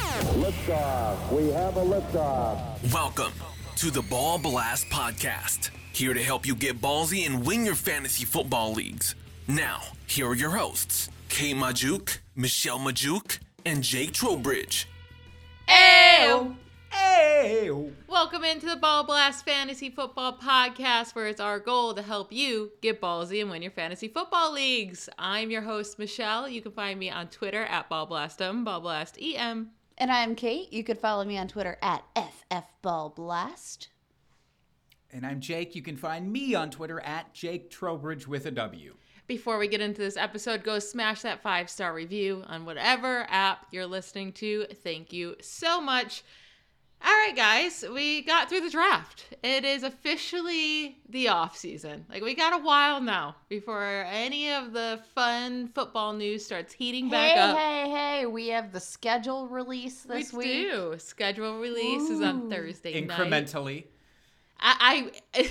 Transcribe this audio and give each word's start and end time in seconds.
Liftoff. 0.00 1.30
We 1.30 1.50
have 1.50 1.76
a 1.76 1.84
liftoff. 1.84 2.92
Welcome 2.92 3.32
to 3.76 3.90
the 3.90 4.00
Ball 4.02 4.38
Blast 4.38 4.88
Podcast. 4.88 5.70
Here 5.92 6.14
to 6.14 6.22
help 6.22 6.46
you 6.46 6.54
get 6.54 6.80
ballsy 6.80 7.26
and 7.26 7.44
win 7.44 7.66
your 7.66 7.74
fantasy 7.74 8.24
football 8.24 8.72
leagues. 8.72 9.14
Now, 9.46 9.82
here 10.06 10.26
are 10.28 10.34
your 10.34 10.50
hosts, 10.50 11.10
Kay 11.28 11.52
Majuk, 11.52 12.18
Michelle 12.34 12.78
Majuk, 12.78 13.38
and 13.66 13.82
Jake 13.82 14.12
Trowbridge. 14.12 14.88
Ew. 15.68 16.56
Hey! 16.90 17.70
Welcome 18.08 18.42
into 18.44 18.66
the 18.66 18.76
Ball 18.76 19.04
Blast 19.04 19.44
Fantasy 19.44 19.90
Football 19.90 20.38
Podcast, 20.38 21.14
where 21.14 21.26
it's 21.26 21.40
our 21.40 21.60
goal 21.60 21.94
to 21.94 22.02
help 22.02 22.32
you 22.32 22.72
get 22.80 23.00
ballsy 23.02 23.42
and 23.42 23.50
win 23.50 23.62
your 23.62 23.70
fantasy 23.70 24.08
football 24.08 24.52
leagues. 24.52 25.08
I'm 25.18 25.50
your 25.50 25.62
host, 25.62 25.98
Michelle. 25.98 26.48
You 26.48 26.62
can 26.62 26.72
find 26.72 26.98
me 26.98 27.10
on 27.10 27.28
Twitter 27.28 27.64
at 27.64 27.90
BallBlastem, 27.90 28.64
BallBlastEM. 28.64 29.66
And 30.00 30.10
I'm 30.10 30.34
Kate. 30.34 30.72
You 30.72 30.82
could 30.82 30.96
follow 30.96 31.26
me 31.26 31.36
on 31.36 31.46
Twitter 31.46 31.76
at 31.82 32.02
FFBallBlast. 32.16 33.88
And 35.12 35.26
I'm 35.26 35.40
Jake. 35.40 35.74
You 35.74 35.82
can 35.82 35.98
find 35.98 36.32
me 36.32 36.54
on 36.54 36.70
Twitter 36.70 37.00
at 37.00 37.34
Jake 37.34 37.70
Trowbridge 37.70 38.26
with 38.26 38.46
a 38.46 38.50
W. 38.50 38.94
Before 39.26 39.58
we 39.58 39.68
get 39.68 39.82
into 39.82 40.00
this 40.00 40.16
episode, 40.16 40.64
go 40.64 40.78
smash 40.78 41.20
that 41.20 41.42
five 41.42 41.68
star 41.68 41.92
review 41.92 42.42
on 42.46 42.64
whatever 42.64 43.26
app 43.28 43.66
you're 43.72 43.84
listening 43.84 44.32
to. 44.32 44.64
Thank 44.82 45.12
you 45.12 45.36
so 45.42 45.82
much. 45.82 46.24
All 47.02 47.12
right, 47.12 47.34
guys, 47.34 47.84
we 47.92 48.22
got 48.22 48.48
through 48.48 48.60
the 48.60 48.70
draft. 48.70 49.24
It 49.42 49.64
is 49.64 49.82
officially 49.82 50.98
the 51.08 51.28
off 51.28 51.56
season. 51.56 52.04
Like 52.10 52.22
we 52.22 52.34
got 52.34 52.52
a 52.52 52.62
while 52.62 53.00
now 53.00 53.36
before 53.48 54.04
any 54.06 54.50
of 54.52 54.72
the 54.72 55.00
fun 55.14 55.68
football 55.68 56.12
news 56.12 56.44
starts 56.44 56.74
heating 56.74 57.08
back 57.08 57.32
hey, 57.32 57.40
up. 57.40 57.56
hey, 57.56 57.90
hey! 57.90 58.10
Hey, 58.20 58.26
we 58.26 58.48
have 58.48 58.70
the 58.70 58.80
schedule 58.80 59.48
release 59.48 60.02
this 60.02 60.30
week. 60.30 60.46
we 60.46 60.64
week. 60.64 60.72
do. 60.72 60.94
Schedule 60.98 61.58
release 61.58 62.10
is 62.10 62.20
on 62.20 62.42
Ooh. 62.42 62.50
Thursday 62.50 63.00
night. 63.00 63.18
Incrementally. 63.18 63.84
I, 64.60 65.10
I 65.34 65.50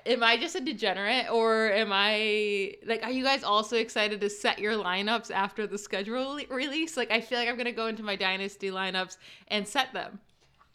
am 0.06 0.22
I 0.22 0.38
just 0.38 0.56
a 0.56 0.60
degenerate 0.62 1.30
or 1.30 1.70
am 1.72 1.90
I 1.92 2.76
like 2.86 3.02
are 3.02 3.10
you 3.10 3.22
guys 3.22 3.44
also 3.44 3.76
excited 3.76 4.18
to 4.22 4.30
set 4.30 4.58
your 4.58 4.82
lineups 4.82 5.30
after 5.30 5.66
the 5.66 5.76
schedule 5.76 6.40
release? 6.48 6.96
Like 6.96 7.10
I 7.10 7.20
feel 7.20 7.38
like 7.38 7.50
I'm 7.50 7.56
going 7.56 7.66
to 7.66 7.72
go 7.72 7.88
into 7.88 8.02
my 8.02 8.16
dynasty 8.16 8.70
lineups 8.70 9.18
and 9.48 9.68
set 9.68 9.92
them. 9.92 10.18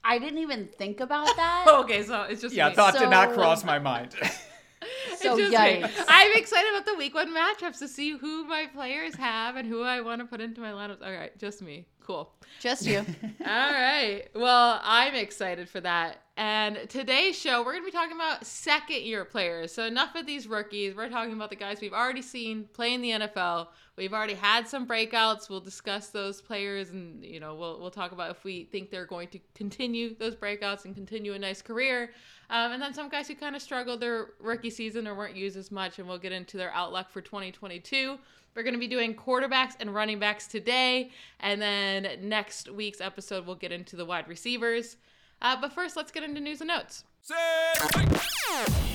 I 0.03 0.17
didn't 0.19 0.39
even 0.39 0.67
think 0.77 0.99
about 0.99 1.27
that. 1.35 1.65
okay, 1.67 2.03
so 2.03 2.23
it's 2.23 2.41
just 2.41 2.55
Yeah, 2.55 2.69
me. 2.69 2.75
thought 2.75 2.93
did 2.97 3.09
not 3.09 3.33
cross 3.33 3.63
my 3.63 3.79
mind. 3.79 4.15
so 5.17 5.37
it's 5.37 5.51
just 5.51 5.51
me. 5.51 5.85
I'm 6.07 6.31
excited 6.37 6.69
about 6.71 6.85
the 6.85 6.95
week 6.95 7.13
one 7.13 7.33
matchups 7.35 7.77
to 7.79 7.87
see 7.87 8.17
who 8.17 8.45
my 8.45 8.65
players 8.73 9.13
have 9.15 9.55
and 9.55 9.67
who 9.67 9.83
I 9.83 10.01
want 10.01 10.21
to 10.21 10.25
put 10.25 10.41
into 10.41 10.59
my 10.59 10.71
lineups. 10.71 11.05
All 11.05 11.11
right, 11.11 11.37
just 11.37 11.61
me. 11.61 11.85
Cool. 12.05 12.31
Just 12.59 12.85
you. 12.85 12.99
All 13.45 13.71
right. 13.71 14.23
Well, 14.35 14.79
I'm 14.83 15.15
excited 15.15 15.69
for 15.69 15.79
that. 15.81 16.21
And 16.37 16.89
today's 16.89 17.37
show, 17.37 17.59
we're 17.59 17.73
going 17.73 17.83
to 17.83 17.85
be 17.85 17.91
talking 17.91 18.15
about 18.15 18.45
second 18.45 19.01
year 19.01 19.23
players. 19.25 19.71
So, 19.71 19.85
enough 19.85 20.15
of 20.15 20.25
these 20.25 20.47
rookies. 20.47 20.95
We're 20.95 21.09
talking 21.09 21.33
about 21.33 21.49
the 21.49 21.55
guys 21.55 21.79
we've 21.81 21.93
already 21.93 22.21
seen 22.21 22.67
play 22.73 22.93
in 22.93 23.01
the 23.01 23.11
NFL. 23.11 23.67
We've 23.97 24.13
already 24.13 24.33
had 24.33 24.67
some 24.67 24.87
breakouts. 24.87 25.49
We'll 25.49 25.59
discuss 25.59 26.07
those 26.07 26.41
players 26.41 26.89
and, 26.89 27.23
you 27.23 27.39
know, 27.39 27.53
we'll, 27.53 27.79
we'll 27.79 27.91
talk 27.91 28.13
about 28.13 28.31
if 28.31 28.43
we 28.43 28.63
think 28.63 28.89
they're 28.89 29.05
going 29.05 29.27
to 29.29 29.39
continue 29.53 30.15
those 30.17 30.35
breakouts 30.35 30.85
and 30.85 30.95
continue 30.95 31.33
a 31.33 31.39
nice 31.39 31.61
career. 31.61 32.11
Um, 32.49 32.71
and 32.71 32.81
then 32.81 32.93
some 32.93 33.09
guys 33.09 33.27
who 33.27 33.35
kind 33.35 33.55
of 33.55 33.61
struggled 33.61 33.99
their 33.99 34.29
rookie 34.39 34.69
season 34.69 35.07
or 35.07 35.15
weren't 35.15 35.35
used 35.35 35.57
as 35.57 35.71
much. 35.71 35.99
And 35.99 36.07
we'll 36.07 36.17
get 36.17 36.31
into 36.31 36.57
their 36.57 36.71
outlook 36.71 37.09
for 37.09 37.21
2022. 37.21 38.17
We're 38.53 38.63
going 38.63 38.73
to 38.73 38.79
be 38.79 38.87
doing 38.87 39.15
quarterbacks 39.15 39.75
and 39.79 39.93
running 39.95 40.19
backs 40.19 40.45
today. 40.45 41.11
And 41.39 41.61
then 41.61 42.07
next 42.21 42.69
week's 42.69 42.99
episode, 42.99 43.45
we'll 43.45 43.55
get 43.55 43.71
into 43.71 43.95
the 43.95 44.05
wide 44.05 44.27
receivers. 44.27 44.97
Uh, 45.41 45.55
but 45.59 45.71
first, 45.71 45.95
let's 45.95 46.11
get 46.11 46.23
into 46.23 46.41
news 46.41 46.59
and 46.59 46.67
notes. 46.67 47.05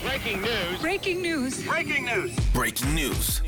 Breaking 0.02 0.42
news. 0.42 0.80
Breaking 0.80 1.22
news. 1.22 1.64
Breaking 1.64 2.04
news. 2.04 2.36
Breaking 2.52 2.94
news. 2.94 3.40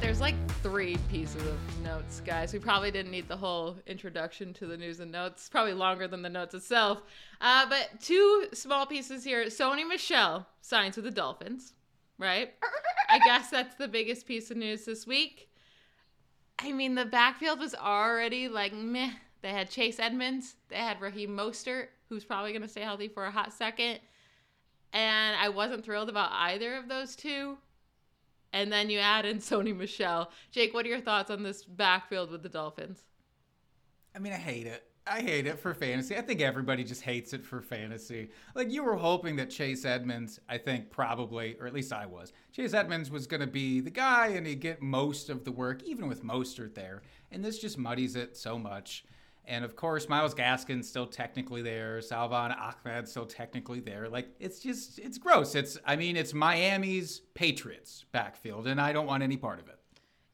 There's 0.00 0.20
like 0.20 0.34
three 0.62 0.96
pieces 1.08 1.40
of 1.46 1.58
notes, 1.92 2.22
guys. 2.24 2.54
We 2.54 2.58
probably 2.58 2.90
didn't 2.90 3.10
need 3.10 3.28
the 3.28 3.36
whole 3.36 3.76
introduction 3.86 4.54
to 4.54 4.66
the 4.66 4.78
news 4.78 5.00
and 5.00 5.12
notes. 5.12 5.50
Probably 5.50 5.74
longer 5.74 6.08
than 6.08 6.22
the 6.22 6.30
notes 6.30 6.54
itself. 6.54 7.02
Uh, 7.38 7.66
but 7.68 8.00
two 8.00 8.46
small 8.54 8.86
pieces 8.86 9.24
here. 9.24 9.44
Sony 9.46 9.86
Michel 9.86 10.46
signs 10.62 10.96
with 10.96 11.04
the 11.04 11.10
Dolphins, 11.10 11.74
right? 12.16 12.54
I 13.10 13.18
guess 13.18 13.50
that's 13.50 13.76
the 13.76 13.88
biggest 13.88 14.26
piece 14.26 14.50
of 14.50 14.56
news 14.56 14.86
this 14.86 15.06
week. 15.06 15.50
I 16.58 16.72
mean, 16.72 16.94
the 16.94 17.04
backfield 17.04 17.58
was 17.58 17.74
already 17.74 18.48
like 18.48 18.72
meh. 18.72 19.10
They 19.42 19.50
had 19.50 19.68
Chase 19.68 19.98
Edmonds, 19.98 20.54
they 20.70 20.76
had 20.76 20.98
Raheem 20.98 21.36
Mostert, 21.36 21.88
who's 22.08 22.24
probably 22.24 22.52
going 22.52 22.62
to 22.62 22.68
stay 22.68 22.80
healthy 22.80 23.08
for 23.08 23.26
a 23.26 23.30
hot 23.30 23.52
second. 23.52 23.98
And 24.94 25.36
I 25.36 25.50
wasn't 25.50 25.84
thrilled 25.84 26.08
about 26.08 26.30
either 26.32 26.74
of 26.74 26.88
those 26.88 27.14
two. 27.16 27.58
And 28.52 28.70
then 28.70 28.90
you 28.90 28.98
add 28.98 29.24
in 29.24 29.38
Sony 29.38 29.76
Michel. 29.76 30.30
Jake, 30.50 30.74
what 30.74 30.84
are 30.84 30.90
your 30.90 31.00
thoughts 31.00 31.30
on 31.30 31.42
this 31.42 31.64
backfield 31.64 32.30
with 32.30 32.42
the 32.42 32.48
Dolphins? 32.48 33.02
I 34.14 34.18
mean, 34.18 34.32
I 34.32 34.36
hate 34.36 34.66
it. 34.66 34.84
I 35.04 35.20
hate 35.20 35.46
it 35.46 35.58
for 35.58 35.74
fantasy. 35.74 36.16
I 36.16 36.20
think 36.20 36.40
everybody 36.40 36.84
just 36.84 37.02
hates 37.02 37.32
it 37.32 37.44
for 37.44 37.60
fantasy. 37.60 38.30
Like 38.54 38.70
you 38.70 38.84
were 38.84 38.94
hoping 38.94 39.34
that 39.36 39.50
Chase 39.50 39.84
Edmonds, 39.84 40.38
I 40.48 40.58
think 40.58 40.90
probably, 40.90 41.56
or 41.58 41.66
at 41.66 41.74
least 41.74 41.92
I 41.92 42.06
was, 42.06 42.32
Chase 42.52 42.72
Edmonds 42.72 43.10
was 43.10 43.26
going 43.26 43.40
to 43.40 43.48
be 43.48 43.80
the 43.80 43.90
guy 43.90 44.28
and 44.28 44.46
he'd 44.46 44.60
get 44.60 44.80
most 44.80 45.28
of 45.28 45.44
the 45.44 45.50
work, 45.50 45.82
even 45.82 46.06
with 46.06 46.22
Mostert 46.22 46.74
there. 46.74 47.02
And 47.32 47.44
this 47.44 47.58
just 47.58 47.78
muddies 47.78 48.14
it 48.14 48.36
so 48.36 48.56
much. 48.58 49.04
And 49.44 49.64
of 49.64 49.74
course, 49.74 50.08
Myles 50.08 50.34
Gaskin's 50.34 50.88
still 50.88 51.06
technically 51.06 51.62
there. 51.62 52.00
Salvon 52.00 52.52
Ahmed's 52.52 53.10
still 53.10 53.26
technically 53.26 53.80
there. 53.80 54.08
Like 54.08 54.28
it's 54.38 54.60
just, 54.60 54.98
it's 54.98 55.18
gross. 55.18 55.54
It's, 55.54 55.76
I 55.84 55.96
mean, 55.96 56.16
it's 56.16 56.32
Miami's 56.32 57.20
Patriots 57.34 58.04
backfield, 58.12 58.66
and 58.66 58.80
I 58.80 58.92
don't 58.92 59.06
want 59.06 59.22
any 59.22 59.36
part 59.36 59.58
of 59.58 59.68
it. 59.68 59.78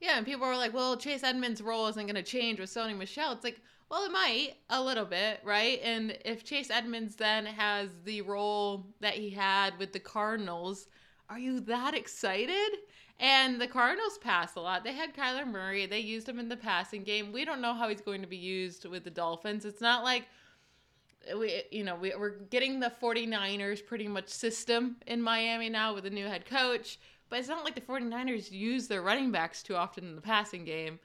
Yeah, 0.00 0.16
and 0.16 0.26
people 0.26 0.46
were 0.46 0.56
like, 0.56 0.74
well, 0.74 0.96
Chase 0.96 1.24
Edmonds' 1.24 1.60
role 1.60 1.88
isn't 1.88 2.06
going 2.06 2.14
to 2.14 2.22
change 2.22 2.60
with 2.60 2.70
Sony 2.70 2.96
Michel. 2.96 3.32
It's 3.32 3.42
like, 3.42 3.60
well, 3.90 4.04
it 4.04 4.12
might 4.12 4.54
a 4.70 4.82
little 4.82 5.06
bit, 5.06 5.40
right? 5.42 5.80
And 5.82 6.16
if 6.24 6.44
Chase 6.44 6.70
Edmonds 6.70 7.16
then 7.16 7.46
has 7.46 7.88
the 8.04 8.22
role 8.22 8.86
that 9.00 9.14
he 9.14 9.30
had 9.30 9.76
with 9.78 9.92
the 9.92 9.98
Cardinals, 9.98 10.86
are 11.28 11.38
you 11.38 11.60
that 11.60 11.94
excited? 11.94 12.78
And 13.20 13.60
the 13.60 13.66
Cardinals 13.66 14.18
pass 14.18 14.54
a 14.54 14.60
lot. 14.60 14.84
They 14.84 14.92
had 14.92 15.14
Kyler 15.14 15.46
Murray. 15.46 15.86
They 15.86 15.98
used 15.98 16.28
him 16.28 16.38
in 16.38 16.48
the 16.48 16.56
passing 16.56 17.02
game. 17.02 17.32
We 17.32 17.44
don't 17.44 17.60
know 17.60 17.74
how 17.74 17.88
he's 17.88 18.00
going 18.00 18.20
to 18.20 18.28
be 18.28 18.36
used 18.36 18.84
with 18.84 19.04
the 19.04 19.10
Dolphins. 19.10 19.64
It's 19.64 19.80
not 19.80 20.04
like 20.04 20.24
we 21.36 21.62
you 21.70 21.84
know 21.84 21.96
we, 21.96 22.14
we're 22.16 22.38
getting 22.50 22.80
the 22.80 22.92
49ers 23.02 23.84
pretty 23.84 24.08
much 24.08 24.28
system 24.28 24.96
in 25.06 25.20
miami 25.20 25.68
now 25.68 25.94
with 25.94 26.06
a 26.06 26.10
new 26.10 26.26
head 26.26 26.46
coach 26.46 26.98
but 27.28 27.38
it's 27.38 27.48
not 27.48 27.64
like 27.64 27.74
the 27.74 27.80
49ers 27.80 28.50
use 28.50 28.86
their 28.88 29.02
running 29.02 29.30
backs 29.30 29.62
too 29.62 29.74
often 29.76 30.04
in 30.04 30.14
the 30.14 30.22
passing 30.22 30.64
game 30.64 30.98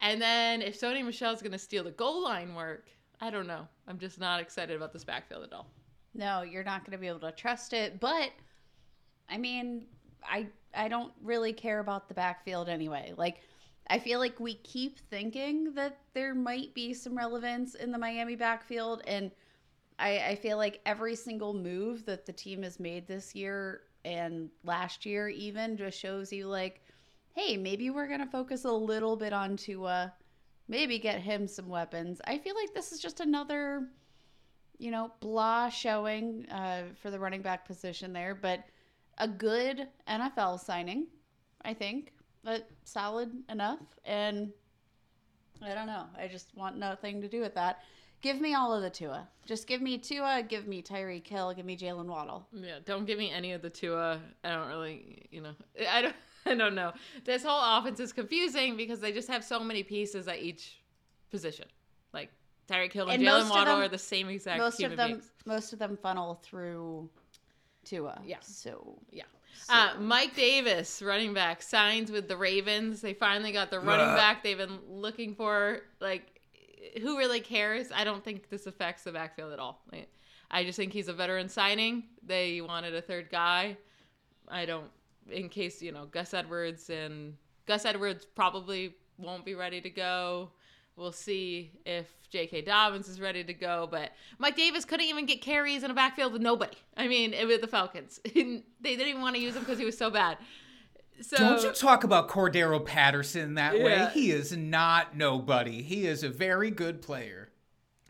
and 0.00 0.20
then 0.20 0.60
if 0.60 0.78
sony 0.78 1.04
michel's 1.04 1.40
going 1.40 1.52
to 1.52 1.58
steal 1.58 1.84
the 1.84 1.92
goal 1.92 2.24
line 2.24 2.54
work 2.54 2.88
i 3.20 3.30
don't 3.30 3.46
know 3.46 3.66
i'm 3.86 3.98
just 3.98 4.18
not 4.18 4.40
excited 4.40 4.76
about 4.76 4.92
this 4.92 5.04
backfield 5.04 5.44
at 5.44 5.52
all 5.52 5.68
No, 6.14 6.42
you're 6.42 6.62
not 6.64 6.84
going 6.84 6.92
to 6.92 6.98
be 6.98 7.08
able 7.08 7.18
to 7.20 7.32
trust 7.32 7.72
it. 7.72 7.98
But 7.98 8.30
I 9.28 9.38
mean, 9.38 9.86
I 10.24 10.48
I 10.74 10.88
don't 10.88 11.12
really 11.22 11.52
care 11.52 11.80
about 11.80 12.08
the 12.08 12.14
backfield 12.14 12.68
anyway. 12.68 13.12
Like, 13.16 13.40
I 13.88 13.98
feel 13.98 14.18
like 14.18 14.40
we 14.40 14.54
keep 14.54 14.98
thinking 14.98 15.74
that 15.74 15.98
there 16.14 16.34
might 16.34 16.74
be 16.74 16.94
some 16.94 17.16
relevance 17.16 17.74
in 17.74 17.92
the 17.92 17.98
Miami 17.98 18.36
backfield, 18.36 19.02
and 19.06 19.30
I, 19.98 20.18
I 20.18 20.34
feel 20.36 20.56
like 20.56 20.80
every 20.86 21.14
single 21.14 21.54
move 21.54 22.04
that 22.06 22.26
the 22.26 22.32
team 22.32 22.62
has 22.62 22.80
made 22.80 23.06
this 23.06 23.34
year 23.34 23.82
and 24.04 24.50
last 24.64 25.06
year 25.06 25.28
even 25.28 25.76
just 25.76 25.98
shows 25.98 26.32
you 26.32 26.46
like, 26.48 26.82
hey, 27.32 27.56
maybe 27.56 27.90
we're 27.90 28.08
gonna 28.08 28.26
focus 28.26 28.64
a 28.64 28.72
little 28.72 29.16
bit 29.16 29.32
on 29.32 29.56
Tua, 29.56 30.12
maybe 30.68 30.98
get 30.98 31.20
him 31.20 31.46
some 31.46 31.68
weapons. 31.68 32.20
I 32.26 32.38
feel 32.38 32.54
like 32.54 32.74
this 32.74 32.92
is 32.92 33.00
just 33.00 33.20
another 33.20 33.88
you 34.78 34.90
know, 34.90 35.12
blah 35.20 35.68
showing 35.68 36.46
uh, 36.50 36.82
for 37.00 37.10
the 37.10 37.18
running 37.18 37.42
back 37.42 37.66
position 37.66 38.12
there, 38.12 38.34
but 38.34 38.64
a 39.18 39.28
good 39.28 39.88
NFL 40.08 40.60
signing, 40.60 41.06
I 41.64 41.74
think. 41.74 42.12
but 42.42 42.68
solid 42.84 43.30
enough. 43.48 43.80
And 44.04 44.50
I 45.62 45.74
don't 45.74 45.86
know. 45.86 46.04
I 46.18 46.28
just 46.28 46.54
want 46.56 46.76
nothing 46.76 47.20
to 47.22 47.28
do 47.28 47.40
with 47.40 47.54
that. 47.54 47.80
Give 48.20 48.40
me 48.40 48.54
all 48.54 48.72
of 48.74 48.82
the 48.82 48.90
Tua. 48.90 49.28
Just 49.46 49.66
give 49.66 49.80
me 49.82 49.98
Tua. 49.98 50.42
Give 50.46 50.66
me 50.66 50.82
Tyreek 50.82 51.26
Hill. 51.26 51.52
Give 51.54 51.64
me 51.66 51.76
Jalen 51.76 52.06
Waddle. 52.06 52.46
Yeah, 52.52 52.78
don't 52.84 53.06
give 53.06 53.18
me 53.18 53.30
any 53.30 53.52
of 53.52 53.60
the 53.62 53.68
Tua. 53.70 54.18
I 54.42 54.48
don't 54.50 54.68
really, 54.68 55.26
you 55.30 55.42
know, 55.42 55.52
I 55.90 56.02
don't, 56.02 56.16
I 56.46 56.54
don't 56.54 56.74
know. 56.74 56.92
This 57.24 57.42
whole 57.44 57.78
offense 57.78 58.00
is 58.00 58.12
confusing 58.12 58.76
because 58.76 59.00
they 59.00 59.12
just 59.12 59.28
have 59.28 59.44
so 59.44 59.60
many 59.60 59.82
pieces 59.82 60.26
at 60.28 60.38
each 60.38 60.80
position. 61.30 61.66
Like 62.14 62.30
Tyreek 62.68 62.92
Hill 62.92 63.08
and, 63.08 63.22
And 63.22 63.28
Jalen 63.28 63.50
Waddle 63.50 63.76
them- 63.76 63.84
are 63.84 63.88
the 63.88 63.98
same 63.98 64.28
exact 64.28 64.58
most 64.58 64.82
of 64.82 64.96
them, 64.96 65.10
beings. 65.12 65.30
most 65.46 65.72
of 65.74 65.78
them 65.78 65.98
funnel 66.02 66.40
through 66.42 67.08
Tua. 67.84 68.20
Yeah. 68.24 68.38
So 68.40 68.98
Yeah. 69.10 69.24
Uh, 69.68 69.94
Mike 69.98 70.34
Davis, 70.34 71.00
running 71.00 71.32
back, 71.32 71.62
signs 71.62 72.10
with 72.10 72.28
the 72.28 72.36
Ravens. 72.36 73.00
They 73.00 73.14
finally 73.14 73.52
got 73.52 73.70
the 73.70 73.80
running 73.80 74.14
back 74.16 74.42
they've 74.42 74.58
been 74.58 74.80
looking 74.88 75.34
for. 75.34 75.80
Like, 76.00 76.40
who 77.00 77.16
really 77.16 77.40
cares? 77.40 77.88
I 77.94 78.04
don't 78.04 78.22
think 78.22 78.50
this 78.50 78.66
affects 78.66 79.04
the 79.04 79.12
backfield 79.12 79.52
at 79.52 79.58
all. 79.58 79.80
Like, 79.90 80.08
I 80.50 80.64
just 80.64 80.76
think 80.76 80.92
he's 80.92 81.08
a 81.08 81.12
veteran 81.12 81.48
signing. 81.48 82.04
They 82.22 82.60
wanted 82.60 82.94
a 82.94 83.00
third 83.00 83.30
guy. 83.30 83.76
I 84.48 84.66
don't, 84.66 84.90
in 85.30 85.48
case, 85.48 85.80
you 85.80 85.92
know, 85.92 86.06
Gus 86.06 86.34
Edwards 86.34 86.90
and 86.90 87.34
Gus 87.66 87.84
Edwards 87.86 88.26
probably 88.26 88.94
won't 89.18 89.44
be 89.44 89.54
ready 89.54 89.80
to 89.80 89.90
go. 89.90 90.50
We'll 90.96 91.12
see 91.12 91.72
if 91.84 92.06
J.K. 92.30 92.62
Dobbins 92.62 93.08
is 93.08 93.20
ready 93.20 93.42
to 93.44 93.54
go. 93.54 93.88
But 93.90 94.12
Mike 94.38 94.56
Davis 94.56 94.84
couldn't 94.84 95.06
even 95.06 95.26
get 95.26 95.40
carries 95.40 95.82
in 95.82 95.90
a 95.90 95.94
backfield 95.94 96.32
with 96.32 96.42
nobody. 96.42 96.76
I 96.96 97.08
mean, 97.08 97.34
with 97.46 97.60
the 97.60 97.66
Falcons. 97.66 98.20
they 98.34 98.62
didn't 98.82 99.08
even 99.08 99.22
want 99.22 99.36
to 99.36 99.42
use 99.42 99.54
him 99.54 99.60
because 99.60 99.78
he 99.78 99.84
was 99.84 99.98
so 99.98 100.10
bad. 100.10 100.38
So, 101.20 101.36
Don't 101.36 101.62
you 101.62 101.72
talk 101.72 102.02
about 102.02 102.28
Cordarrelle 102.28 102.84
Patterson 102.84 103.54
that 103.54 103.74
way. 103.74 104.08
He 104.12 104.32
is 104.32 104.56
not 104.56 105.16
nobody. 105.16 105.82
He 105.82 106.06
is 106.06 106.24
a 106.24 106.28
very 106.28 106.70
good 106.72 107.02
player. 107.02 107.50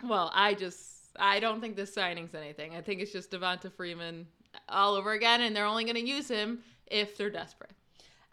well, 0.03 0.31
I 0.35 0.55
just, 0.55 0.81
I 1.19 1.39
don't 1.39 1.61
think 1.61 1.77
this 1.77 1.93
signing's 1.93 2.35
anything. 2.35 2.75
I 2.75 2.81
think 2.81 3.01
it's 3.03 3.13
just 3.13 3.31
Devonta 3.31 3.71
Freeman 3.71 4.27
all 4.71 4.95
over 4.95 5.13
again, 5.13 5.43
and 5.43 5.55
they're 5.55 5.67
only 5.67 5.85
going 5.85 5.97
to 5.97 6.07
use 6.07 6.29
him 6.29 6.61
if 6.87 7.17
they're 7.19 7.31
desperate. 7.31 7.73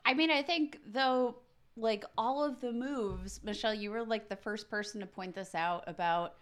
I 0.05 0.13
mean, 0.13 0.31
I 0.31 0.41
think 0.41 0.79
though, 0.87 1.35
like 1.77 2.03
all 2.17 2.43
of 2.43 2.59
the 2.59 2.71
moves, 2.71 3.41
Michelle, 3.43 3.73
you 3.73 3.91
were 3.91 4.03
like 4.03 4.29
the 4.29 4.35
first 4.35 4.69
person 4.69 4.99
to 5.01 5.07
point 5.07 5.35
this 5.35 5.55
out 5.55 5.83
about 5.87 6.35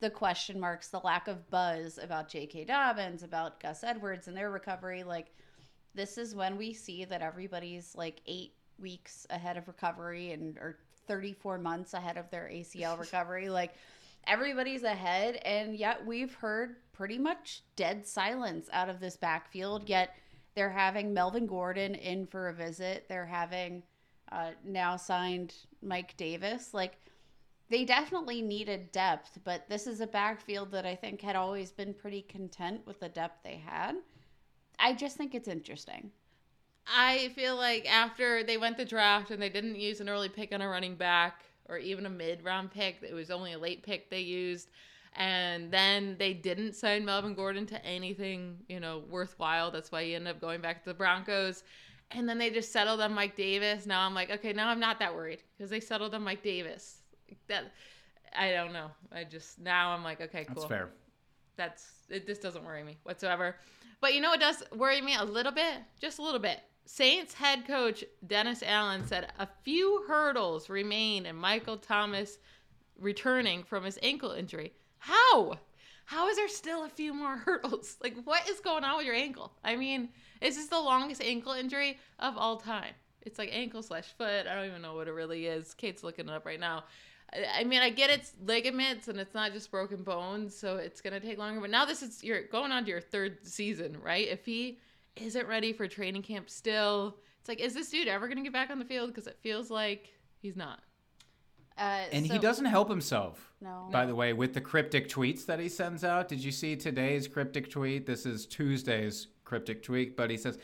the 0.00 0.10
question 0.10 0.60
marks, 0.60 0.88
the 0.88 1.00
lack 1.00 1.26
of 1.26 1.48
buzz 1.50 1.98
about 1.98 2.28
J.K. 2.28 2.64
Dobbins, 2.64 3.22
about 3.22 3.60
Gus 3.60 3.82
Edwards 3.82 4.28
and 4.28 4.36
their 4.36 4.50
recovery. 4.50 5.02
Like, 5.02 5.32
this 5.94 6.18
is 6.18 6.34
when 6.34 6.56
we 6.56 6.72
see 6.72 7.04
that 7.06 7.22
everybody's 7.22 7.94
like 7.96 8.20
eight 8.26 8.52
weeks 8.78 9.26
ahead 9.30 9.56
of 9.56 9.66
recovery 9.66 10.32
and 10.32 10.58
or 10.58 10.78
34 11.06 11.58
months 11.58 11.94
ahead 11.94 12.16
of 12.16 12.30
their 12.30 12.50
ACL 12.52 12.98
recovery. 13.00 13.48
like, 13.48 13.74
everybody's 14.26 14.82
ahead, 14.82 15.36
and 15.36 15.76
yet 15.76 16.04
we've 16.04 16.34
heard 16.34 16.76
pretty 16.92 17.18
much 17.18 17.62
dead 17.74 18.06
silence 18.06 18.68
out 18.72 18.88
of 18.88 19.00
this 19.00 19.16
backfield. 19.16 19.88
Yet 19.88 20.14
they're 20.54 20.70
having 20.70 21.14
Melvin 21.14 21.46
Gordon 21.46 21.94
in 21.94 22.26
for 22.26 22.48
a 22.48 22.52
visit. 22.52 23.06
They're 23.08 23.26
having 23.26 23.82
uh, 24.32 24.50
now 24.64 24.96
signed 24.96 25.54
Mike 25.82 26.16
Davis. 26.16 26.72
Like 26.72 26.98
they 27.68 27.84
definitely 27.84 28.42
needed 28.42 28.92
depth, 28.92 29.38
but 29.44 29.68
this 29.68 29.86
is 29.86 30.00
a 30.00 30.06
backfield 30.06 30.70
that 30.72 30.86
I 30.86 30.94
think 30.94 31.20
had 31.20 31.36
always 31.36 31.72
been 31.72 31.94
pretty 31.94 32.22
content 32.22 32.82
with 32.86 33.00
the 33.00 33.08
depth 33.08 33.42
they 33.42 33.62
had. 33.64 33.96
I 34.78 34.92
just 34.92 35.16
think 35.16 35.34
it's 35.34 35.48
interesting. 35.48 36.10
I 36.86 37.32
feel 37.34 37.56
like 37.56 37.90
after 37.92 38.44
they 38.44 38.58
went 38.58 38.76
the 38.76 38.84
draft 38.84 39.30
and 39.30 39.42
they 39.42 39.48
didn't 39.48 39.76
use 39.76 40.00
an 40.00 40.08
early 40.08 40.28
pick 40.28 40.54
on 40.54 40.62
a 40.62 40.68
running 40.68 40.94
back 40.94 41.44
or 41.68 41.78
even 41.78 42.06
a 42.06 42.10
mid 42.10 42.44
round 42.44 42.70
pick, 42.70 42.98
it 43.02 43.14
was 43.14 43.30
only 43.30 43.54
a 43.54 43.58
late 43.58 43.82
pick 43.82 44.08
they 44.10 44.20
used. 44.20 44.70
And 45.18 45.70
then 45.70 46.16
they 46.18 46.34
didn't 46.34 46.74
sign 46.74 47.04
Melvin 47.04 47.34
Gordon 47.34 47.66
to 47.66 47.84
anything, 47.84 48.58
you 48.68 48.78
know, 48.78 49.02
worthwhile. 49.08 49.70
That's 49.70 49.90
why 49.90 50.04
he 50.04 50.14
ended 50.14 50.36
up 50.36 50.40
going 50.40 50.60
back 50.60 50.84
to 50.84 50.90
the 50.90 50.94
Broncos. 50.94 51.64
And 52.12 52.28
then 52.28 52.38
they 52.38 52.50
just 52.50 52.72
settled 52.72 53.00
on 53.00 53.12
Mike 53.12 53.36
Davis. 53.36 53.84
Now 53.86 54.06
I'm 54.06 54.14
like, 54.14 54.30
okay, 54.30 54.52
now 54.52 54.68
I'm 54.68 54.80
not 54.80 54.98
that 55.00 55.14
worried 55.14 55.42
because 55.56 55.70
they 55.70 55.80
settled 55.80 56.14
on 56.14 56.22
Mike 56.22 56.42
Davis. 56.42 56.98
That 57.48 57.72
I 58.36 58.52
don't 58.52 58.72
know. 58.72 58.90
I 59.12 59.24
just 59.24 59.58
now 59.58 59.90
I'm 59.90 60.04
like, 60.04 60.20
okay, 60.20 60.44
cool 60.44 60.54
That's 60.54 60.66
fair. 60.66 60.90
that's 61.56 61.86
it 62.08 62.26
this 62.26 62.38
doesn't 62.38 62.64
worry 62.64 62.82
me 62.84 62.96
whatsoever 63.02 63.56
but 64.00 64.14
you 64.14 64.20
know 64.20 64.30
what 64.30 64.40
does 64.40 64.62
worry 64.76 65.00
me 65.00 65.16
a 65.16 65.24
little 65.24 65.52
bit 65.52 65.78
just 66.00 66.18
a 66.18 66.22
little 66.22 66.38
bit 66.38 66.60
saints 66.84 67.34
head 67.34 67.66
coach 67.66 68.04
dennis 68.26 68.62
allen 68.64 69.04
said 69.06 69.32
a 69.38 69.48
few 69.64 70.04
hurdles 70.06 70.68
remain 70.68 71.26
in 71.26 71.34
michael 71.34 71.76
thomas 71.78 72.38
returning 73.00 73.64
from 73.64 73.84
his 73.84 73.98
ankle 74.02 74.30
injury 74.32 74.72
how 74.98 75.58
how 76.06 76.28
is 76.28 76.36
there 76.36 76.48
still 76.48 76.84
a 76.84 76.88
few 76.88 77.12
more 77.12 77.36
hurdles 77.46 77.96
like 78.02 78.16
what 78.24 78.48
is 78.48 78.60
going 78.60 78.84
on 78.84 78.96
with 78.96 79.06
your 79.06 79.14
ankle 79.14 79.52
i 79.64 79.76
mean 79.76 80.08
is 80.40 80.56
this 80.56 80.66
the 80.68 80.78
longest 80.78 81.22
ankle 81.22 81.52
injury 81.52 81.98
of 82.18 82.36
all 82.36 82.56
time 82.56 82.94
it's 83.22 83.38
like 83.38 83.50
ankle 83.52 83.82
slash 83.82 84.06
foot 84.16 84.46
i 84.46 84.54
don't 84.54 84.66
even 84.66 84.82
know 84.82 84.94
what 84.94 85.08
it 85.08 85.12
really 85.12 85.46
is 85.46 85.74
kate's 85.74 86.02
looking 86.02 86.28
it 86.28 86.32
up 86.32 86.46
right 86.46 86.60
now 86.60 86.84
I- 87.32 87.60
I 87.60 87.64
mean, 87.64 87.82
I 87.82 87.90
get 87.90 88.08
it's 88.08 88.32
ligaments 88.44 89.08
and 89.08 89.18
it's 89.18 89.34
not 89.34 89.52
just 89.52 89.68
broken 89.72 90.04
bones, 90.04 90.56
so 90.56 90.76
it's 90.76 91.00
gonna 91.00 91.18
take 91.18 91.38
longer. 91.38 91.60
But 91.60 91.70
now 91.70 91.84
this 91.84 92.00
is 92.00 92.22
you're 92.22 92.44
going 92.46 92.70
on 92.70 92.84
to 92.84 92.90
your 92.90 93.00
third 93.00 93.44
season, 93.44 94.00
right? 94.00 94.28
If 94.28 94.46
he 94.46 94.78
isn't 95.16 95.48
ready 95.48 95.72
for 95.72 95.88
training 95.88 96.22
camp 96.22 96.48
still, 96.48 97.16
it's 97.40 97.48
like, 97.48 97.58
is 97.58 97.74
this 97.74 97.90
dude 97.90 98.06
ever 98.06 98.28
gonna 98.28 98.42
get 98.42 98.52
back 98.52 98.70
on 98.70 98.78
the 98.78 98.84
field? 98.84 99.08
Because 99.08 99.26
it 99.26 99.38
feels 99.42 99.72
like 99.72 100.14
he's 100.40 100.54
not. 100.54 100.78
Uh, 101.78 102.00
And 102.12 102.26
he 102.26 102.38
doesn't 102.38 102.64
help 102.66 102.88
himself. 102.88 103.52
No. 103.60 103.88
By 103.90 104.06
the 104.06 104.14
way, 104.14 104.32
with 104.32 104.54
the 104.54 104.60
cryptic 104.60 105.08
tweets 105.08 105.46
that 105.46 105.58
he 105.60 105.68
sends 105.68 106.04
out, 106.04 106.28
did 106.28 106.42
you 106.42 106.52
see 106.52 106.76
today's 106.76 107.28
cryptic 107.28 107.70
tweet? 107.70 108.06
This 108.06 108.24
is 108.26 108.46
Tuesday's 108.46 109.28
cryptic 109.44 109.82
tweet, 109.82 110.16
but 110.16 110.30
he 110.30 110.36
says, 110.36 110.58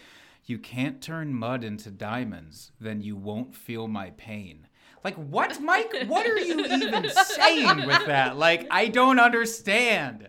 You 0.47 0.59
can't 0.59 1.00
turn 1.03 1.35
mud 1.35 1.64
into 1.64 1.91
diamonds, 1.91 2.73
then 2.81 3.00
you 3.00 3.17
won't 3.17 3.55
feel 3.55 3.88
my 3.88 4.11
pain. 4.11 4.67
Like, 5.05 5.17
what, 5.17 5.61
Mike? 5.61 5.93
What 6.06 6.26
are 6.26 6.38
you 6.38 6.64
even 6.64 7.11
saying 7.25 7.87
with 7.87 8.06
that? 8.06 8.37
Like, 8.37 8.67
I 8.70 8.88
don't 8.88 9.19
understand. 9.19 10.29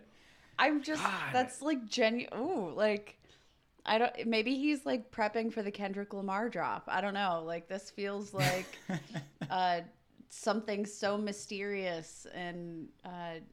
I'm 0.58 0.82
just 0.84 1.02
God. 1.04 1.12
that's 1.32 1.62
like 1.62 1.86
genuine. 1.88 2.30
Ooh, 2.38 2.72
like 2.76 3.18
I 3.86 3.98
don't. 3.98 4.26
Maybe 4.28 4.56
he's 4.56 4.86
like 4.86 5.12
prepping 5.12 5.52
for 5.52 5.62
the 5.64 5.72
Kendrick 5.72 6.14
Lamar 6.14 6.50
drop. 6.50 6.84
I 6.88 7.02
don't 7.02 7.14
know. 7.14 7.44
Like 7.46 7.68
this 7.68 7.90
feels 7.90 8.34
like 8.34 8.66
uh, 9.50 9.82
something 10.34 10.86
so 10.86 11.18
mysterious, 11.18 12.26
and 12.34 12.88
uh, 13.06 13.10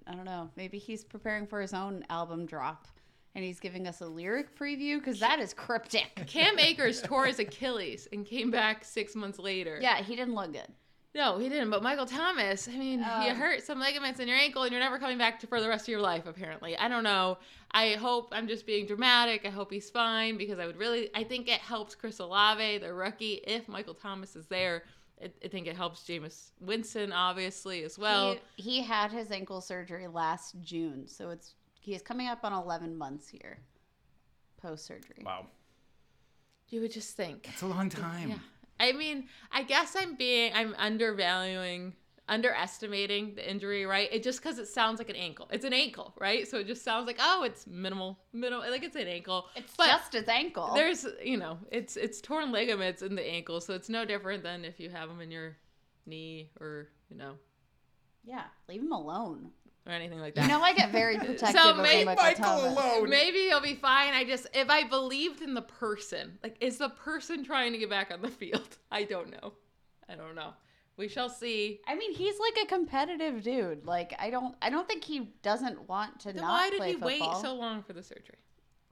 I 0.07 0.15
don't 0.15 0.25
know. 0.25 0.51
Maybe 0.57 0.79
he's 0.79 1.05
preparing 1.05 1.47
for 1.47 1.61
his 1.61 1.75
own 1.75 2.05
album 2.11 2.47
drop, 2.47 2.89
and 3.35 3.45
he's 3.45 3.61
giving 3.61 3.87
us 3.87 4.01
a 4.01 4.07
lyric 4.07 4.59
preview 4.59 4.99
because 4.99 5.21
that 5.21 5.39
is 5.39 5.53
cryptic. 5.55 6.15
Cam 6.27 6.59
Akers 6.59 7.03
tore 7.03 7.27
his 7.27 7.39
Achilles 7.39 8.09
and 8.13 8.25
came 8.27 8.51
back 8.51 8.85
six 8.85 9.15
months 9.15 9.39
later. 9.39 9.79
Yeah, 9.81 10.03
he 10.03 10.17
didn't 10.17 10.35
look 10.35 10.53
good. 10.53 10.69
No, 11.13 11.39
he 11.39 11.49
didn't. 11.49 11.71
But 11.71 11.83
Michael 11.83 12.07
Thomas, 12.07 12.69
I 12.69 12.77
mean, 12.77 13.01
you 13.01 13.05
Um, 13.05 13.37
hurt 13.37 13.65
some 13.65 13.81
ligaments 13.81 14.21
in 14.21 14.29
your 14.29 14.37
ankle 14.37 14.63
and 14.63 14.71
you're 14.71 14.81
never 14.81 14.97
coming 15.01 15.19
back 15.19 15.41
to, 15.41 15.49
for 15.49 15.61
the 15.61 15.69
rest 15.69 15.87
of 15.87 15.89
your 15.89 16.01
life, 16.01 16.25
apparently. 16.27 16.77
I 16.77 16.87
don't 16.87 17.03
know. 17.03 17.39
I 17.73 17.95
hope 17.95 18.29
I'm 18.31 18.47
just 18.47 18.65
being 18.65 18.87
dramatic. 18.87 19.45
I 19.45 19.49
hope 19.51 19.73
he's 19.73 19.91
fine 19.91 20.39
because 20.39 20.61
I 20.61 20.67
would 20.67 20.77
really, 20.77 21.11
I 21.13 21.25
think 21.25 21.49
it 21.49 21.59
helps 21.61 21.97
Chris 21.97 22.21
Olave, 22.21 22.79
the 22.79 22.95
rookie, 22.95 23.41
if 23.45 23.67
Michael 23.67 23.95
Thomas 23.95 24.37
is 24.37 24.47
there. 24.47 24.85
I, 25.23 25.31
I 25.45 25.49
think 25.49 25.67
it 25.67 25.77
helps 25.77 26.03
Jameis 26.03 26.51
Winston, 26.61 27.13
obviously, 27.13 27.85
as 27.85 27.99
well. 27.99 28.37
he, 28.57 28.63
he 28.63 28.83
had 28.83 29.11
his 29.13 29.31
ankle 29.31 29.61
surgery 29.61 30.07
last 30.07 30.55
June, 30.61 31.07
so 31.07 31.31
it's 31.31 31.55
he 31.81 31.95
is 31.95 32.03
coming 32.03 32.29
up 32.29 32.41
on 32.45 32.53
11 32.53 32.97
months 32.97 33.29
here 33.29 33.59
post 34.61 34.87
surgery. 34.87 35.23
Wow. 35.25 35.47
you 36.69 36.81
would 36.83 36.93
just 36.93 37.17
think. 37.17 37.49
It's 37.49 37.63
a 37.63 37.67
long 37.67 37.89
time. 37.89 38.31
Yeah. 38.31 38.39
I 38.79 38.93
mean, 38.93 39.29
I 39.53 39.63
guess 39.63 39.95
I'm 39.99 40.17
being, 40.17 40.53
I'm 40.55 40.75
undervaluing, 40.79 41.95
underestimating 42.31 43.35
the 43.35 43.51
injury, 43.51 43.85
right? 43.85 44.09
It 44.11 44.23
just 44.23 44.43
because 44.43 44.59
it 44.59 44.69
sounds 44.69 44.99
like 44.99 45.11
an 45.11 45.17
ankle. 45.17 45.49
It's 45.53 45.65
an 45.67 45.75
ankle, 45.75 46.15
right? 46.19 46.49
So 46.49 46.59
it 46.59 46.67
just 46.67 46.83
sounds 46.83 47.07
like, 47.07 47.19
oh, 47.21 47.43
it's 47.43 47.67
minimal, 47.67 48.19
minimal, 48.33 48.71
like 48.71 48.83
it's 48.85 48.97
an 48.97 49.09
ankle. 49.09 49.47
It's 49.57 49.77
But 49.77 49.89
just 49.89 50.13
his 50.15 50.29
ankle. 50.29 50.73
There's, 50.75 51.07
you 51.23 51.37
know, 51.37 51.59
it's 51.71 51.97
it's 51.97 52.21
torn 52.23 52.53
ligaments 52.53 53.03
in 53.03 53.15
the 53.15 53.27
ankle, 53.27 53.61
so 53.61 53.75
it's 53.75 53.89
no 53.91 54.07
different 54.07 54.43
than 54.43 54.65
if 54.65 54.81
you 54.81 54.89
have 54.89 55.09
them 55.11 55.21
in 55.21 55.31
your 55.31 55.57
knee 56.07 56.51
or 56.59 56.89
you 57.11 57.17
know 57.17 57.35
yeah, 58.25 58.45
leave 58.69 58.83
him 58.83 58.93
alone. 58.93 59.51
or 59.87 59.93
anything 59.93 60.21
like 60.21 60.35
that. 60.35 60.43
You 60.43 60.49
know, 60.49 60.61
I 60.61 60.75
get 60.75 60.93
very 60.93 61.19
protective 61.19 61.61
So 61.61 61.71
of 61.71 61.77
maybe 61.79 62.05
Michael, 62.05 62.25
Michael 62.25 62.69
alone. 62.69 63.11
Maybe 63.11 63.39
he'll 63.49 63.61
be 63.63 63.75
fine. 63.75 64.13
I 64.13 64.25
just, 64.25 64.47
if 64.55 64.69
I 64.69 64.87
believed 64.87 65.41
in 65.43 65.55
the 65.55 65.63
person, 65.63 66.39
like, 66.43 66.57
is 66.61 66.79
the 66.79 66.91
person 66.91 67.45
trying 67.45 67.73
to 67.73 67.79
get 67.79 67.91
back 67.91 68.11
on 68.13 68.21
the 68.23 68.29
field? 68.29 68.77
I 68.91 69.05
don't 69.05 69.31
know. 69.31 69.55
I 70.09 70.15
don't 70.17 70.35
know. 70.35 70.53
We 71.01 71.09
shall 71.09 71.31
see. 71.31 71.81
I 71.89 71.95
mean, 71.95 72.13
he's 72.15 72.35
like 72.39 72.63
a 72.63 72.67
competitive 72.67 73.43
dude. 73.43 73.87
Like, 73.87 74.15
I 74.19 74.29
don't, 74.29 74.55
I 74.61 74.69
don't 74.69 74.87
think 74.87 75.03
he 75.03 75.33
doesn't 75.43 75.89
want 75.89 76.21
to 76.21 76.33
Then 76.35 76.43
not 76.43 76.51
why 76.51 76.69
did 76.69 76.77
play 76.79 76.91
he 76.91 76.97
wait 76.97 77.23
so 77.41 77.55
long 77.55 77.83
for 77.83 77.95
the 77.95 78.03
surgery? 78.03 78.37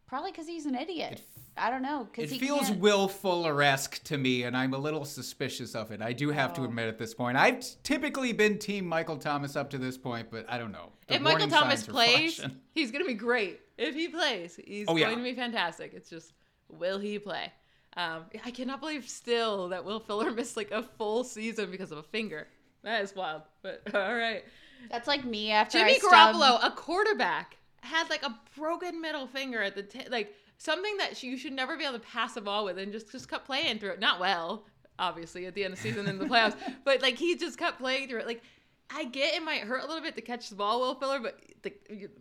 Probably 0.07 0.31
because 0.31 0.47
he's 0.47 0.65
an 0.65 0.75
idiot. 0.75 1.21
I 1.59 1.69
don't 1.69 1.83
know. 1.83 2.01
It 2.03 2.13
Because 2.13 2.31
he 2.31 2.39
feels 2.39 2.69
can't- 2.69 2.81
Will 2.81 3.09
Fuller 3.09 3.61
esque 3.63 4.03
to 4.05 4.17
me, 4.17 4.45
and 4.45 4.57
I'm 4.57 4.73
a 4.73 4.79
little 4.79 5.05
suspicious 5.05 5.75
of 5.75 5.91
it. 5.91 6.01
I 6.01 6.15
do 6.15 6.31
have 6.31 6.53
Oh. 6.53 6.55
to 6.55 6.65
admit 6.65 6.89
at 6.89 6.97
this 6.97 7.13
point. 7.13 7.37
I've 7.37 7.63
typically 7.83 8.33
been 8.33 8.59
Team 8.59 8.87
Michael 8.87 9.19
Thomas 9.19 9.55
up 9.55 9.69
to 9.71 9.79
this 9.79 9.99
point, 9.99 10.31
but 10.31 10.47
I 10.49 10.57
don't 10.57 10.73
know. 10.73 10.93
The 11.09 11.17
if 11.17 11.21
Michael 11.21 11.49
Thomas 11.49 11.87
plays, 11.87 12.37
flashing. 12.37 12.57
he's 12.73 12.91
gonna 12.91 13.05
be 13.05 13.13
great. 13.13 13.61
If 13.77 13.95
he 13.95 14.09
plays, 14.09 14.59
he's 14.65 14.87
Oh, 14.89 14.97
yeah. 14.97 15.07
going 15.07 15.19
to 15.19 15.25
be 15.25 15.35
fantastic. 15.35 15.93
It's 15.95 16.09
just, 16.09 16.33
will 16.71 16.99
he 16.99 17.19
play? 17.19 17.53
Um, 17.99 18.27
I 18.45 18.53
cannot 18.53 18.79
believe 18.81 19.09
still 19.09 19.69
that 19.71 19.85
Will 19.85 19.99
Fuller 19.99 20.31
missed 20.41 20.57
like 20.57 20.71
a 20.71 20.85
full 20.85 21.25
season 21.25 21.71
because 21.71 21.91
of 21.91 21.99
a 21.99 22.03
finger. 22.05 22.47
That 22.85 23.03
is 23.03 23.15
wild. 23.15 23.43
But 23.61 23.83
all 23.95 24.15
right, 24.15 24.45
That's 24.91 25.09
like 25.09 25.25
me 25.25 25.51
after 25.51 25.79
Jimmy 25.79 25.97
I 25.97 25.99
stubbed- 25.99 26.39
Garoppolo, 26.39 26.65
a 26.65 26.71
quarterback, 26.71 27.57
had 27.81 28.09
like 28.09 28.23
a 28.23 28.39
broken 28.57 29.01
middle 29.01 29.27
finger 29.27 29.61
at 29.63 29.75
the 29.75 29.83
t- 29.83 30.09
like 30.11 30.33
something 30.59 30.97
that 30.99 31.23
you 31.25 31.37
should 31.37 31.53
never 31.53 31.77
be 31.77 31.85
able 31.85 31.99
to 31.99 32.07
pass 32.07 32.37
a 32.37 32.41
ball 32.41 32.65
with, 32.65 32.79
and 32.79 32.93
just 32.93 33.11
just 33.11 33.29
kept 33.29 33.47
playing 33.47 33.81
through 33.81 33.91
it. 33.91 34.01
Not 34.01 34.21
well, 34.21 34.65
obviously, 35.01 35.47
at 35.47 35.55
the 35.55 35.65
end 35.65 35.73
of 35.75 35.83
the 35.83 35.89
season 35.89 36.07
in 36.07 36.19
the 36.19 36.25
playoffs, 36.33 36.57
but 36.85 37.03
like 37.03 37.17
he 37.17 37.35
just 37.37 37.59
kept 37.59 37.81
playing 37.81 38.09
through 38.09 38.21
it. 38.21 38.27
Like 38.29 38.43
I 38.91 39.07
get 39.07 39.35
it 39.35 39.43
might 39.43 39.63
hurt 39.63 39.83
a 39.83 39.87
little 39.89 40.03
bit 40.03 40.15
to 40.15 40.23
catch 40.23 40.51
the 40.51 40.55
ball, 40.55 40.81
Will 40.81 40.95
Fuller, 40.95 41.19
but 41.19 41.41
the, 41.63 41.73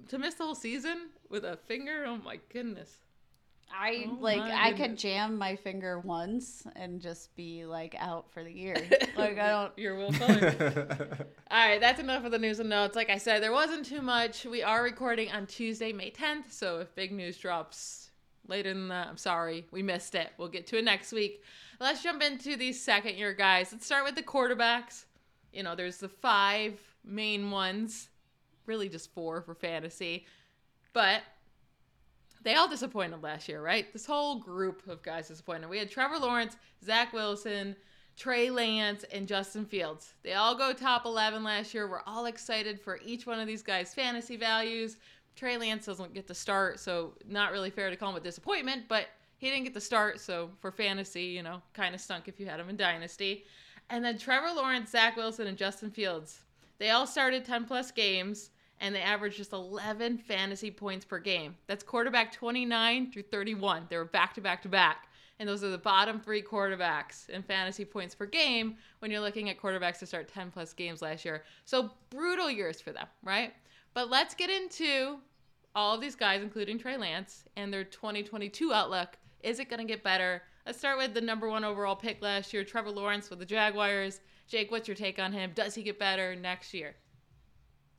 to 0.09 0.17
miss 0.17 0.33
the 0.33 0.43
whole 0.43 0.55
season 0.55 1.09
with 1.29 1.43
a 1.43 1.57
finger, 1.67 2.03
oh 2.07 2.17
my 2.17 2.39
goodness. 2.51 2.89
I 3.71 4.07
Oh 4.07 4.17
like 4.19 4.39
my 4.39 4.67
I 4.69 4.73
could 4.73 4.97
jam 4.97 5.37
my 5.37 5.55
finger 5.55 5.99
once 5.99 6.65
and 6.75 7.01
just 7.01 7.35
be 7.35 7.65
like 7.65 7.95
out 7.97 8.31
for 8.31 8.43
the 8.43 8.51
year. 8.51 8.75
like 9.17 9.37
I 9.37 9.49
don't. 9.49 9.71
You're 9.77 9.95
Will 9.95 10.11
Fuller. 10.11 11.07
All 11.51 11.67
right, 11.67 11.79
that's 11.79 11.99
enough 11.99 12.25
of 12.25 12.31
the 12.31 12.39
news 12.39 12.59
and 12.59 12.69
notes. 12.69 12.95
Like 12.95 13.09
I 13.09 13.17
said, 13.17 13.41
there 13.43 13.51
wasn't 13.51 13.85
too 13.85 14.01
much. 14.01 14.45
We 14.45 14.63
are 14.63 14.83
recording 14.83 15.31
on 15.31 15.45
Tuesday, 15.47 15.93
May 15.93 16.11
10th, 16.11 16.51
so 16.51 16.79
if 16.79 16.93
big 16.95 17.11
news 17.11 17.37
drops 17.37 18.11
later 18.47 18.73
than 18.73 18.87
that, 18.89 19.07
I'm 19.07 19.17
sorry. 19.17 19.65
We 19.71 19.83
missed 19.83 20.15
it. 20.15 20.29
We'll 20.37 20.47
get 20.47 20.67
to 20.67 20.77
it 20.77 20.85
next 20.85 21.11
week. 21.11 21.43
Let's 21.79 22.01
jump 22.01 22.23
into 22.23 22.55
these 22.55 22.81
second 22.81 23.15
year 23.15 23.33
guys. 23.33 23.71
Let's 23.71 23.85
start 23.85 24.03
with 24.05 24.15
the 24.15 24.23
quarterbacks. 24.23 25.05
You 25.51 25.63
know, 25.63 25.75
there's 25.75 25.97
the 25.97 26.09
five 26.09 26.79
main 27.03 27.51
ones, 27.51 28.09
really 28.65 28.89
just 28.89 29.13
four 29.13 29.41
for 29.41 29.53
fantasy. 29.53 30.25
But 30.93 31.21
they 32.47 32.55
all 32.55 32.69
disappointed 32.69 33.21
last 33.21 33.49
year, 33.49 33.61
right? 33.61 33.91
This 33.91 34.05
whole 34.05 34.39
group 34.39 34.81
of 34.87 35.03
guys 35.03 35.27
disappointed. 35.27 35.69
We 35.69 35.79
had 35.79 35.91
Trevor 35.91 36.17
Lawrence, 36.17 36.55
Zach 36.81 37.11
Wilson, 37.11 37.75
Trey 38.15 38.49
Lance, 38.49 39.03
and 39.11 39.27
Justin 39.27 39.65
Fields. 39.65 40.13
They 40.23 40.33
all 40.33 40.55
go 40.55 40.71
top 40.71 41.05
11 41.05 41.43
last 41.43 41.73
year. 41.73 41.89
We're 41.89 42.03
all 42.07 42.25
excited 42.25 42.79
for 42.79 43.01
each 43.03 43.27
one 43.27 43.41
of 43.41 43.47
these 43.47 43.61
guys' 43.61 43.93
fantasy 43.93 44.37
values. 44.37 44.95
Trey 45.35 45.57
Lance 45.57 45.85
doesn't 45.85 46.13
get 46.13 46.25
to 46.27 46.33
start, 46.33 46.79
so 46.79 47.15
not 47.27 47.51
really 47.51 47.69
fair 47.69 47.89
to 47.89 47.97
call 47.97 48.11
him 48.11 48.15
a 48.15 48.21
disappointment, 48.21 48.83
but 48.87 49.07
he 49.39 49.49
didn't 49.49 49.65
get 49.65 49.73
to 49.73 49.81
start, 49.81 50.21
so 50.21 50.49
for 50.61 50.71
fantasy, 50.71 51.23
you 51.23 51.43
know, 51.43 51.61
kind 51.73 51.93
of 51.93 51.99
stunk 51.99 52.29
if 52.29 52.39
you 52.39 52.45
had 52.45 52.61
him 52.61 52.69
in 52.69 52.77
Dynasty. 52.77 53.43
And 53.89 54.05
then 54.05 54.17
Trevor 54.17 54.53
Lawrence, 54.55 54.91
Zach 54.91 55.17
Wilson, 55.17 55.47
and 55.47 55.57
Justin 55.57 55.91
Fields. 55.91 56.45
They 56.79 56.91
all 56.91 57.07
started 57.07 57.43
10 57.43 57.65
plus 57.65 57.91
games 57.91 58.51
and 58.79 58.93
they 58.93 59.01
averaged 59.01 59.37
just 59.37 59.53
11 59.53 60.17
fantasy 60.19 60.71
points 60.71 61.05
per 61.05 61.19
game. 61.19 61.55
That's 61.67 61.83
quarterback 61.83 62.31
29 62.31 63.11
through 63.11 63.23
31. 63.23 63.87
They 63.89 63.97
were 63.97 64.05
back 64.05 64.33
to 64.35 64.41
back 64.41 64.61
to 64.63 64.69
back. 64.69 65.07
And 65.39 65.47
those 65.47 65.63
are 65.63 65.69
the 65.69 65.77
bottom 65.77 66.19
three 66.19 66.41
quarterbacks 66.41 67.29
in 67.29 67.43
fantasy 67.43 67.85
points 67.85 68.15
per 68.15 68.25
game 68.25 68.75
when 68.99 69.11
you're 69.11 69.21
looking 69.21 69.49
at 69.49 69.59
quarterbacks 69.59 69.99
to 69.99 70.05
start 70.05 70.27
10 70.27 70.49
plus 70.51 70.73
games 70.73 71.01
last 71.01 71.25
year. 71.25 71.43
So 71.65 71.91
brutal 72.09 72.49
years 72.49 72.81
for 72.81 72.91
them, 72.91 73.07
right? 73.23 73.53
But 73.93 74.09
let's 74.09 74.33
get 74.33 74.49
into 74.49 75.19
all 75.75 75.93
of 75.93 76.01
these 76.01 76.15
guys, 76.15 76.41
including 76.41 76.79
Trey 76.79 76.97
Lance, 76.97 77.43
and 77.55 77.71
their 77.71 77.83
2022 77.83 78.73
outlook. 78.73 79.17
Is 79.43 79.59
it 79.59 79.69
going 79.69 79.79
to 79.79 79.85
get 79.85 80.03
better? 80.03 80.41
Let's 80.65 80.79
start 80.79 80.97
with 80.97 81.13
the 81.13 81.21
number 81.21 81.47
one 81.47 81.63
overall 81.63 81.95
pick 81.95 82.21
last 82.21 82.51
year, 82.51 82.63
Trevor 82.63 82.89
Lawrence 82.89 83.29
with 83.29 83.39
the 83.39 83.45
Jaguars. 83.45 84.21
Jake, 84.47 84.71
what's 84.71 84.87
your 84.87 84.95
take 84.95 85.19
on 85.19 85.31
him? 85.31 85.51
Does 85.53 85.75
he 85.75 85.83
get 85.83 85.99
better 85.99 86.35
next 86.35 86.73
year? 86.73 86.95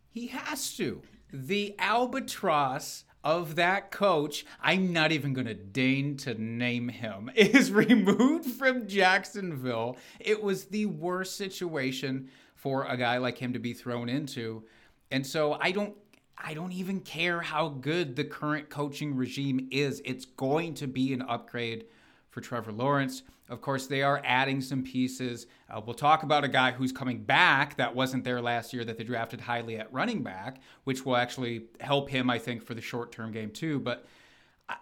He 0.08 0.28
has 0.28 0.76
to. 0.76 1.02
The 1.32 1.74
albatross 1.78 3.04
of 3.24 3.56
that 3.56 3.90
coach, 3.90 4.46
I'm 4.60 4.92
not 4.92 5.12
even 5.12 5.34
going 5.34 5.46
to 5.46 5.54
deign 5.54 6.16
to 6.18 6.34
name 6.34 6.88
him, 6.88 7.30
is 7.36 7.70
removed 7.70 8.50
from 8.52 8.86
Jacksonville. 8.86 9.96
It 10.20 10.42
was 10.42 10.66
the 10.66 10.86
worst 10.86 11.36
situation 11.36 12.30
for 12.54 12.84
a 12.86 12.96
guy 12.96 13.18
like 13.18 13.38
him 13.38 13.52
to 13.52 13.58
be 13.58 13.72
thrown 13.72 14.08
into. 14.08 14.64
And 15.10 15.26
so 15.26 15.58
I 15.60 15.70
don't 15.70 15.94
I 16.40 16.54
don't 16.54 16.72
even 16.72 17.00
care 17.00 17.40
how 17.40 17.68
good 17.68 18.14
the 18.14 18.24
current 18.24 18.70
coaching 18.70 19.16
regime 19.16 19.68
is. 19.72 20.00
It's 20.04 20.24
going 20.24 20.74
to 20.74 20.86
be 20.86 21.12
an 21.12 21.22
upgrade 21.22 21.86
for 22.30 22.40
Trevor 22.40 22.70
Lawrence. 22.70 23.22
Of 23.48 23.62
course, 23.62 23.86
they 23.86 24.02
are 24.02 24.20
adding 24.24 24.60
some 24.60 24.82
pieces. 24.82 25.46
Uh, 25.70 25.80
we'll 25.84 25.94
talk 25.94 26.22
about 26.22 26.44
a 26.44 26.48
guy 26.48 26.72
who's 26.72 26.92
coming 26.92 27.22
back 27.22 27.76
that 27.76 27.94
wasn't 27.94 28.24
there 28.24 28.42
last 28.42 28.74
year 28.74 28.84
that 28.84 28.98
they 28.98 29.04
drafted 29.04 29.40
highly 29.40 29.78
at 29.78 29.92
running 29.92 30.22
back, 30.22 30.60
which 30.84 31.06
will 31.06 31.16
actually 31.16 31.64
help 31.80 32.10
him, 32.10 32.28
I 32.28 32.38
think, 32.38 32.62
for 32.62 32.74
the 32.74 32.82
short 32.82 33.10
term 33.10 33.32
game 33.32 33.50
too. 33.50 33.80
But 33.80 34.06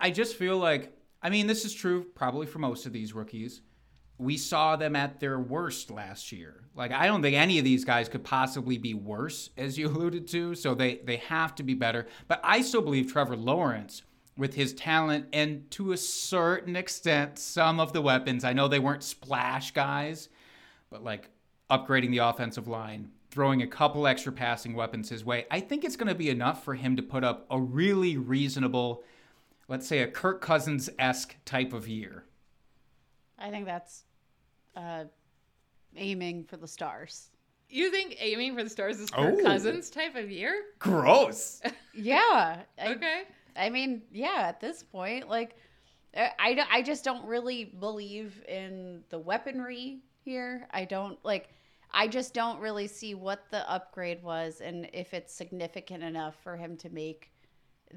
I 0.00 0.10
just 0.10 0.36
feel 0.36 0.58
like, 0.58 0.92
I 1.22 1.30
mean, 1.30 1.46
this 1.46 1.64
is 1.64 1.72
true 1.72 2.06
probably 2.14 2.46
for 2.46 2.58
most 2.58 2.86
of 2.86 2.92
these 2.92 3.12
rookies. 3.12 3.60
We 4.18 4.36
saw 4.36 4.76
them 4.76 4.96
at 4.96 5.20
their 5.20 5.38
worst 5.38 5.90
last 5.90 6.32
year. 6.32 6.64
Like, 6.74 6.90
I 6.90 7.06
don't 7.06 7.22
think 7.22 7.36
any 7.36 7.58
of 7.58 7.64
these 7.64 7.84
guys 7.84 8.08
could 8.08 8.24
possibly 8.24 8.78
be 8.78 8.94
worse, 8.94 9.50
as 9.56 9.78
you 9.78 9.86
alluded 9.88 10.26
to. 10.28 10.54
So 10.56 10.74
they, 10.74 10.96
they 11.04 11.16
have 11.16 11.54
to 11.56 11.62
be 11.62 11.74
better. 11.74 12.06
But 12.26 12.40
I 12.42 12.62
still 12.62 12.82
believe 12.82 13.12
Trevor 13.12 13.36
Lawrence 13.36 14.02
with 14.36 14.54
his 14.54 14.72
talent 14.74 15.26
and 15.32 15.70
to 15.72 15.92
a 15.92 15.96
certain 15.96 16.76
extent 16.76 17.38
some 17.38 17.80
of 17.80 17.92
the 17.92 18.02
weapons. 18.02 18.44
I 18.44 18.52
know 18.52 18.68
they 18.68 18.78
weren't 18.78 19.02
splash 19.02 19.70
guys, 19.72 20.28
but 20.90 21.02
like 21.02 21.30
upgrading 21.70 22.10
the 22.10 22.18
offensive 22.18 22.68
line, 22.68 23.10
throwing 23.30 23.62
a 23.62 23.66
couple 23.66 24.06
extra 24.06 24.32
passing 24.32 24.74
weapons 24.74 25.08
his 25.08 25.24
way. 25.24 25.46
I 25.50 25.60
think 25.60 25.84
it's 25.84 25.96
going 25.96 26.08
to 26.08 26.14
be 26.14 26.28
enough 26.30 26.64
for 26.64 26.74
him 26.74 26.96
to 26.96 27.02
put 27.02 27.24
up 27.24 27.46
a 27.50 27.58
really 27.60 28.16
reasonable, 28.16 29.02
let's 29.68 29.86
say 29.86 30.00
a 30.00 30.06
Kirk 30.06 30.40
Cousins 30.40 30.90
esque 30.98 31.34
type 31.44 31.72
of 31.72 31.88
year. 31.88 32.24
I 33.38 33.50
think 33.50 33.64
that's 33.66 34.04
uh, 34.76 35.04
aiming 35.96 36.44
for 36.44 36.56
the 36.56 36.68
stars. 36.68 37.30
You 37.68 37.90
think 37.90 38.16
aiming 38.20 38.54
for 38.54 38.62
the 38.62 38.70
stars 38.70 39.00
is 39.00 39.10
Kirk 39.10 39.34
Oh. 39.38 39.42
Cousins 39.42 39.90
type 39.90 40.14
of 40.14 40.30
year? 40.30 40.54
Gross. 40.78 41.62
Yeah. 41.98 42.60
I, 42.78 42.88
Okay. 42.90 43.22
I 43.58 43.70
mean, 43.70 44.02
yeah, 44.12 44.44
at 44.48 44.60
this 44.60 44.82
point, 44.82 45.28
like, 45.28 45.56
uh, 46.16 46.28
I, 46.38 46.64
I, 46.70 46.82
just 46.82 47.04
don't 47.04 47.24
really 47.26 47.64
believe 47.64 48.42
in 48.48 49.02
the 49.10 49.18
weaponry 49.18 50.00
here. 50.24 50.66
I 50.70 50.84
don't, 50.84 51.22
like, 51.24 51.50
I 51.92 52.08
just 52.08 52.34
don't 52.34 52.60
really 52.60 52.86
see 52.86 53.14
what 53.14 53.44
the 53.50 53.68
upgrade 53.70 54.22
was 54.22 54.60
and 54.60 54.88
if 54.92 55.14
it's 55.14 55.32
significant 55.32 56.02
enough 56.02 56.34
for 56.42 56.56
him 56.56 56.76
to 56.78 56.90
make 56.90 57.30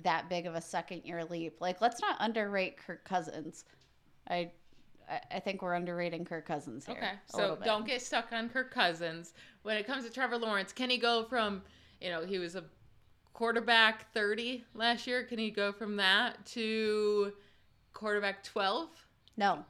that 0.04 0.30
big 0.30 0.46
of 0.46 0.56
a 0.56 0.62
second 0.62 1.04
year 1.06 1.24
leap. 1.26 1.62
Like, 1.62 1.82
let's 1.82 2.02
not 2.02 2.18
underrate 2.20 2.78
Kirk 2.78 3.04
Cousins. 3.06 3.66
I, 4.30 4.36
I- 5.10 5.22
I 5.32 5.40
think 5.40 5.64
we're 5.64 5.74
underrating 5.74 6.24
Kirk 6.24 6.46
Cousins 6.46 6.86
here. 6.86 6.98
Okay. 6.98 7.12
So 7.26 7.58
don't 7.64 7.86
get 7.86 8.02
stuck 8.02 8.32
on 8.32 8.48
Kirk 8.50 8.72
Cousins. 8.72 9.34
When 9.64 9.76
it 9.76 9.88
comes 9.88 10.04
to 10.06 10.12
Trevor 10.12 10.38
Lawrence, 10.38 10.72
can 10.72 10.90
he 10.90 10.98
go 11.00 11.24
from, 11.24 11.64
you 12.00 12.10
know, 12.12 12.24
he 12.26 12.38
was 12.38 12.56
a 12.56 12.64
quarterback 13.40 14.12
30 14.12 14.66
last 14.74 15.08
year. 15.08 15.24
Can 15.24 15.40
he 15.40 15.50
go 15.50 15.72
from 15.72 15.96
that 15.96 16.46
to 16.48 17.32
quarterback 17.94 18.44
12? 18.44 18.90
No, 19.38 19.64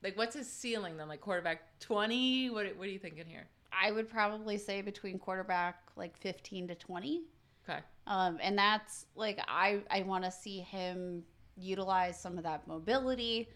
Like, 0.00 0.16
what's 0.16 0.36
his 0.36 0.48
ceiling 0.48 0.96
then? 0.96 1.08
Like 1.08 1.20
quarterback 1.20 1.80
20? 1.80 2.50
What, 2.50 2.66
what 2.76 2.86
are 2.86 2.90
you 2.90 3.00
thinking 3.00 3.26
here? 3.26 3.48
I 3.72 3.90
would 3.90 4.08
probably 4.08 4.56
say 4.56 4.80
between 4.80 5.18
quarterback 5.18 5.82
like 5.96 6.16
15 6.18 6.68
to 6.68 6.76
20. 6.76 7.22
Okay. 7.68 7.80
Um, 8.06 8.38
and 8.40 8.56
that's 8.56 9.06
like 9.16 9.40
I 9.48 9.80
I 9.90 10.02
want 10.02 10.22
to 10.24 10.30
see 10.30 10.60
him 10.60 11.24
utilize 11.56 12.20
some 12.20 12.38
of 12.38 12.44
that 12.44 12.66
mobility. 12.68 13.48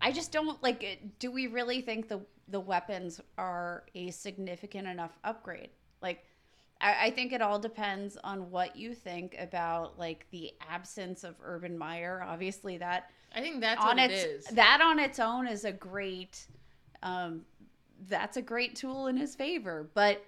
I 0.00 0.12
just 0.12 0.32
don't 0.32 0.62
like. 0.62 0.98
Do 1.18 1.30
we 1.30 1.46
really 1.46 1.80
think 1.82 2.08
the 2.08 2.20
the 2.48 2.60
weapons 2.60 3.20
are 3.38 3.84
a 3.94 4.10
significant 4.10 4.88
enough 4.88 5.18
upgrade? 5.24 5.70
Like, 6.02 6.24
I, 6.84 7.06
I 7.06 7.10
think 7.10 7.32
it 7.32 7.42
all 7.42 7.58
depends 7.58 8.16
on 8.22 8.50
what 8.50 8.76
you 8.76 8.94
think 8.94 9.36
about 9.40 9.98
like 9.98 10.26
the 10.30 10.52
absence 10.70 11.24
of 11.24 11.34
Urban 11.42 11.76
Meyer. 11.78 12.22
Obviously, 12.24 12.78
that 12.78 13.10
I 13.34 13.40
think 13.40 13.60
that's 13.60 13.80
on 13.80 13.96
what 13.96 14.10
it 14.10 14.12
its 14.12 14.50
that 14.52 14.80
on 14.80 14.98
its 14.98 15.18
own 15.18 15.48
is 15.48 15.64
a 15.64 15.72
great 15.72 16.46
um 17.02 17.42
that's 18.08 18.36
a 18.36 18.42
great 18.42 18.76
tool 18.76 19.06
in 19.06 19.16
his 19.16 19.34
favor 19.34 19.88
but 19.94 20.22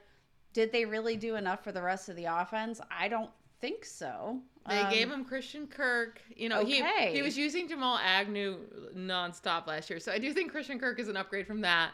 did 0.53 0.73
they 0.73 0.85
really 0.85 1.17
do 1.17 1.35
enough 1.37 1.63
for 1.63 1.73
the 1.73 1.83
rest 1.83 2.09
of 2.09 2.17
the 2.17 2.25
offense 2.25 2.81
i 2.91 3.09
don't 3.09 3.31
think 3.61 3.85
so 3.85 4.41
They 4.69 4.81
Um, 4.81 4.91
gave 4.91 5.11
him 5.11 5.25
Christian 5.25 5.67
Kirk. 5.67 6.21
You 6.35 6.49
know, 6.49 6.61
okay. 6.61 7.11
he 7.11 7.17
he 7.17 7.23
was 7.23 7.37
using 7.37 7.69
Jamal 7.69 7.99
Agnew 7.99 8.59
nonstop 8.97 9.67
last 9.67 9.89
year. 9.91 10.01
So 10.01 10.11
I 10.13 10.19
do 10.19 10.33
think 10.33 10.51
Christian 10.53 10.79
Kirk 10.79 10.99
is 10.99 11.09
an 11.09 11.17
upgrade 11.17 11.47
from 11.47 11.61
that. 11.63 11.91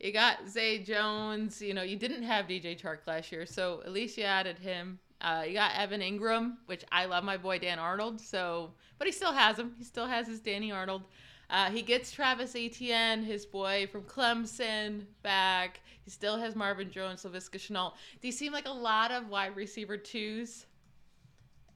You 0.00 0.12
got 0.12 0.48
Zay 0.48 0.78
Jones. 0.78 1.60
You 1.60 1.74
know, 1.74 1.82
you 1.82 1.96
didn't 1.96 2.22
have 2.22 2.46
DJ 2.46 2.80
Chark 2.80 2.98
last 3.06 3.32
year, 3.32 3.46
so 3.46 3.82
at 3.84 3.92
least 3.92 4.16
you 4.16 4.24
added 4.24 4.58
him. 4.58 4.98
Uh, 5.20 5.44
you 5.46 5.54
got 5.54 5.72
Evan 5.76 6.00
Engram, 6.00 6.56
which 6.66 6.84
I 6.92 7.06
love 7.06 7.24
my 7.24 7.36
boy 7.36 7.58
Dan 7.58 7.78
Arnold. 7.78 8.20
So, 8.20 8.70
but 8.98 9.06
he 9.06 9.12
still 9.12 9.32
has 9.32 9.58
him. 9.58 9.74
He 9.76 9.84
still 9.84 10.06
has 10.06 10.28
his 10.28 10.40
Danny 10.40 10.70
Arnold. 10.70 11.02
Uh, 11.50 11.70
he 11.70 11.82
gets 11.82 12.12
Travis 12.12 12.54
Etienne, 12.54 13.22
his 13.22 13.46
boy 13.46 13.88
from 13.90 14.02
Clemson, 14.02 15.04
back. 15.22 15.80
He 16.04 16.10
still 16.10 16.36
has 16.36 16.54
Marvin 16.54 16.90
Jones, 16.90 17.24
Laviska 17.24 17.56
Shenault. 17.56 17.94
These 18.20 18.38
seem 18.38 18.52
like 18.52 18.68
a 18.68 18.72
lot 18.72 19.10
of 19.10 19.28
wide 19.28 19.56
receiver 19.56 19.96
twos 19.96 20.66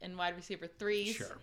and 0.01 0.17
wide 0.17 0.37
receiver 0.37 0.67
threes. 0.67 1.17
Sure. 1.17 1.39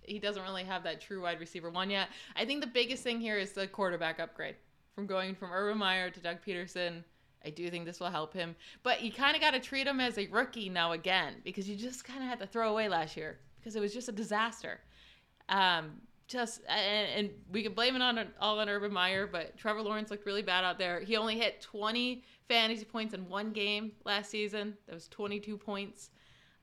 He 0.00 0.18
doesn't 0.18 0.42
really 0.42 0.64
have 0.64 0.84
that 0.84 1.00
true 1.00 1.22
wide 1.22 1.38
receiver 1.38 1.70
one 1.70 1.90
yet. 1.90 2.08
I 2.34 2.44
think 2.44 2.62
the 2.62 2.66
biggest 2.66 3.02
thing 3.02 3.20
here 3.20 3.36
is 3.36 3.52
the 3.52 3.66
quarterback 3.66 4.20
upgrade 4.20 4.56
from 4.96 5.06
going 5.06 5.34
from 5.34 5.52
Urban 5.52 5.76
Meyer 5.76 6.10
to 6.10 6.20
Doug 6.20 6.38
Pederson. 6.44 7.04
I 7.44 7.50
do 7.50 7.70
think 7.70 7.84
this 7.84 8.00
will 8.00 8.10
help 8.10 8.32
him. 8.32 8.56
But 8.82 9.02
you 9.02 9.12
kind 9.12 9.36
of 9.36 9.42
got 9.42 9.52
to 9.52 9.60
treat 9.60 9.86
him 9.86 10.00
as 10.00 10.18
a 10.18 10.26
rookie 10.28 10.70
now 10.70 10.92
again 10.92 11.34
because 11.44 11.68
you 11.68 11.76
just 11.76 12.02
kind 12.02 12.22
of 12.22 12.28
had 12.28 12.40
to 12.40 12.46
throw 12.46 12.70
away 12.70 12.88
last 12.88 13.16
year 13.16 13.38
because 13.60 13.76
it 13.76 13.80
was 13.80 13.92
just 13.92 14.08
a 14.08 14.12
disaster. 14.12 14.80
Um, 15.50 16.00
just 16.26 16.62
and, 16.66 17.08
and 17.14 17.30
we 17.52 17.62
can 17.62 17.74
blame 17.74 17.94
it 17.94 18.02
on 18.02 18.18
all 18.40 18.58
on 18.58 18.68
Urban 18.68 18.92
Meyer, 18.92 19.28
but 19.28 19.56
Trevor 19.56 19.82
Lawrence 19.82 20.10
looked 20.10 20.26
really 20.26 20.42
bad 20.42 20.64
out 20.64 20.78
there. 20.78 21.00
He 21.00 21.16
only 21.16 21.38
hit 21.38 21.60
20 21.60 22.24
fantasy 22.48 22.84
points 22.84 23.14
in 23.14 23.28
one 23.28 23.52
game 23.52 23.92
last 24.04 24.30
season. 24.30 24.76
That 24.86 24.94
was 24.94 25.06
22 25.08 25.58
points 25.58 26.10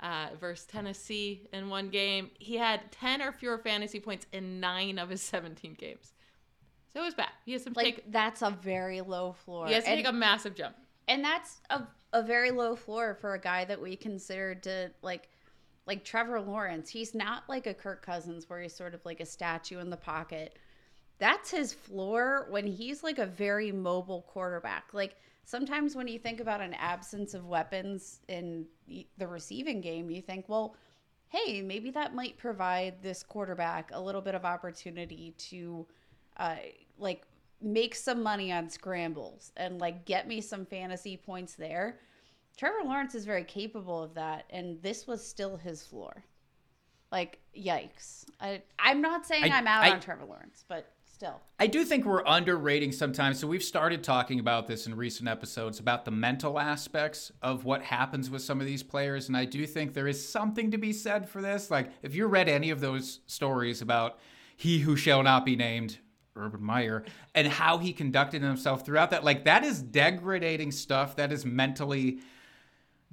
uh, 0.01 0.29
versus 0.39 0.65
Tennessee 0.65 1.47
in 1.53 1.69
one 1.69 1.89
game. 1.89 2.31
He 2.39 2.57
had 2.57 2.91
10 2.91 3.21
or 3.21 3.31
fewer 3.31 3.59
fantasy 3.59 3.99
points 3.99 4.25
in 4.33 4.59
nine 4.59 4.97
of 4.97 5.09
his 5.09 5.21
17 5.21 5.75
games. 5.75 6.13
So 6.93 7.01
it 7.01 7.05
was 7.05 7.15
bad. 7.15 7.29
He 7.45 7.53
has 7.53 7.63
to 7.63 7.71
Like 7.75 7.85
take 7.95 8.12
that's 8.12 8.41
a 8.41 8.51
very 8.51 9.01
low 9.01 9.33
floor. 9.33 9.67
he 9.67 9.73
has 9.73 9.83
to 9.85 9.89
and, 9.89 9.97
take 10.00 10.07
a 10.07 10.13
massive 10.13 10.55
jump. 10.55 10.75
and 11.07 11.23
that's 11.23 11.59
a, 11.69 11.81
a 12.13 12.21
very 12.21 12.51
low 12.51 12.75
floor 12.75 13.15
for 13.19 13.33
a 13.33 13.39
guy 13.39 13.65
that 13.65 13.81
we 13.81 13.95
considered 13.95 14.63
to 14.63 14.91
like 15.01 15.29
like 15.85 16.05
Trevor 16.05 16.39
Lawrence. 16.39 16.89
He's 16.89 17.13
not 17.13 17.43
like 17.50 17.67
a 17.67 17.73
Kirk 17.73 18.05
Cousins 18.05 18.50
where 18.50 18.62
he's 18.62 18.73
sort 18.75 18.93
of 18.93 19.03
like 19.05 19.19
a 19.19 19.25
statue 19.25 19.79
in 19.79 19.89
the 19.89 19.97
pocket. 19.97 20.57
That's 21.19 21.51
his 21.51 21.73
floor 21.73 22.47
when 22.50 22.65
he's 22.67 23.03
like 23.03 23.19
a 23.19 23.25
very 23.25 23.71
mobile 23.71 24.21
quarterback. 24.29 24.93
Like 24.93 25.15
sometimes 25.45 25.95
when 25.95 26.07
you 26.07 26.19
think 26.19 26.39
about 26.39 26.62
an 26.62 26.73
absence 26.75 27.33
of 27.33 27.45
weapons 27.47 28.19
in 28.29 28.65
the 29.17 29.27
receiving 29.27 29.81
game, 29.81 30.09
you 30.09 30.21
think, 30.21 30.47
well, 30.47 30.75
hey, 31.27 31.62
maybe 31.62 31.91
that 31.91 32.15
might 32.15 32.38
provide 32.38 33.01
this 33.01 33.23
quarterback 33.23 33.89
a 33.93 34.00
little 34.00 34.21
bit 34.21 34.35
of 34.35 34.45
opportunity 34.45 35.33
to 35.38 35.85
uh, 36.38 36.55
like 36.97 37.23
make 37.62 37.95
some 37.95 38.21
money 38.21 38.51
on 38.51 38.69
scrambles 38.69 39.51
and 39.55 39.79
like 39.79 40.05
get 40.05 40.27
me 40.27 40.41
some 40.41 40.65
fantasy 40.65 41.17
points 41.17 41.55
there. 41.55 42.00
Trevor 42.57 42.83
Lawrence 42.83 43.15
is 43.15 43.25
very 43.25 43.43
capable 43.43 44.03
of 44.03 44.13
that, 44.13 44.45
and 44.51 44.81
this 44.81 45.07
was 45.07 45.25
still 45.25 45.57
his 45.57 45.83
floor. 45.83 46.23
Like, 47.12 47.39
yikes! 47.57 48.25
I, 48.39 48.62
I'm 48.79 49.01
not 49.01 49.25
saying 49.25 49.45
I- 49.45 49.57
am 49.57 49.67
out 49.67 49.83
I- 49.83 49.91
on 49.91 50.00
Trevor 50.00 50.25
Lawrence, 50.25 50.63
but 50.67 50.91
still, 51.12 51.41
I 51.59 51.67
do 51.67 51.83
think 51.83 52.05
we're 52.05 52.23
underrating 52.25 52.91
sometimes. 52.91 53.39
So 53.39 53.47
we've 53.47 53.63
started 53.63 54.03
talking 54.03 54.39
about 54.39 54.67
this 54.67 54.85
in 54.85 54.95
recent 54.95 55.27
episodes 55.29 55.79
about 55.79 56.05
the 56.05 56.12
mental 56.12 56.59
aspects 56.59 57.31
of 57.41 57.65
what 57.65 57.83
happens 57.83 58.29
with 58.29 58.41
some 58.43 58.59
of 58.59 58.67
these 58.67 58.83
players, 58.83 59.27
and 59.27 59.38
I 59.38 59.45
do 59.45 59.65
think 59.65 59.93
there 59.93 60.07
is 60.07 60.27
something 60.27 60.69
to 60.71 60.77
be 60.77 60.93
said 60.93 61.27
for 61.29 61.41
this. 61.41 61.71
Like 61.71 61.89
if 62.03 62.13
you 62.13 62.27
read 62.27 62.50
any 62.50 62.69
of 62.69 62.81
those 62.81 63.19
stories 63.25 63.81
about 63.81 64.19
he 64.55 64.79
who 64.79 64.95
shall 64.95 65.23
not 65.23 65.45
be 65.45 65.55
named. 65.55 65.97
Urban 66.35 66.63
Meyer 66.63 67.03
and 67.35 67.47
how 67.47 67.77
he 67.77 67.93
conducted 67.93 68.41
himself 68.41 68.85
throughout 68.85 69.11
that 69.11 69.23
like 69.23 69.45
that 69.45 69.63
is 69.63 69.81
degrading 69.81 70.71
stuff 70.71 71.15
that 71.15 71.31
is 71.31 71.45
mentally 71.45 72.19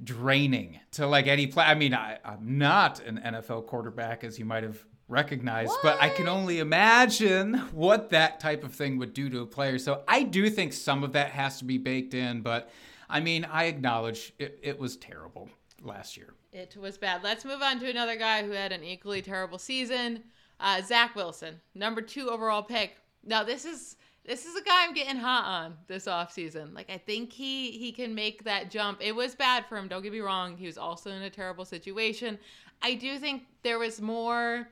draining 0.02 0.80
to 0.92 1.06
like 1.06 1.26
any 1.26 1.46
play. 1.46 1.64
I 1.64 1.74
mean, 1.74 1.94
I, 1.94 2.18
I'm 2.24 2.58
not 2.58 3.00
an 3.00 3.20
NFL 3.24 3.66
quarterback, 3.66 4.24
as 4.24 4.38
you 4.38 4.44
might 4.44 4.62
have 4.62 4.82
recognized, 5.08 5.72
but 5.82 6.00
I 6.00 6.08
can 6.08 6.28
only 6.28 6.60
imagine 6.60 7.54
what 7.72 8.10
that 8.10 8.40
type 8.40 8.64
of 8.64 8.72
thing 8.72 8.98
would 8.98 9.12
do 9.12 9.28
to 9.30 9.40
a 9.40 9.46
player. 9.46 9.78
So 9.78 10.02
I 10.06 10.22
do 10.22 10.48
think 10.48 10.72
some 10.72 11.02
of 11.02 11.12
that 11.12 11.30
has 11.30 11.58
to 11.58 11.64
be 11.64 11.78
baked 11.78 12.14
in, 12.14 12.42
but 12.42 12.70
I 13.08 13.20
mean, 13.20 13.44
I 13.44 13.64
acknowledge 13.64 14.32
it, 14.38 14.58
it 14.62 14.78
was 14.78 14.96
terrible 14.96 15.50
last 15.82 16.16
year. 16.16 16.34
It 16.52 16.76
was 16.80 16.96
bad. 16.96 17.22
Let's 17.22 17.44
move 17.44 17.60
on 17.60 17.80
to 17.80 17.90
another 17.90 18.16
guy 18.16 18.44
who 18.44 18.52
had 18.52 18.72
an 18.72 18.84
equally 18.84 19.20
terrible 19.20 19.58
season. 19.58 20.24
Uh, 20.60 20.80
Zach 20.82 21.16
Wilson, 21.16 21.60
number 21.74 22.02
two 22.02 22.28
overall 22.28 22.62
pick. 22.62 22.99
Now 23.24 23.44
this 23.44 23.64
is 23.64 23.96
this 24.24 24.44
is 24.44 24.54
a 24.54 24.62
guy 24.62 24.84
I'm 24.84 24.94
getting 24.94 25.16
hot 25.16 25.44
on 25.44 25.76
this 25.86 26.06
off 26.06 26.32
season. 26.32 26.74
Like 26.74 26.90
I 26.90 26.98
think 26.98 27.32
he 27.32 27.72
he 27.72 27.92
can 27.92 28.14
make 28.14 28.44
that 28.44 28.70
jump. 28.70 28.98
It 29.00 29.14
was 29.14 29.34
bad 29.34 29.66
for 29.66 29.76
him, 29.76 29.88
don't 29.88 30.02
get 30.02 30.12
me 30.12 30.20
wrong. 30.20 30.56
He 30.56 30.66
was 30.66 30.78
also 30.78 31.10
in 31.10 31.22
a 31.22 31.30
terrible 31.30 31.64
situation. 31.64 32.38
I 32.82 32.94
do 32.94 33.18
think 33.18 33.44
there 33.62 33.78
was 33.78 34.00
more 34.00 34.68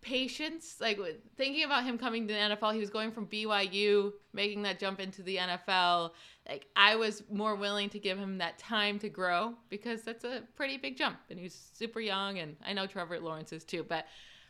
patience 0.00 0.76
like 0.80 0.98
thinking 1.36 1.64
about 1.64 1.84
him 1.84 1.98
coming 1.98 2.28
to 2.28 2.32
the 2.32 2.38
NFL 2.38 2.72
he 2.72 2.78
was 2.78 2.90
going 2.90 3.10
from 3.10 3.26
BYU 3.26 4.12
making 4.32 4.62
that 4.62 4.78
jump 4.78 5.00
into 5.00 5.22
the 5.22 5.36
NFL 5.36 6.12
like 6.48 6.66
I 6.76 6.94
was 6.94 7.24
more 7.30 7.56
willing 7.56 7.90
to 7.90 7.98
give 7.98 8.16
him 8.16 8.38
that 8.38 8.58
time 8.58 9.00
to 9.00 9.08
grow 9.08 9.54
because 9.70 10.02
that's 10.02 10.22
a 10.22 10.44
pretty 10.54 10.76
big 10.76 10.96
jump 10.96 11.18
and 11.30 11.38
he's 11.38 11.70
super 11.72 11.98
young 11.98 12.38
and 12.38 12.56
I 12.64 12.74
know 12.74 12.86
Trevor 12.86 13.18
Lawrence 13.18 13.52
is 13.52 13.64
too 13.64 13.84
but 13.86 14.06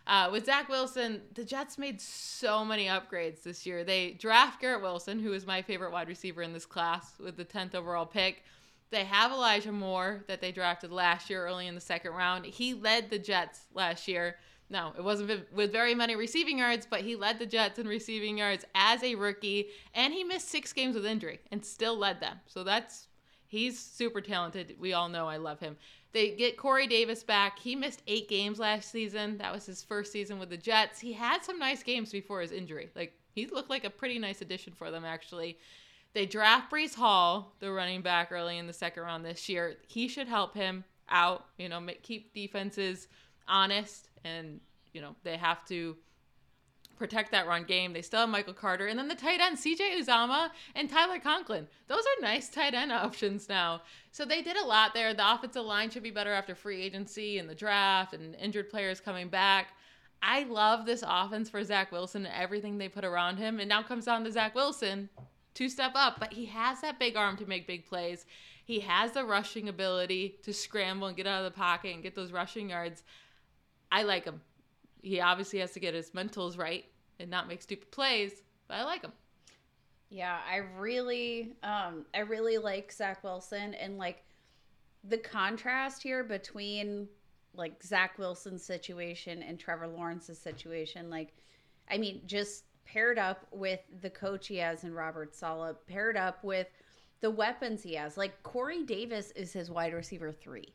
uh, 0.08 0.30
with 0.32 0.46
Zach 0.46 0.68
Wilson, 0.70 1.20
the 1.34 1.44
Jets 1.44 1.76
made 1.76 2.00
so 2.00 2.64
many 2.64 2.86
upgrades 2.86 3.42
this 3.42 3.66
year. 3.66 3.84
They 3.84 4.12
draft 4.12 4.60
Garrett 4.60 4.80
Wilson, 4.80 5.20
who 5.20 5.34
is 5.34 5.46
my 5.46 5.60
favorite 5.60 5.92
wide 5.92 6.08
receiver 6.08 6.42
in 6.42 6.52
this 6.54 6.64
class, 6.66 7.12
with 7.20 7.36
the 7.36 7.44
10th 7.44 7.74
overall 7.74 8.06
pick. 8.06 8.42
They 8.90 9.04
have 9.04 9.30
Elijah 9.32 9.70
Moore 9.70 10.24
that 10.26 10.40
they 10.40 10.50
drafted 10.50 10.90
last 10.90 11.28
year 11.28 11.46
early 11.46 11.66
in 11.66 11.74
the 11.74 11.80
second 11.80 12.12
round. 12.12 12.46
He 12.46 12.72
led 12.72 13.10
the 13.10 13.18
Jets 13.18 13.66
last 13.74 14.08
year. 14.08 14.36
No, 14.70 14.92
it 14.96 15.04
wasn't 15.04 15.52
with- 15.52 15.72
very 15.72 15.94
many 15.94 16.16
receiving 16.16 16.58
yards, 16.58 16.86
but 16.88 17.02
he 17.02 17.14
led 17.14 17.38
the 17.38 17.46
Jets 17.46 17.78
in 17.78 17.86
receiving 17.86 18.38
yards 18.38 18.64
as 18.74 19.02
a 19.02 19.14
rookie, 19.14 19.68
and 19.94 20.14
he 20.14 20.24
missed 20.24 20.48
six 20.48 20.72
games 20.72 20.94
with 20.94 21.04
injury 21.04 21.40
and 21.50 21.64
still 21.64 21.96
led 21.96 22.20
them. 22.20 22.40
So 22.46 22.64
that's 22.64 23.08
he's 23.46 23.78
super 23.78 24.20
talented. 24.22 24.76
We 24.78 24.94
all 24.94 25.08
know 25.08 25.26
I 25.28 25.36
love 25.36 25.60
him. 25.60 25.76
They 26.12 26.30
get 26.30 26.56
Corey 26.56 26.86
Davis 26.86 27.22
back. 27.22 27.58
He 27.58 27.76
missed 27.76 28.02
eight 28.06 28.28
games 28.28 28.58
last 28.58 28.90
season. 28.90 29.38
That 29.38 29.52
was 29.52 29.66
his 29.66 29.82
first 29.82 30.10
season 30.10 30.38
with 30.38 30.48
the 30.50 30.56
Jets. 30.56 31.00
He 31.00 31.12
had 31.12 31.44
some 31.44 31.58
nice 31.58 31.82
games 31.82 32.10
before 32.10 32.40
his 32.40 32.52
injury. 32.52 32.88
Like 32.96 33.12
he 33.34 33.46
looked 33.46 33.70
like 33.70 33.84
a 33.84 33.90
pretty 33.90 34.18
nice 34.18 34.40
addition 34.40 34.72
for 34.72 34.90
them 34.90 35.04
actually. 35.04 35.58
They 36.14 36.24
draft 36.24 36.72
Breece 36.72 36.94
Hall, 36.94 37.54
the 37.60 37.70
running 37.70 38.00
back, 38.00 38.32
early 38.32 38.56
in 38.58 38.66
the 38.66 38.72
second 38.72 39.02
round 39.02 39.24
this 39.24 39.48
year. 39.48 39.76
He 39.86 40.08
should 40.08 40.26
help 40.26 40.54
him 40.54 40.84
out. 41.10 41.46
You 41.58 41.68
know, 41.68 41.80
ma- 41.80 41.92
keep 42.02 42.32
defenses 42.32 43.08
honest, 43.46 44.08
and 44.24 44.60
you 44.92 45.00
know 45.02 45.14
they 45.22 45.36
have 45.36 45.64
to 45.66 45.96
protect 46.98 47.30
that 47.32 47.46
run 47.46 47.64
game. 47.64 47.92
They 47.92 48.02
still 48.02 48.20
have 48.20 48.28
Michael 48.28 48.54
Carter, 48.54 48.86
and 48.86 48.98
then 48.98 49.08
the 49.08 49.14
tight 49.14 49.40
end 49.40 49.56
CJ 49.56 49.98
Uzomah 50.00 50.50
and 50.74 50.90
Tyler 50.90 51.18
Conklin. 51.18 51.66
Those 51.86 52.02
are 52.02 52.22
nice 52.22 52.48
tight 52.48 52.74
end 52.74 52.92
options 52.92 53.48
now. 53.48 53.82
So 54.10 54.24
they 54.24 54.42
did 54.42 54.56
a 54.56 54.66
lot 54.66 54.94
there. 54.94 55.14
The 55.14 55.32
offensive 55.32 55.64
line 55.64 55.90
should 55.90 56.02
be 56.02 56.10
better 56.10 56.32
after 56.32 56.54
free 56.54 56.82
agency 56.82 57.38
and 57.38 57.48
the 57.48 57.54
draft 57.54 58.14
and 58.14 58.34
injured 58.34 58.70
players 58.70 59.00
coming 59.00 59.28
back. 59.28 59.68
I 60.22 60.44
love 60.44 60.84
this 60.84 61.04
offense 61.06 61.48
for 61.48 61.62
Zach 61.62 61.92
Wilson 61.92 62.26
and 62.26 62.34
everything 62.34 62.76
they 62.78 62.88
put 62.88 63.04
around 63.04 63.36
him. 63.36 63.60
And 63.60 63.68
now 63.68 63.82
comes 63.82 64.04
down 64.04 64.24
to 64.24 64.32
Zach 64.32 64.54
Wilson 64.54 65.08
to 65.54 65.68
step 65.68 65.92
up, 65.94 66.18
but 66.18 66.32
he 66.32 66.46
has 66.46 66.80
that 66.80 66.98
big 66.98 67.16
arm 67.16 67.36
to 67.36 67.46
make 67.46 67.66
big 67.66 67.86
plays. 67.86 68.26
He 68.64 68.80
has 68.80 69.12
the 69.12 69.24
rushing 69.24 69.68
ability 69.68 70.38
to 70.42 70.52
scramble 70.52 71.06
and 71.06 71.16
get 71.16 71.26
out 71.26 71.44
of 71.44 71.52
the 71.52 71.56
pocket 71.56 71.94
and 71.94 72.02
get 72.02 72.14
those 72.14 72.32
rushing 72.32 72.70
yards. 72.70 73.02
I 73.90 74.02
like 74.02 74.24
him. 74.24 74.42
He 75.02 75.20
obviously 75.20 75.58
has 75.60 75.72
to 75.72 75.80
get 75.80 75.94
his 75.94 76.10
mentals 76.10 76.58
right 76.58 76.84
and 77.20 77.30
not 77.30 77.48
make 77.48 77.62
stupid 77.62 77.90
plays, 77.90 78.32
but 78.66 78.78
I 78.78 78.84
like 78.84 79.02
him. 79.02 79.12
Yeah, 80.10 80.38
I 80.50 80.56
really, 80.78 81.54
um, 81.62 82.06
I 82.14 82.20
really 82.20 82.58
like 82.58 82.90
Zach 82.92 83.22
Wilson 83.22 83.74
and 83.74 83.98
like 83.98 84.24
the 85.04 85.18
contrast 85.18 86.02
here 86.02 86.24
between 86.24 87.08
like 87.54 87.82
Zach 87.82 88.18
Wilson's 88.18 88.64
situation 88.64 89.42
and 89.42 89.58
Trevor 89.58 89.88
Lawrence's 89.88 90.38
situation. 90.38 91.10
Like, 91.10 91.34
I 91.90 91.98
mean, 91.98 92.22
just 92.26 92.64
paired 92.84 93.18
up 93.18 93.46
with 93.50 93.80
the 94.00 94.10
coach 94.10 94.46
he 94.46 94.56
has 94.56 94.84
in 94.84 94.94
Robert 94.94 95.34
Saleh, 95.34 95.76
paired 95.86 96.16
up 96.16 96.42
with 96.42 96.68
the 97.20 97.30
weapons 97.30 97.82
he 97.82 97.94
has. 97.94 98.16
Like 98.16 98.42
Corey 98.42 98.84
Davis 98.84 99.30
is 99.32 99.52
his 99.52 99.70
wide 99.70 99.92
receiver 99.92 100.32
three. 100.32 100.74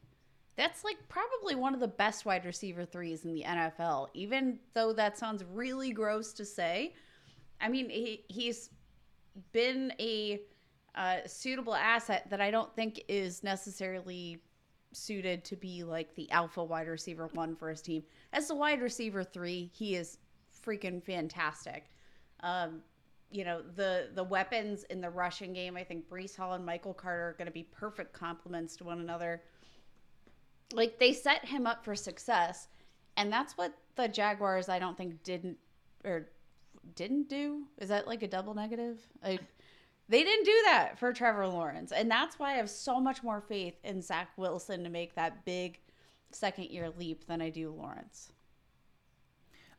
That's 0.56 0.84
like 0.84 0.98
probably 1.10 1.56
one 1.56 1.74
of 1.74 1.80
the 1.80 1.88
best 1.88 2.26
wide 2.26 2.46
receiver 2.46 2.86
threes 2.86 3.26
in 3.26 3.34
the 3.34 3.44
NFL, 3.44 4.10
even 4.14 4.60
though 4.74 4.94
that 4.94 5.18
sounds 5.18 5.44
really 5.52 5.92
gross 5.92 6.32
to 6.34 6.46
say. 6.46 6.94
I 7.60 7.70
mean, 7.70 7.90
he, 7.90 8.24
he's 8.28 8.70
been 9.52 9.94
a 10.00 10.42
uh, 10.96 11.18
suitable 11.26 11.74
asset 11.74 12.30
that 12.30 12.40
I 12.40 12.52
don't 12.52 12.74
think 12.76 13.04
is 13.08 13.44
necessarily 13.44 14.44
suited 14.92 15.44
to 15.46 15.56
be 15.56 15.84
like 15.84 16.14
the 16.16 16.30
alpha 16.30 16.64
wide 16.64 16.88
receiver 16.88 17.30
one 17.34 17.56
for 17.56 17.70
his 17.70 17.82
team. 17.82 18.04
As 18.32 18.48
the 18.48 18.56
wide 18.56 18.82
receiver 18.82 19.24
three, 19.24 19.72
he 19.74 19.96
is 19.96 20.20
freaking 20.66 21.04
fantastic. 21.04 21.86
Um, 22.42 22.82
you 23.32 23.44
know 23.44 23.64
the 23.76 24.10
the 24.14 24.24
weapons 24.24 24.84
in 24.92 25.02
the 25.02 25.10
rushing 25.10 25.54
game. 25.54 25.76
I 25.76 25.84
think 25.84 26.08
Breece 26.08 26.38
Hall 26.38 26.54
and 26.54 26.64
Michael 26.64 26.94
Carter 26.94 27.30
are 27.30 27.36
going 27.38 27.48
to 27.48 27.52
be 27.52 27.64
perfect 27.64 28.14
complements 28.14 28.76
to 28.78 28.84
one 28.84 29.00
another. 29.00 29.42
Like 30.74 31.00
they 31.00 31.14
set 31.14 31.46
him 31.46 31.66
up 31.68 31.86
for 31.86 31.96
success, 31.96 32.68
and 33.16 33.32
that's 33.32 33.58
what 33.58 33.74
the 33.96 34.08
Jaguars 34.08 34.70
I 34.70 34.80
don't 34.80 34.98
think 34.98 35.24
didn't 35.24 35.58
or 36.04 36.30
didn't 36.96 37.30
do. 37.30 37.64
Is 37.78 37.90
that 37.90 38.08
like 38.08 38.24
a 38.24 38.28
double 38.28 38.54
negative? 38.54 39.00
I, 39.24 39.40
they 40.10 40.24
didn't 40.24 40.46
do 40.46 40.62
that 40.66 41.00
for 41.00 41.14
Trevor 41.14 41.48
Lawrence, 41.48 41.92
and 41.92 42.10
that's 42.10 42.38
why 42.38 42.54
I 42.54 42.58
have 42.58 42.70
so 42.70 43.00
much 43.00 43.24
more 43.24 43.42
faith 43.42 43.76
in 43.84 44.02
Zach 44.02 44.30
Wilson 44.38 44.84
to 44.84 44.90
make 44.90 45.16
that 45.16 45.46
big 45.46 45.80
second 46.32 46.66
year 46.66 46.90
leap 46.98 47.26
than 47.28 47.42
I 47.42 47.50
do 47.50 47.72
Lawrence. 47.72 48.32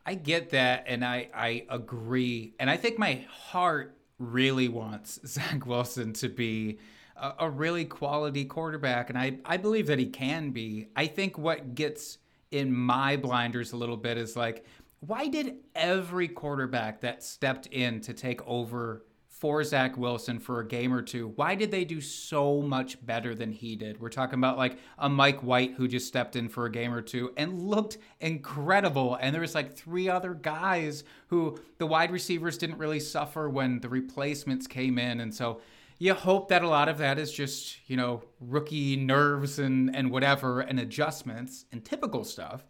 I 0.05 0.15
get 0.15 0.51
that, 0.51 0.85
and 0.87 1.03
I 1.03 1.29
I 1.33 1.65
agree, 1.69 2.53
and 2.59 2.69
I 2.69 2.77
think 2.77 2.97
my 2.97 3.25
heart 3.29 3.97
really 4.17 4.69
wants 4.69 5.19
Zach 5.25 5.65
Wilson 5.65 6.13
to 6.13 6.29
be 6.29 6.79
a, 7.15 7.33
a, 7.39 7.49
really 7.49 7.85
quality 7.85 8.45
quarterback, 8.45 9.09
and 9.09 9.17
I 9.17 9.37
I 9.45 9.57
believe 9.57 9.87
that 9.87 9.99
he 9.99 10.07
can 10.07 10.51
be. 10.51 10.87
I 10.95 11.07
think 11.07 11.37
what 11.37 11.75
gets 11.75 12.17
in 12.51 12.73
my 12.73 13.17
blinders 13.17 13.73
a 13.73 13.77
little 13.77 13.97
bit 13.97 14.17
is 14.17 14.35
like, 14.35 14.65
why 14.99 15.27
did 15.27 15.55
every 15.75 16.27
quarterback 16.27 17.01
that 17.01 17.23
stepped 17.23 17.67
in 17.67 18.01
to 18.01 18.13
take 18.13 18.45
over 18.47 19.05
for 19.45 19.63
Zach 19.65 19.97
Wilson 19.97 20.39
for 20.39 20.61
a 20.61 20.67
game 20.67 20.93
or 20.93 21.01
two. 21.01 21.33
Why 21.35 21.55
did 21.55 21.69
they 21.69 21.83
do 21.83 21.99
so 21.99 22.61
much 22.61 23.05
better 23.05 23.35
than 23.35 23.51
he 23.51 23.75
did? 23.75 23.99
We're 23.99 24.09
talking 24.09 24.39
about 24.39 24.57
like 24.57 24.79
a 24.97 25.09
Mike 25.09 25.43
White 25.43 25.73
who 25.73 25.89
just 25.89 26.07
stepped 26.07 26.37
in 26.37 26.47
for 26.47 26.65
a 26.65 26.71
game 26.71 26.93
or 26.93 27.01
two 27.01 27.33
and 27.35 27.61
looked 27.61 27.97
incredible. 28.21 29.15
And 29.19 29.35
there 29.35 29.41
was 29.41 29.53
like 29.53 29.75
three 29.75 30.07
other 30.07 30.33
guys 30.33 31.03
who 31.27 31.59
the 31.79 31.85
wide 31.85 32.11
receivers 32.11 32.57
didn't 32.57 32.77
really 32.77 33.01
suffer 33.01 33.49
when 33.49 33.81
the 33.81 33.89
replacements 33.89 34.67
came 34.67 34.97
in. 34.97 35.19
And 35.19 35.33
so 35.33 35.59
you 35.97 36.13
hope 36.13 36.49
that 36.49 36.61
a 36.61 36.67
lot 36.67 36.89
of 36.89 36.97
that 36.97 37.17
is 37.17 37.31
just, 37.31 37.77
you 37.89 37.95
know, 37.95 38.23
rookie 38.39 38.95
nerves 38.95 39.59
and, 39.59 39.95
and 39.95 40.11
whatever 40.11 40.59
and 40.59 40.79
adjustments 40.79 41.65
and 41.71 41.85
typical 41.85 42.23
stuff. 42.23 42.65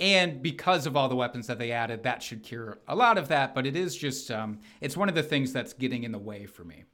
And 0.00 0.42
because 0.42 0.86
of 0.86 0.96
all 0.96 1.08
the 1.08 1.16
weapons 1.16 1.46
that 1.48 1.58
they 1.58 1.72
added, 1.72 2.02
that 2.04 2.22
should 2.22 2.42
cure 2.42 2.78
a 2.86 2.94
lot 2.94 3.18
of 3.18 3.28
that. 3.28 3.54
But 3.54 3.66
it 3.66 3.74
is 3.74 3.96
just, 3.96 4.30
um, 4.30 4.60
it's 4.80 4.96
one 4.96 5.08
of 5.08 5.14
the 5.14 5.22
things 5.22 5.52
that's 5.52 5.72
getting 5.72 6.04
in 6.04 6.12
the 6.12 6.18
way 6.18 6.46
for 6.46 6.62
me. 6.62 6.84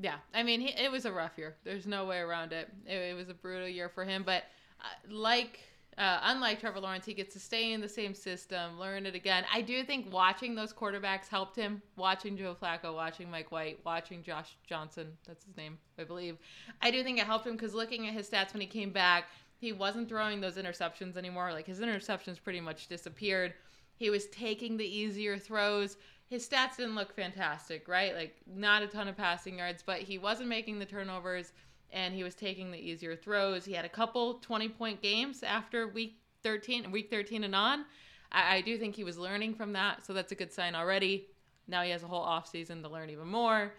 Yeah. 0.00 0.16
I 0.32 0.42
mean, 0.42 0.60
he, 0.60 0.68
it 0.68 0.90
was 0.90 1.04
a 1.04 1.12
rough 1.12 1.36
year. 1.36 1.56
There's 1.64 1.86
no 1.86 2.06
way 2.06 2.18
around 2.18 2.52
it. 2.52 2.70
It, 2.86 2.94
it 2.94 3.16
was 3.16 3.28
a 3.28 3.34
brutal 3.34 3.68
year 3.68 3.88
for 3.90 4.04
him. 4.04 4.22
But 4.24 4.44
uh, 4.80 5.12
like, 5.12 5.60
uh, 5.98 6.20
unlike 6.22 6.58
Trevor 6.60 6.80
Lawrence, 6.80 7.04
he 7.04 7.12
gets 7.12 7.34
to 7.34 7.40
stay 7.40 7.72
in 7.72 7.80
the 7.80 7.88
same 7.88 8.14
system, 8.14 8.78
learn 8.78 9.04
it 9.04 9.14
again. 9.14 9.44
I 9.52 9.60
do 9.60 9.84
think 9.84 10.12
watching 10.12 10.54
those 10.54 10.72
quarterbacks 10.72 11.28
helped 11.28 11.54
him. 11.54 11.82
Watching 11.96 12.36
Joe 12.36 12.56
Flacco, 12.60 12.94
watching 12.94 13.30
Mike 13.30 13.52
White, 13.52 13.80
watching 13.84 14.22
Josh 14.22 14.56
Johnson, 14.66 15.08
that's 15.26 15.44
his 15.44 15.56
name, 15.56 15.78
I 15.98 16.04
believe. 16.04 16.38
I 16.80 16.90
do 16.90 17.02
think 17.02 17.18
it 17.18 17.26
helped 17.26 17.46
him 17.46 17.56
because 17.56 17.74
looking 17.74 18.08
at 18.08 18.14
his 18.14 18.28
stats 18.28 18.54
when 18.54 18.62
he 18.62 18.66
came 18.66 18.90
back, 18.90 19.24
he 19.58 19.72
wasn't 19.72 20.08
throwing 20.08 20.40
those 20.40 20.56
interceptions 20.56 21.16
anymore. 21.16 21.52
Like 21.52 21.66
his 21.66 21.80
interceptions 21.80 22.42
pretty 22.42 22.60
much 22.60 22.88
disappeared. 22.88 23.52
He 23.94 24.08
was 24.08 24.26
taking 24.28 24.76
the 24.78 24.86
easier 24.86 25.36
throws. 25.36 25.98
His 26.30 26.48
stats 26.48 26.78
didn't 26.78 26.94
look 26.94 27.14
fantastic, 27.14 27.86
right? 27.86 28.14
Like 28.14 28.36
not 28.46 28.82
a 28.82 28.86
ton 28.86 29.08
of 29.08 29.16
passing 29.16 29.58
yards, 29.58 29.82
but 29.84 29.98
he 29.98 30.16
wasn't 30.16 30.48
making 30.48 30.78
the 30.78 30.86
turnovers 30.86 31.52
and 31.92 32.14
he 32.14 32.24
was 32.24 32.34
taking 32.34 32.70
the 32.70 32.78
easier 32.78 33.14
throws. 33.14 33.64
He 33.64 33.72
had 33.72 33.84
a 33.84 33.88
couple 33.88 34.34
20 34.34 34.68
point 34.70 35.02
games 35.02 35.42
after 35.42 35.88
week 35.88 36.18
13, 36.42 36.90
week 36.90 37.10
13 37.10 37.44
and 37.44 37.54
on. 37.54 37.84
I, 38.30 38.56
I 38.56 38.60
do 38.60 38.78
think 38.78 38.94
he 38.96 39.04
was 39.04 39.18
learning 39.18 39.54
from 39.54 39.72
that, 39.74 40.04
so 40.04 40.12
that's 40.12 40.32
a 40.32 40.34
good 40.34 40.52
sign 40.52 40.74
already. 40.74 41.26
Now 41.68 41.82
he 41.82 41.90
has 41.90 42.02
a 42.02 42.06
whole 42.06 42.24
offseason 42.24 42.82
to 42.82 42.88
learn 42.88 43.10
even 43.10 43.28
more. 43.28 43.72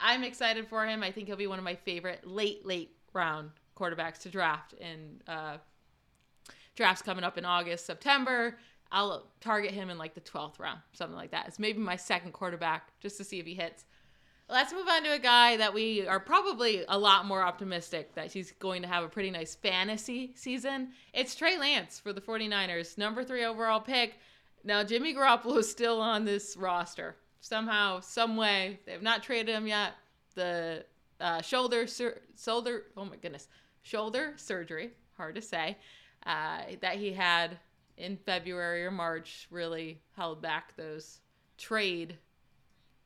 I'm 0.00 0.22
excited 0.22 0.68
for 0.68 0.86
him. 0.86 1.02
I 1.02 1.10
think 1.10 1.26
he'll 1.28 1.36
be 1.36 1.46
one 1.46 1.58
of 1.58 1.64
my 1.64 1.74
favorite 1.74 2.26
late, 2.26 2.66
late 2.66 2.96
round 3.12 3.50
quarterbacks 3.76 4.18
to 4.20 4.28
draft 4.28 4.74
in 4.74 5.20
uh, 5.26 5.58
drafts 6.76 7.02
coming 7.02 7.24
up 7.24 7.38
in 7.38 7.44
August, 7.44 7.86
September. 7.86 8.56
I'll 8.92 9.26
target 9.40 9.72
him 9.72 9.90
in 9.90 9.98
like 9.98 10.14
the 10.14 10.20
12th 10.20 10.60
round, 10.60 10.80
something 10.92 11.16
like 11.16 11.30
that. 11.32 11.48
It's 11.48 11.58
maybe 11.58 11.78
my 11.78 11.96
second 11.96 12.32
quarterback 12.32 12.88
just 13.00 13.16
to 13.16 13.24
see 13.24 13.40
if 13.40 13.46
he 13.46 13.54
hits. 13.54 13.84
Let's 14.48 14.74
move 14.74 14.86
on 14.86 15.04
to 15.04 15.12
a 15.14 15.18
guy 15.18 15.56
that 15.56 15.72
we 15.72 16.06
are 16.06 16.20
probably 16.20 16.84
a 16.86 16.98
lot 16.98 17.24
more 17.24 17.40
optimistic 17.40 18.14
that 18.14 18.30
he's 18.30 18.52
going 18.52 18.82
to 18.82 18.88
have 18.88 19.02
a 19.02 19.08
pretty 19.08 19.30
nice 19.30 19.54
fantasy 19.54 20.32
season. 20.36 20.90
It's 21.14 21.34
Trey 21.34 21.58
Lance 21.58 21.98
for 21.98 22.12
the 22.12 22.20
49ers, 22.20 22.98
number 22.98 23.24
three 23.24 23.44
overall 23.44 23.80
pick. 23.80 24.18
Now, 24.62 24.84
Jimmy 24.84 25.14
Garoppolo 25.14 25.58
is 25.58 25.70
still 25.70 25.98
on 25.98 26.26
this 26.26 26.58
roster. 26.58 27.16
Somehow, 27.40 28.00
some 28.00 28.36
way, 28.36 28.80
they 28.84 28.92
have 28.92 29.02
not 29.02 29.22
traded 29.22 29.54
him 29.54 29.66
yet. 29.66 29.94
The 30.34 30.84
uh, 31.20 31.40
shoulder, 31.40 31.86
sur- 31.86 32.20
shoulder, 32.38 32.84
oh 32.98 33.06
my 33.06 33.16
goodness, 33.16 33.48
shoulder 33.80 34.34
surgery, 34.36 34.90
hard 35.16 35.36
to 35.36 35.42
say, 35.42 35.78
uh, 36.26 36.58
that 36.82 36.96
he 36.96 37.14
had 37.14 37.58
in 37.96 38.18
February 38.18 38.84
or 38.84 38.90
March 38.90 39.46
really 39.50 40.02
held 40.16 40.42
back 40.42 40.76
those 40.76 41.20
trade 41.56 42.18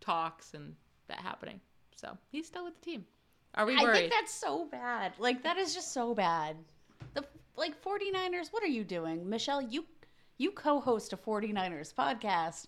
talks 0.01 0.55
and 0.55 0.75
that 1.09 1.21
happening. 1.21 1.61
So 1.97 2.17
he's 2.31 2.47
still 2.47 2.65
with 2.65 2.75
the 2.81 2.85
team. 2.85 3.05
Are 3.55 3.67
we 3.67 3.77
worried? 3.77 3.89
I 3.89 3.95
think 3.95 4.13
that's 4.13 4.35
so 4.35 4.67
bad. 4.67 5.13
Like 5.19 5.43
that 5.43 5.59
is 5.59 5.75
just 5.75 5.93
so 5.93 6.15
bad. 6.15 6.57
The 7.15 7.25
like 7.57 7.83
49ers, 7.83 8.53
what 8.53 8.63
are 8.63 8.69
you 8.69 8.85
doing? 8.85 9.29
Michelle, 9.29 9.63
you 9.63 9.85
you 10.37 10.53
co-host 10.53 11.13
a 11.13 11.17
49ers 11.17 11.93
podcast. 11.93 12.67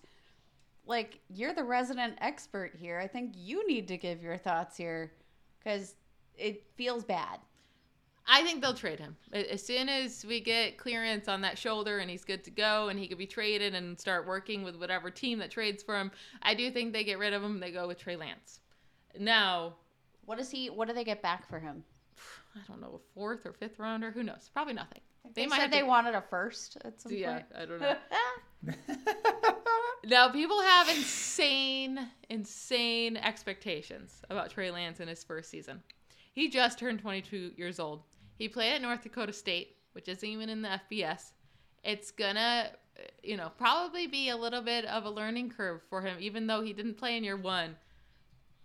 Like 0.85 1.19
you're 1.29 1.53
the 1.53 1.63
resident 1.63 2.15
expert 2.19 2.75
here. 2.75 2.99
I 2.99 3.07
think 3.07 3.33
you 3.35 3.65
need 3.67 3.87
to 3.87 3.97
give 3.97 4.21
your 4.21 4.37
thoughts 4.37 4.75
here 4.75 5.13
cuz 5.63 5.95
it 6.35 6.65
feels 6.75 7.03
bad. 7.03 7.39
I 8.27 8.43
think 8.43 8.61
they'll 8.61 8.73
trade 8.73 8.99
him 8.99 9.17
as 9.33 9.65
soon 9.65 9.89
as 9.89 10.23
we 10.25 10.39
get 10.39 10.77
clearance 10.77 11.27
on 11.27 11.41
that 11.41 11.57
shoulder 11.57 11.99
and 11.99 12.09
he's 12.09 12.23
good 12.23 12.43
to 12.43 12.51
go 12.51 12.89
and 12.89 12.99
he 12.99 13.07
could 13.07 13.17
be 13.17 13.25
traded 13.25 13.73
and 13.73 13.99
start 13.99 14.27
working 14.27 14.63
with 14.63 14.75
whatever 14.77 15.09
team 15.09 15.39
that 15.39 15.51
trades 15.51 15.83
for 15.83 15.97
him. 15.97 16.11
I 16.41 16.53
do 16.53 16.71
think 16.71 16.93
they 16.93 17.03
get 17.03 17.19
rid 17.19 17.33
of 17.33 17.43
him. 17.43 17.59
They 17.59 17.71
go 17.71 17.87
with 17.87 17.97
Trey 17.97 18.15
Lance. 18.15 18.59
Now, 19.19 19.75
what 20.25 20.37
does 20.37 20.49
he? 20.49 20.69
What 20.69 20.87
do 20.87 20.93
they 20.93 21.03
get 21.03 21.21
back 21.21 21.47
for 21.49 21.59
him? 21.59 21.83
I 22.55 22.59
don't 22.67 22.81
know, 22.81 23.01
a 23.01 23.13
fourth 23.13 23.45
or 23.45 23.53
fifth 23.53 23.79
rounder. 23.79 24.11
Who 24.11 24.23
knows? 24.23 24.49
Probably 24.53 24.73
nothing. 24.73 25.01
They, 25.35 25.43
they 25.43 25.47
might 25.47 25.59
said 25.59 25.71
they 25.71 25.81
to... 25.81 25.85
wanted 25.85 26.15
a 26.15 26.21
first 26.21 26.77
at 26.85 27.01
some 27.01 27.11
yeah, 27.11 27.33
point. 27.33 27.45
I 27.57 27.65
don't 27.65 27.81
know. 27.81 27.95
now 30.05 30.29
people 30.29 30.61
have 30.61 30.89
insane, 30.89 31.99
insane 32.29 33.17
expectations 33.17 34.21
about 34.29 34.51
Trey 34.51 34.71
Lance 34.71 34.99
in 34.99 35.07
his 35.07 35.23
first 35.23 35.49
season. 35.49 35.81
He 36.33 36.49
just 36.49 36.79
turned 36.79 36.99
22 36.99 37.51
years 37.57 37.79
old. 37.79 38.03
He 38.41 38.49
played 38.49 38.73
at 38.73 38.81
North 38.81 39.03
Dakota 39.03 39.33
State, 39.33 39.75
which 39.91 40.07
isn't 40.07 40.27
even 40.27 40.49
in 40.49 40.63
the 40.63 40.81
FBS. 40.89 41.33
It's 41.83 42.09
gonna, 42.09 42.71
you 43.21 43.37
know, 43.37 43.51
probably 43.55 44.07
be 44.07 44.29
a 44.29 44.35
little 44.35 44.63
bit 44.63 44.83
of 44.85 45.05
a 45.05 45.11
learning 45.11 45.51
curve 45.51 45.83
for 45.91 46.01
him, 46.01 46.17
even 46.19 46.47
though 46.47 46.63
he 46.63 46.73
didn't 46.73 46.97
play 46.97 47.15
in 47.15 47.23
year 47.23 47.37
one. 47.37 47.75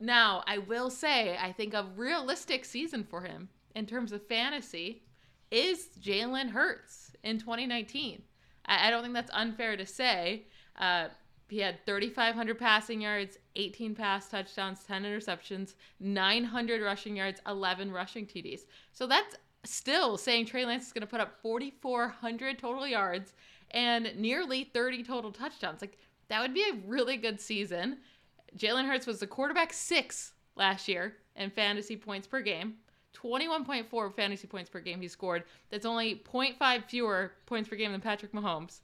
Now, 0.01 0.43
I 0.47 0.57
will 0.57 0.89
say, 0.89 1.37
I 1.39 1.53
think 1.53 1.75
a 1.75 1.91
realistic 1.95 2.65
season 2.65 3.05
for 3.05 3.21
him 3.21 3.51
in 3.75 3.85
terms 3.85 4.13
of 4.13 4.27
fantasy 4.27 5.03
is 5.51 5.91
Jalen 6.01 6.49
Hurts 6.53 7.15
in 7.23 7.39
2019. 7.39 8.23
I, 8.65 8.89
don't 8.89 9.03
think 9.03 9.13
that's 9.13 9.31
unfair 9.35 9.77
to 9.77 9.85
say. 9.85 10.47
Uh, 10.81 11.09
he 11.49 11.59
had 11.59 11.85
3,500 11.85 12.59
passing 12.59 13.03
yards, 13.03 13.37
18 13.55 13.95
pass 13.95 14.29
touchdowns, 14.31 14.85
10 14.85 15.05
interceptions, 15.05 15.75
900 16.01 16.83
rushing 16.83 17.17
yards, 17.17 17.43
11 17.47 17.93
rushing 17.93 18.25
TDs. 18.27 18.63
So 18.93 19.07
that's 19.07 19.37
still 19.67 20.17
saying 20.17 20.47
Trey 20.47 20.65
Lance 20.65 20.87
is 20.87 20.93
going 20.93 21.03
to 21.03 21.07
put 21.07 21.21
up 21.21 21.41
4,400 21.43 22.59
total 22.59 22.87
yards 22.87 23.35
and 23.73 24.13
nearly 24.17 24.65
30 24.65 25.03
total 25.03 25.33
touchdowns. 25.33 25.81
Like, 25.81 25.99
that 26.29 26.41
would 26.41 26.55
be 26.55 26.63
a 26.63 26.75
really 26.87 27.17
good 27.17 27.41
season. 27.41 27.99
Jalen 28.57 28.87
Hurts 28.87 29.07
was 29.07 29.21
the 29.21 29.27
quarterback 29.27 29.73
six 29.73 30.33
last 30.57 30.89
year 30.89 31.17
in 31.37 31.51
fantasy 31.51 31.97
points 31.97 32.27
per 32.27 32.41
game. 32.41 32.75
21.4 33.15 34.15
fantasy 34.15 34.47
points 34.47 34.69
per 34.69 34.81
game 34.81 35.01
he 35.01 35.09
scored. 35.09 35.45
That's 35.71 35.87
only 35.87 36.23
0.5 36.31 36.85
fewer 36.85 37.33
points 37.47 37.69
per 37.69 37.77
game 37.77 37.93
than 37.93 38.01
Patrick 38.01 38.33
Mahomes. 38.33 38.81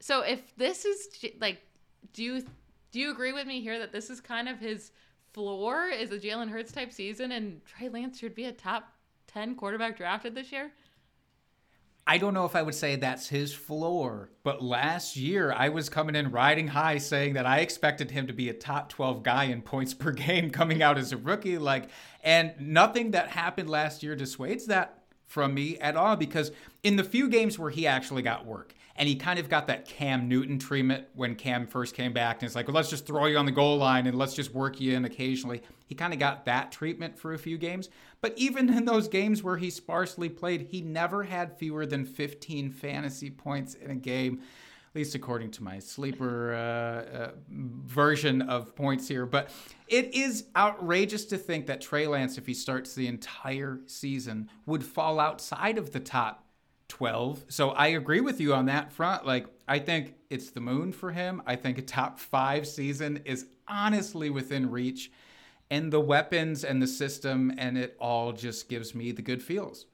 So 0.00 0.20
if 0.20 0.54
this 0.56 0.84
is 0.84 1.08
like 1.40 1.60
do 2.12 2.22
you 2.22 2.44
do 2.92 3.00
you 3.00 3.10
agree 3.10 3.32
with 3.32 3.46
me 3.46 3.60
here 3.60 3.78
that 3.78 3.92
this 3.92 4.10
is 4.10 4.20
kind 4.20 4.48
of 4.48 4.58
his 4.58 4.92
floor 5.32 5.88
is 5.88 6.12
a 6.12 6.18
Jalen 6.18 6.50
Hurts 6.50 6.72
type 6.72 6.92
season 6.92 7.32
and 7.32 7.64
Trey 7.64 7.88
Lance 7.88 8.18
should 8.18 8.34
be 8.34 8.44
a 8.44 8.52
top 8.52 8.93
10 9.26 9.56
quarterback 9.56 9.96
drafted 9.96 10.34
this 10.34 10.52
year? 10.52 10.72
I 12.06 12.18
don't 12.18 12.34
know 12.34 12.44
if 12.44 12.54
I 12.54 12.60
would 12.60 12.74
say 12.74 12.96
that's 12.96 13.28
his 13.28 13.54
floor, 13.54 14.28
but 14.42 14.62
last 14.62 15.16
year 15.16 15.54
I 15.56 15.70
was 15.70 15.88
coming 15.88 16.14
in 16.14 16.30
riding 16.30 16.68
high 16.68 16.98
saying 16.98 17.32
that 17.34 17.46
I 17.46 17.60
expected 17.60 18.10
him 18.10 18.26
to 18.26 18.34
be 18.34 18.50
a 18.50 18.54
top 18.54 18.90
12 18.90 19.22
guy 19.22 19.44
in 19.44 19.62
points 19.62 19.94
per 19.94 20.12
game 20.12 20.50
coming 20.52 20.82
out 20.82 20.98
as 20.98 21.12
a 21.12 21.16
rookie 21.16 21.56
like 21.56 21.88
and 22.22 22.52
nothing 22.60 23.12
that 23.12 23.28
happened 23.28 23.70
last 23.70 24.02
year 24.02 24.14
dissuades 24.14 24.66
that 24.66 25.04
from 25.26 25.54
me 25.54 25.78
at 25.78 25.96
all 25.96 26.14
because 26.14 26.52
in 26.82 26.96
the 26.96 27.04
few 27.04 27.28
games 27.28 27.58
where 27.58 27.70
he 27.70 27.86
actually 27.86 28.22
got 28.22 28.44
work 28.44 28.74
and 28.96 29.08
he 29.08 29.16
kind 29.16 29.38
of 29.38 29.48
got 29.48 29.66
that 29.66 29.86
Cam 29.86 30.28
Newton 30.28 30.58
treatment 30.58 31.06
when 31.14 31.34
Cam 31.34 31.66
first 31.66 31.94
came 31.94 32.12
back 32.12 32.36
and 32.36 32.46
it's 32.46 32.54
like, 32.54 32.68
well, 32.68 32.76
let's 32.76 32.90
just 32.90 33.06
throw 33.06 33.26
you 33.26 33.36
on 33.36 33.46
the 33.46 33.52
goal 33.52 33.76
line 33.76 34.06
and 34.06 34.16
let's 34.16 34.34
just 34.34 34.54
work 34.54 34.80
you 34.80 34.94
in 34.94 35.04
occasionally. 35.04 35.62
He 35.86 35.94
kind 35.94 36.12
of 36.12 36.20
got 36.20 36.44
that 36.44 36.70
treatment 36.70 37.18
for 37.18 37.34
a 37.34 37.38
few 37.38 37.58
games. 37.58 37.88
But 38.24 38.38
even 38.38 38.72
in 38.72 38.86
those 38.86 39.06
games 39.06 39.42
where 39.42 39.58
he 39.58 39.68
sparsely 39.68 40.30
played, 40.30 40.68
he 40.70 40.80
never 40.80 41.24
had 41.24 41.58
fewer 41.58 41.84
than 41.84 42.06
15 42.06 42.70
fantasy 42.70 43.28
points 43.28 43.74
in 43.74 43.90
a 43.90 43.94
game 43.94 44.40
at 44.40 44.96
least 44.98 45.14
according 45.14 45.50
to 45.50 45.62
my 45.62 45.78
sleeper 45.78 46.54
uh, 46.54 47.16
uh, 47.18 47.30
version 47.50 48.40
of 48.40 48.74
points 48.74 49.08
here. 49.08 49.26
But 49.26 49.50
it 49.88 50.14
is 50.14 50.46
outrageous 50.56 51.26
to 51.26 51.36
think 51.36 51.66
that 51.66 51.82
Trey 51.82 52.06
Lance, 52.06 52.38
if 52.38 52.46
he 52.46 52.54
starts 52.54 52.94
the 52.94 53.08
entire 53.08 53.80
season, 53.84 54.48
would 54.64 54.84
fall 54.84 55.20
outside 55.20 55.76
of 55.76 55.92
the 55.92 56.00
top 56.00 56.46
12. 56.88 57.44
So 57.48 57.72
I 57.72 57.88
agree 57.88 58.22
with 58.22 58.40
you 58.40 58.54
on 58.54 58.64
that 58.66 58.90
front. 58.90 59.26
Like, 59.26 59.48
I 59.68 59.80
think 59.80 60.14
it's 60.30 60.50
the 60.50 60.60
moon 60.62 60.92
for 60.92 61.10
him. 61.10 61.42
I 61.44 61.56
think 61.56 61.76
a 61.76 61.82
top 61.82 62.18
five 62.18 62.66
season 62.66 63.20
is 63.26 63.48
honestly 63.68 64.30
within 64.30 64.70
reach. 64.70 65.10
And 65.70 65.92
the 65.92 66.00
weapons 66.00 66.62
and 66.62 66.82
the 66.82 66.86
system 66.86 67.52
and 67.56 67.76
it 67.76 67.96
all 67.98 68.32
just 68.32 68.68
gives 68.68 68.94
me 68.94 69.12
the 69.12 69.22
good 69.22 69.42
feels. 69.42 69.86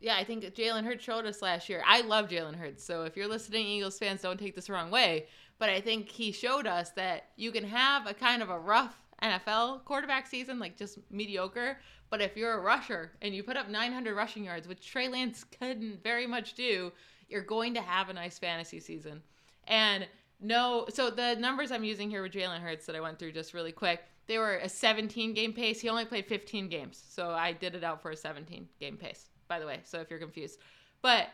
Yeah, 0.00 0.16
I 0.16 0.24
think 0.24 0.44
Jalen 0.44 0.84
Hurts 0.84 1.02
showed 1.02 1.24
us 1.24 1.40
last 1.40 1.68
year. 1.68 1.82
I 1.86 2.02
love 2.02 2.28
Jalen 2.28 2.56
Hurts, 2.56 2.84
so 2.84 3.04
if 3.04 3.16
you're 3.16 3.28
listening, 3.28 3.66
Eagles 3.66 3.98
fans, 3.98 4.20
don't 4.20 4.38
take 4.38 4.54
this 4.54 4.66
the 4.66 4.74
wrong 4.74 4.90
way. 4.90 5.28
But 5.58 5.70
I 5.70 5.80
think 5.80 6.10
he 6.10 6.30
showed 6.30 6.66
us 6.66 6.90
that 6.90 7.30
you 7.36 7.52
can 7.52 7.64
have 7.64 8.06
a 8.06 8.12
kind 8.12 8.42
of 8.42 8.50
a 8.50 8.58
rough 8.58 8.94
NFL 9.22 9.84
quarterback 9.84 10.26
season, 10.26 10.58
like 10.58 10.76
just 10.76 10.98
mediocre. 11.10 11.78
But 12.10 12.20
if 12.20 12.36
you're 12.36 12.54
a 12.54 12.60
rusher 12.60 13.12
and 13.22 13.34
you 13.34 13.42
put 13.42 13.56
up 13.56 13.68
900 13.68 14.14
rushing 14.14 14.44
yards, 14.44 14.68
which 14.68 14.86
Trey 14.86 15.08
Lance 15.08 15.44
couldn't 15.58 16.02
very 16.02 16.26
much 16.26 16.54
do, 16.54 16.92
you're 17.28 17.42
going 17.42 17.74
to 17.74 17.80
have 17.80 18.08
a 18.08 18.12
nice 18.12 18.38
fantasy 18.38 18.80
season. 18.80 19.22
And 19.66 20.06
no, 20.40 20.86
so 20.90 21.10
the 21.10 21.36
numbers 21.36 21.72
I'm 21.72 21.84
using 21.84 22.10
here 22.10 22.22
with 22.22 22.32
Jalen 22.32 22.60
Hurts 22.60 22.86
that 22.86 22.96
I 22.96 23.00
went 23.00 23.18
through 23.18 23.32
just 23.32 23.54
really 23.54 23.72
quick, 23.72 24.04
they 24.26 24.38
were 24.38 24.56
a 24.56 24.68
17 24.68 25.34
game 25.34 25.52
pace. 25.52 25.80
He 25.80 25.88
only 25.88 26.04
played 26.04 26.26
15 26.26 26.68
games, 26.68 27.02
so 27.08 27.30
I 27.30 27.52
did 27.52 27.74
it 27.74 27.84
out 27.84 28.02
for 28.02 28.10
a 28.10 28.16
17 28.16 28.68
game 28.80 28.96
pace 28.96 29.28
by 29.48 29.58
the 29.58 29.66
way, 29.66 29.80
so 29.84 30.00
if 30.00 30.10
you're 30.10 30.18
confused. 30.18 30.58
But 31.02 31.28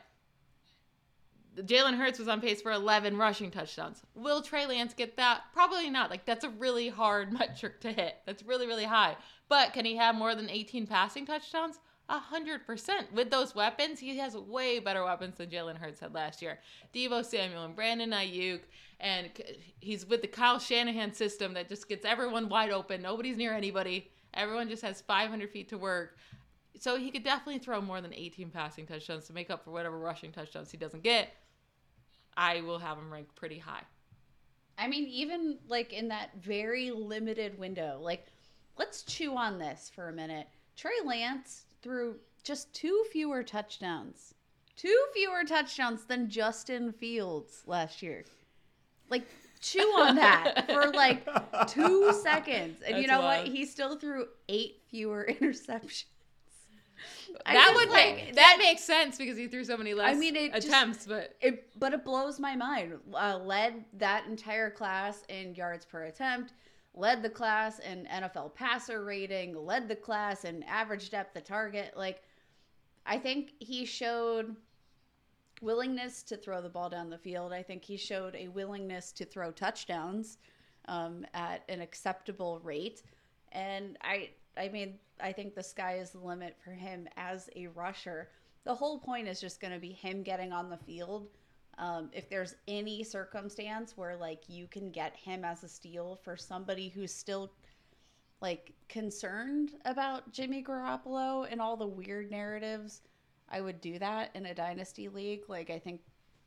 Jalen 1.57 1.97
Hurts 1.97 2.19
was 2.19 2.29
on 2.29 2.41
pace 2.41 2.63
for 2.63 2.73
11 2.73 3.17
rushing 3.17 3.51
touchdowns. 3.51 4.03
Will 4.15 4.43
Trey 4.43 4.67
Lance 4.67 4.95
get 4.95 5.17
that? 5.17 5.43
Probably 5.53 5.91
not. 5.91 6.11
Like, 6.11 6.25
that's 6.25 6.45
a 6.45 6.51
really 6.51 6.89
hard 6.89 7.33
metric 7.39 7.81
to 7.81 7.93
hit. 7.93 8.17
That's 8.27 8.43
really, 8.43 8.67
really 8.67 8.85
high. 8.85 9.17
But 9.49 9.73
can 9.73 9.85
he 9.85 9.97
have 9.97 10.15
more 10.15 10.35
than 10.35 10.49
18 10.49 10.87
passing 10.87 11.27
touchdowns? 11.27 11.79
100%. 12.11 13.13
With 13.13 13.31
those 13.31 13.55
weapons, 13.55 13.99
he 13.99 14.19
has 14.19 14.37
way 14.37 14.79
better 14.79 15.05
weapons 15.05 15.39
than 15.39 15.49
Jalen 15.49 15.77
Hurts 15.77 16.01
had 16.01 16.15
last 16.15 16.43
year. 16.43 16.59
Deebo 16.95 17.25
Samuel 17.25 17.65
and 17.65 17.77
Brandon 17.77 18.11
Aiyuk. 18.11 18.61
And 18.99 19.31
he's 19.79 20.07
with 20.07 20.21
the 20.21 20.29
Kyle 20.29 20.59
Shanahan 20.59 21.15
system 21.15 21.55
that 21.55 21.69
just 21.69 21.89
gets 21.89 22.05
everyone 22.05 22.49
wide 22.49 22.71
open. 22.71 23.01
Nobody's 23.01 23.37
near 23.37 23.55
anybody. 23.55 24.11
Everyone 24.35 24.69
just 24.69 24.83
has 24.83 25.01
500 25.01 25.51
feet 25.51 25.69
to 25.71 25.79
work 25.79 26.17
so 26.79 26.97
he 26.97 27.11
could 27.11 27.25
definitely 27.25 27.59
throw 27.59 27.81
more 27.81 28.01
than 28.01 28.15
18 28.15 28.51
passing 28.51 28.87
touchdowns 28.87 29.27
to 29.27 29.33
make 29.33 29.51
up 29.51 29.65
for 29.65 29.71
whatever 29.71 29.99
rushing 29.99 30.33
touchdowns 30.33 30.71
he 30.71 30.79
doesn't 30.79 31.03
get. 31.03 31.31
I 32.37 32.63
will 32.63 32.79
have 32.79 32.97
him 32.97 33.13
ranked 33.13 33.35
pretty 33.37 33.59
high. 33.59 33.83
I 34.79 34.89
mean, 34.89 35.07
even 35.09 35.59
like 35.69 35.93
in 35.93 36.09
that 36.09 36.31
very 36.41 36.91
limited 36.91 37.59
window, 37.59 37.99
like 38.01 38.27
let's 38.79 39.03
chew 39.03 39.37
on 39.37 39.59
this 39.59 39.91
for 39.95 40.09
a 40.09 40.13
minute. 40.13 40.47
Trey 40.75 40.93
Lance 41.05 41.67
threw 41.83 42.17
just 42.43 42.73
two 42.75 43.05
fewer 43.13 43.43
touchdowns, 43.43 44.35
two 44.77 45.05
fewer 45.15 45.45
touchdowns 45.45 46.05
than 46.05 46.29
Justin 46.29 46.93
Fields 46.93 47.63
last 47.67 48.03
year. 48.03 48.25
Like, 49.09 49.27
chew 49.61 49.81
on 49.81 50.17
that 50.17 50.71
for 50.71 50.91
like 50.95 51.27
two 51.69 52.13
seconds. 52.13 52.81
And 52.85 52.95
That's 52.95 53.03
you 53.03 53.09
know 53.09 53.21
wild. 53.21 53.47
what? 53.47 53.55
He 53.55 53.67
still 53.67 53.97
threw 53.97 54.27
eight 54.49 54.83
fewer 54.91 55.27
interceptions 55.41 56.05
that 57.47 57.73
would 57.75 57.91
like, 57.91 58.17
make 58.17 58.35
that 58.37 58.57
makes 58.59 58.83
sense 58.83 59.17
because 59.17 59.37
he 59.37 59.47
threw 59.47 59.65
so 59.65 59.77
many 59.77 59.95
less 59.95 60.15
I 60.15 60.19
mean, 60.19 60.37
it 60.37 60.55
attempts, 60.55 60.99
just, 60.99 61.09
but 61.09 61.37
it 61.41 61.69
but 61.79 61.93
it 61.93 62.05
blows 62.05 62.39
my 62.39 62.57
mind. 62.57 62.95
Uh, 63.15 63.39
led 63.39 63.85
that 63.95 64.27
entire 64.27 64.71
class 64.71 65.23
in 65.29 65.55
yards 65.55 65.85
per 65.85 66.05
attempt, 66.05 66.53
led 66.95 67.23
the 67.23 67.31
class 67.31 67.79
in 67.79 68.07
NFL 68.07 68.55
passer 68.55 69.05
rating, 69.05 69.55
led 69.55 69.89
the 69.89 69.97
class 69.97 70.45
in 70.45 70.63
average 70.65 71.11
depth 71.11 71.37
of 71.37 71.45
target. 71.45 71.95
Like, 71.97 72.23
I 73.07 73.19
think 73.19 73.53
he 73.59 73.85
showed 73.85 74.57
willingness 75.61 76.23
to 76.25 76.37
throw 76.37 76.61
the 76.61 76.69
ball 76.69 76.89
down 76.89 77.11
the 77.11 77.19
field. 77.19 77.53
I 77.53 77.63
think 77.63 77.85
he 77.85 77.97
showed 77.97 78.35
a 78.35 78.49
willingness 78.49 79.13
to 79.13 79.25
throw 79.25 79.51
touchdowns 79.51 80.39
um, 80.89 81.27
at 81.35 81.63
an 81.69 81.81
acceptable 81.81 82.61
rate, 82.65 83.03
and 83.53 83.97
I 84.03 84.31
I 84.57 84.69
mean 84.69 84.99
I 85.21 85.33
think 85.33 85.55
the 85.55 85.63
sky 85.63 85.99
is 85.99 86.11
the 86.11 86.19
limit 86.19 86.57
for 86.63 86.73
him 86.73 87.09
as 87.17 87.51
a 87.57 87.69
rusher. 87.69 88.31
The 88.65 88.75
whole 88.75 88.99
point 88.99 89.29
is 89.29 89.41
just 89.41 89.61
going 89.61 89.73
to 89.73 89.79
be 89.79 89.93
him 89.93 90.23
getting 90.23 90.53
on 90.53 90.71
the 90.71 90.77
field. 90.77 91.29
Um, 91.81 92.11
if 92.13 92.29
there's 92.29 92.57
any 92.69 93.03
circumstance 93.03 93.97
where 93.97 94.15
like 94.15 94.43
you 94.49 94.67
can 94.67 94.91
get 94.91 95.17
him 95.17 95.47
as 95.47 95.65
a 95.65 95.69
steal 95.69 96.21
for 96.23 96.37
somebody 96.37 96.91
who's 96.91 97.13
still 97.13 97.53
like 98.43 98.75
concerned 98.89 99.73
about 99.87 100.31
Jimmy 100.31 100.63
Garoppolo 100.63 101.49
and 101.51 101.59
all 101.59 101.79
the 101.79 101.87
weird 101.87 102.31
narratives, 102.31 103.01
I 103.49 103.63
would 103.63 103.81
do 103.81 103.99
that 103.99 104.31
in 104.35 104.45
a 104.45 104.55
dynasty 104.55 105.09
league. 105.09 105.45
Like 105.49 105.71
I 105.71 105.79
think 105.79 106.03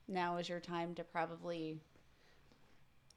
now 0.07 0.37
is 0.37 0.47
your 0.47 0.59
time 0.59 0.93
to 0.95 1.03
probably 1.03 1.79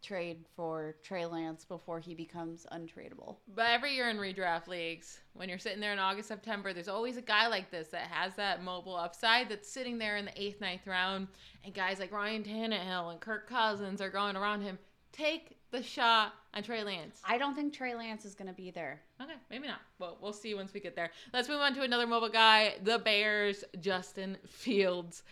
trade 0.06 0.44
for 0.54 0.94
Trey 1.02 1.26
Lance 1.26 1.64
before 1.64 1.98
he 1.98 2.14
becomes 2.14 2.66
untradeable. 2.72 3.36
But 3.54 3.66
every 3.70 3.94
year 3.94 4.08
in 4.08 4.18
redraft 4.18 4.68
leagues, 4.68 5.20
when 5.34 5.48
you're 5.48 5.58
sitting 5.58 5.80
there 5.80 5.92
in 5.92 5.98
August, 5.98 6.28
September, 6.28 6.72
there's 6.72 6.88
always 6.88 7.16
a 7.16 7.22
guy 7.22 7.48
like 7.48 7.70
this 7.70 7.88
that 7.88 8.02
has 8.02 8.34
that 8.36 8.62
mobile 8.62 8.96
upside 8.96 9.48
that's 9.48 9.68
sitting 9.68 9.98
there 9.98 10.16
in 10.16 10.26
the 10.26 10.40
eighth, 10.40 10.60
ninth 10.60 10.86
round, 10.86 11.26
and 11.64 11.74
guys 11.74 11.98
like 11.98 12.12
Ryan 12.12 12.44
Tannehill 12.44 13.10
and 13.10 13.20
Kirk 13.20 13.48
Cousins 13.48 14.00
are 14.00 14.10
going 14.10 14.36
around 14.36 14.62
him. 14.62 14.78
Take 15.12 15.56
the 15.72 15.82
shot 15.82 16.34
on 16.54 16.62
Trey 16.62 16.84
Lance. 16.84 17.20
I 17.24 17.38
don't 17.38 17.54
think 17.54 17.72
Trey 17.72 17.94
Lance 17.94 18.24
is 18.24 18.34
going 18.34 18.48
to 18.48 18.54
be 18.54 18.70
there. 18.70 19.00
Okay, 19.20 19.32
maybe 19.50 19.66
not. 19.66 19.80
Well, 19.98 20.18
we'll 20.20 20.32
see 20.32 20.54
once 20.54 20.72
we 20.72 20.80
get 20.80 20.94
there. 20.94 21.10
Let's 21.32 21.48
move 21.48 21.60
on 21.60 21.74
to 21.74 21.82
another 21.82 22.06
mobile 22.06 22.28
guy, 22.28 22.74
the 22.84 22.98
Bears, 22.98 23.64
Justin 23.80 24.36
Fields. 24.46 25.24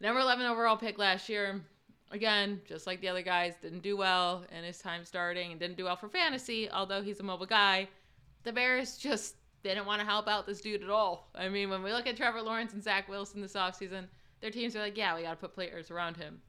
Number 0.00 0.20
11 0.20 0.46
overall 0.46 0.76
pick 0.76 0.98
last 0.98 1.28
year 1.28 1.62
again, 2.12 2.60
just 2.66 2.86
like 2.86 3.00
the 3.00 3.08
other 3.08 3.22
guys, 3.22 3.54
didn't 3.60 3.82
do 3.82 3.96
well 3.96 4.44
in 4.56 4.62
his 4.62 4.78
time 4.78 5.04
starting 5.04 5.50
and 5.50 5.58
didn't 5.58 5.76
do 5.76 5.84
well 5.84 5.96
for 5.96 6.08
fantasy, 6.08 6.70
although 6.70 7.02
he's 7.02 7.20
a 7.20 7.24
mobile 7.24 7.46
guy. 7.46 7.88
The 8.44 8.52
Bears 8.52 8.96
just 8.98 9.36
didn't 9.62 9.86
want 9.86 10.00
to 10.00 10.06
help 10.06 10.28
out 10.28 10.46
this 10.46 10.60
dude 10.60 10.82
at 10.82 10.90
all. 10.90 11.28
I 11.34 11.48
mean, 11.48 11.70
when 11.70 11.82
we 11.82 11.92
look 11.92 12.06
at 12.06 12.16
Trevor 12.16 12.42
Lawrence 12.42 12.72
and 12.72 12.82
Zach 12.82 13.08
Wilson 13.08 13.40
this 13.40 13.54
offseason, 13.54 14.04
their 14.40 14.50
teams 14.50 14.76
are 14.76 14.80
like, 14.80 14.96
yeah, 14.96 15.16
we 15.16 15.22
got 15.22 15.30
to 15.30 15.36
put 15.36 15.54
players 15.54 15.90
around 15.90 16.16
him. 16.16 16.40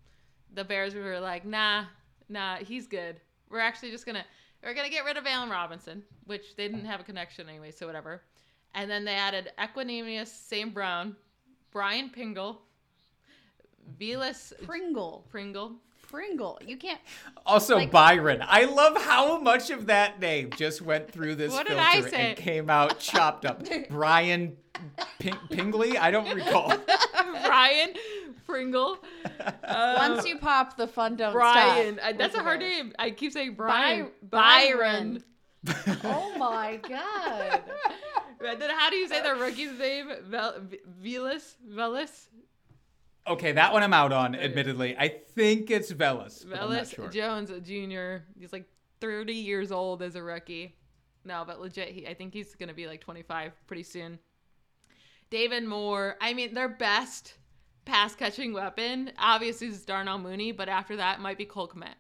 The 0.54 0.64
Bears 0.64 0.94
were 0.96 1.20
like, 1.20 1.46
nah, 1.46 1.86
nah, 2.30 2.58
he's 2.58 2.88
good. 2.88 3.20
We're 3.50 3.60
actually 3.60 3.92
just 3.92 4.06
going 4.06 4.16
to. 4.16 4.26
We're 4.64 4.74
gonna 4.74 4.90
get 4.90 5.04
rid 5.04 5.18
of 5.18 5.28
Allen 5.28 5.50
Robinson, 5.50 6.04
which 6.26 6.56
they 6.56 6.70
didn't 6.70 6.86
have 6.86 7.02
a 7.02 7.04
connection 7.04 7.50
anyway, 7.50 7.70
so 7.70 7.86
whatever. 7.86 8.22
And 8.74 8.90
then 8.90 9.04
they 9.04 9.12
added 9.12 9.52
Equanimeous 9.60 10.28
St. 10.28 10.74
Brown, 10.74 11.18
Brian 11.70 12.10
Pingle, 12.10 12.60
Velus 14.00 14.54
Pringle. 14.66 15.26
Pringle. 15.30 15.76
Pringle. 16.14 16.60
You 16.66 16.78
can't. 16.78 17.00
Also, 17.44 17.76
like, 17.76 17.90
Byron. 17.92 18.44
I 18.46 18.66
love 18.66 19.02
how 19.02 19.40
much 19.40 19.72
of 19.72 19.88
that 19.88 20.20
name 20.20 20.52
just 20.56 20.80
went 20.82 21.10
through 21.10 21.36
this 21.36 21.52
what 21.52 21.68
filter 21.68 22.16
and 22.16 22.38
came 22.38 22.70
out 22.70 23.00
chopped 23.00 23.46
up. 23.46 23.64
Brian 23.90 24.56
Ping- 25.18 25.34
Pingley? 25.50 25.98
I 25.98 26.12
don't 26.12 26.32
recall. 26.36 26.72
Brian 27.46 27.94
Pringle. 28.46 29.00
Um, 29.40 29.54
Once 29.96 30.28
you 30.28 30.38
pop, 30.38 30.78
the 30.78 30.88
fun 30.88 31.16
don't 31.16 31.34
Brian. 31.34 31.98
stop. 31.98 32.18
that's 32.20 32.36
a 32.36 32.44
hard 32.44 32.60
name. 32.60 32.94
I 33.00 33.10
keep 33.10 33.32
saying 33.32 33.56
Brian. 33.56 34.12
By- 34.22 34.70
Byron. 34.72 35.24
Byron. 35.64 36.00
oh 36.04 36.36
my 36.38 36.80
god. 36.88 37.62
then 38.40 38.70
how 38.70 38.92
do 38.92 38.98
you 38.98 39.08
say 39.08 39.22
the 39.22 39.30
rookie's 39.30 39.80
name? 39.80 40.12
Vel- 40.26 40.62
Velas? 41.02 41.56
Velas? 41.68 42.28
Okay, 43.26 43.54
that 43.54 43.72
one 43.72 43.84
I'm 43.84 43.94
out 43.94 44.12
on, 44.12 44.36
admittedly. 44.36 44.96
I 44.98 45.08
think 45.08 45.72
it's 45.72 45.92
Velus. 45.94 46.46
Velus 46.46 46.94
sure. 46.94 47.08
Jones 47.08 47.50
Jr. 47.50 48.24
He's 48.38 48.52
like 48.52 48.66
30 49.00 49.34
years 49.34 49.72
old 49.72 50.02
as 50.02 50.16
a 50.16 50.24
rookie. 50.24 50.76
No, 51.24 51.44
but 51.48 51.62
legit, 51.62 51.90
he, 51.90 52.06
I 52.06 52.14
think 52.14 52.34
he's 52.34 52.54
going 52.56 52.68
to 52.70 52.76
be 52.76 52.86
like 52.86 53.00
25 53.00 53.54
pretty 53.66 53.84
soon. 53.84 54.20
David 55.30 55.64
Moore. 55.64 56.18
I 56.20 56.34
mean, 56.34 56.54
their 56.54 56.70
best 56.70 57.36
pass 57.86 58.14
catching 58.16 58.54
weapon 58.54 59.12
obviously 59.18 59.68
is 59.68 59.86
Darnell 59.86 60.20
Mooney, 60.20 60.52
but 60.52 60.70
after 60.70 60.98
that 60.98 61.22
might 61.22 61.38
be 61.38 61.46
Cole 61.46 61.68
Kmet. 61.68 61.96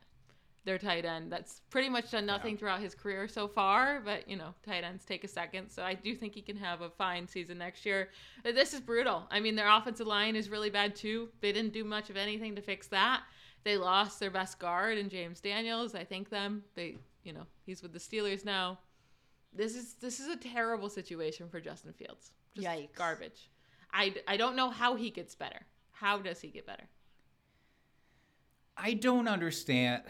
Their 0.65 0.77
tight 0.77 1.05
end. 1.05 1.31
That's 1.31 1.61
pretty 1.69 1.89
much 1.89 2.11
done 2.11 2.25
nothing 2.25 2.57
throughout 2.57 2.79
his 2.79 2.95
career 2.95 3.27
so 3.27 3.47
far, 3.47 4.01
but 4.03 4.27
you 4.29 4.37
know, 4.37 4.53
tight 4.65 4.83
ends 4.83 5.03
take 5.05 5.23
a 5.23 5.27
second. 5.27 5.69
So 5.69 5.83
I 5.83 5.93
do 5.93 6.15
think 6.15 6.33
he 6.33 6.41
can 6.41 6.55
have 6.57 6.81
a 6.81 6.89
fine 6.89 7.27
season 7.27 7.57
next 7.57 7.85
year. 7.85 8.09
This 8.43 8.73
is 8.73 8.79
brutal. 8.79 9.27
I 9.29 9.39
mean, 9.39 9.55
their 9.55 9.69
offensive 9.69 10.07
line 10.07 10.35
is 10.35 10.49
really 10.49 10.69
bad 10.69 10.95
too. 10.95 11.29
They 11.41 11.51
didn't 11.51 11.73
do 11.73 11.83
much 11.83 12.09
of 12.09 12.17
anything 12.17 12.55
to 12.55 12.61
fix 12.61 12.87
that. 12.87 13.23
They 13.63 13.77
lost 13.77 14.19
their 14.19 14.31
best 14.31 14.59
guard 14.59 14.97
in 14.97 15.09
James 15.09 15.39
Daniels. 15.39 15.95
I 15.95 16.03
thank 16.03 16.29
them. 16.29 16.63
They, 16.75 16.97
you 17.23 17.33
know, 17.33 17.45
he's 17.65 17.81
with 17.81 17.93
the 17.93 17.99
Steelers 17.99 18.45
now. 18.45 18.79
This 19.55 19.75
is 19.75 19.93
this 19.95 20.19
is 20.19 20.27
a 20.27 20.37
terrible 20.37 20.89
situation 20.89 21.47
for 21.49 21.59
Justin 21.59 21.93
Fields. 21.93 22.31
Just 22.55 22.67
Yikes. 22.67 22.95
garbage. 22.95 23.49
I, 23.91 24.15
I 24.27 24.37
don't 24.37 24.55
know 24.55 24.69
how 24.69 24.95
he 24.95 25.11
gets 25.11 25.35
better. 25.35 25.61
How 25.91 26.17
does 26.17 26.41
he 26.41 26.47
get 26.47 26.65
better? 26.65 26.87
I 28.75 28.95
don't 28.95 29.27
understand. 29.27 30.01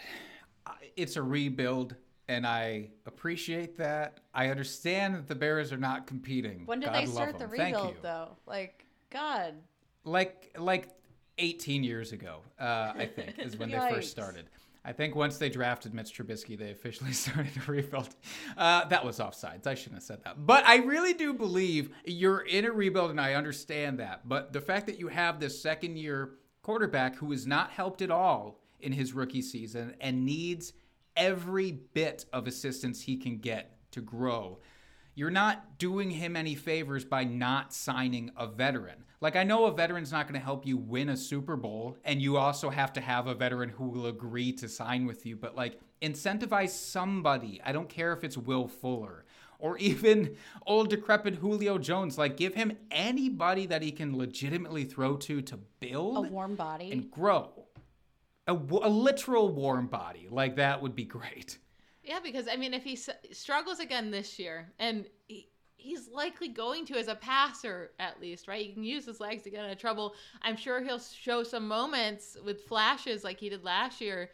It's 0.95 1.15
a 1.15 1.23
rebuild, 1.23 1.95
and 2.27 2.45
I 2.45 2.89
appreciate 3.05 3.77
that. 3.77 4.19
I 4.33 4.49
understand 4.49 5.15
that 5.15 5.27
the 5.27 5.35
Bears 5.35 5.71
are 5.71 5.77
not 5.77 6.07
competing. 6.07 6.65
When 6.65 6.79
did 6.79 6.87
God 6.87 6.95
they 6.95 7.05
start 7.05 7.39
the 7.39 7.47
rebuild 7.47 7.95
you. 7.95 8.01
though? 8.01 8.37
Like 8.45 8.85
God. 9.09 9.55
Like 10.03 10.55
like 10.57 10.89
18 11.37 11.83
years 11.83 12.11
ago, 12.11 12.39
uh, 12.59 12.93
I 12.95 13.09
think, 13.13 13.39
is 13.39 13.57
when 13.57 13.69
they 13.71 13.79
first 13.89 14.11
started. 14.11 14.45
I 14.85 14.91
think 14.91 15.15
once 15.15 15.37
they 15.37 15.49
drafted 15.49 15.93
Mitch 15.93 16.17
Trubisky, 16.17 16.57
they 16.57 16.71
officially 16.71 17.13
started 17.13 17.53
a 17.67 17.71
rebuild. 17.71 18.09
Uh, 18.57 18.85
that 18.85 19.05
was 19.05 19.19
offsides. 19.19 19.65
I 19.65 19.75
shouldn't 19.75 19.95
have 19.95 20.03
said 20.03 20.23
that. 20.25 20.45
But 20.45 20.65
I 20.65 20.77
really 20.77 21.13
do 21.13 21.33
believe 21.33 21.89
you're 22.05 22.41
in 22.41 22.65
a 22.65 22.71
rebuild, 22.71 23.11
and 23.11 23.19
I 23.19 23.35
understand 23.35 23.99
that. 23.99 24.27
But 24.27 24.51
the 24.51 24.61
fact 24.61 24.87
that 24.87 24.99
you 24.99 25.07
have 25.07 25.39
this 25.39 25.61
second 25.61 25.97
year 25.97 26.31
quarterback 26.61 27.15
who 27.15 27.31
is 27.31 27.47
not 27.47 27.71
helped 27.71 28.01
at 28.01 28.11
all 28.11 28.59
in 28.83 28.91
his 28.91 29.13
rookie 29.13 29.41
season 29.41 29.95
and 29.99 30.25
needs 30.25 30.73
every 31.15 31.71
bit 31.71 32.25
of 32.33 32.47
assistance 32.47 33.01
he 33.01 33.17
can 33.17 33.37
get 33.37 33.77
to 33.91 34.01
grow 34.01 34.59
you're 35.15 35.29
not 35.29 35.77
doing 35.77 36.09
him 36.09 36.35
any 36.35 36.55
favors 36.55 37.05
by 37.05 37.23
not 37.23 37.73
signing 37.73 38.31
a 38.35 38.47
veteran. 38.47 39.03
Like, 39.21 39.35
I 39.35 39.43
know 39.43 39.65
a 39.65 39.71
veteran's 39.71 40.11
not 40.11 40.27
going 40.27 40.39
to 40.39 40.43
help 40.43 40.65
you 40.65 40.75
win 40.75 41.09
a 41.09 41.17
Super 41.17 41.55
Bowl, 41.55 41.97
and 42.03 42.21
you 42.21 42.37
also 42.37 42.69
have 42.69 42.91
to 42.93 43.01
have 43.01 43.27
a 43.27 43.35
veteran 43.35 43.69
who 43.69 43.89
will 43.89 44.07
agree 44.07 44.51
to 44.53 44.67
sign 44.67 45.05
with 45.05 45.25
you, 45.25 45.35
but 45.35 45.55
like, 45.55 45.79
incentivize 46.01 46.71
somebody. 46.71 47.61
I 47.63 47.71
don't 47.71 47.87
care 47.87 48.11
if 48.13 48.23
it's 48.23 48.37
Will 48.37 48.67
Fuller 48.67 49.25
or 49.59 49.77
even 49.77 50.35
old 50.65 50.89
decrepit 50.89 51.35
Julio 51.35 51.77
Jones. 51.77 52.17
Like, 52.17 52.35
give 52.35 52.55
him 52.55 52.75
anybody 52.91 53.67
that 53.67 53.81
he 53.81 53.91
can 53.91 54.17
legitimately 54.17 54.83
throw 54.85 55.15
to 55.17 55.41
to 55.43 55.57
build 55.79 56.17
A 56.17 56.21
warm 56.21 56.55
body. 56.55 56.91
and 56.91 57.09
grow. 57.09 57.62
A, 58.47 58.53
a 58.53 58.89
literal 58.89 59.49
warm 59.49 59.87
body. 59.87 60.27
Like, 60.29 60.55
that 60.57 60.81
would 60.81 60.95
be 60.95 61.05
great. 61.05 61.57
Yeah, 62.03 62.19
because 62.21 62.47
I 62.51 62.57
mean, 62.57 62.73
if 62.73 62.83
he 62.83 62.97
struggles 63.31 63.79
again 63.79 64.11
this 64.11 64.37
year, 64.37 64.73
and 64.79 65.05
he, 65.27 65.47
he's 65.77 66.09
likely 66.09 66.49
going 66.49 66.85
to 66.87 66.97
as 66.97 67.07
a 67.07 67.15
passer 67.15 67.91
at 67.99 68.19
least, 68.19 68.47
right? 68.47 68.65
He 68.65 68.73
can 68.73 68.83
use 68.83 69.05
his 69.05 69.19
legs 69.19 69.43
to 69.43 69.49
get 69.49 69.63
into 69.63 69.75
trouble. 69.75 70.15
I'm 70.41 70.57
sure 70.57 70.81
he'll 70.81 70.99
show 70.99 71.43
some 71.43 71.67
moments 71.67 72.37
with 72.43 72.63
flashes 72.63 73.23
like 73.23 73.39
he 73.39 73.49
did 73.49 73.63
last 73.63 74.01
year. 74.01 74.31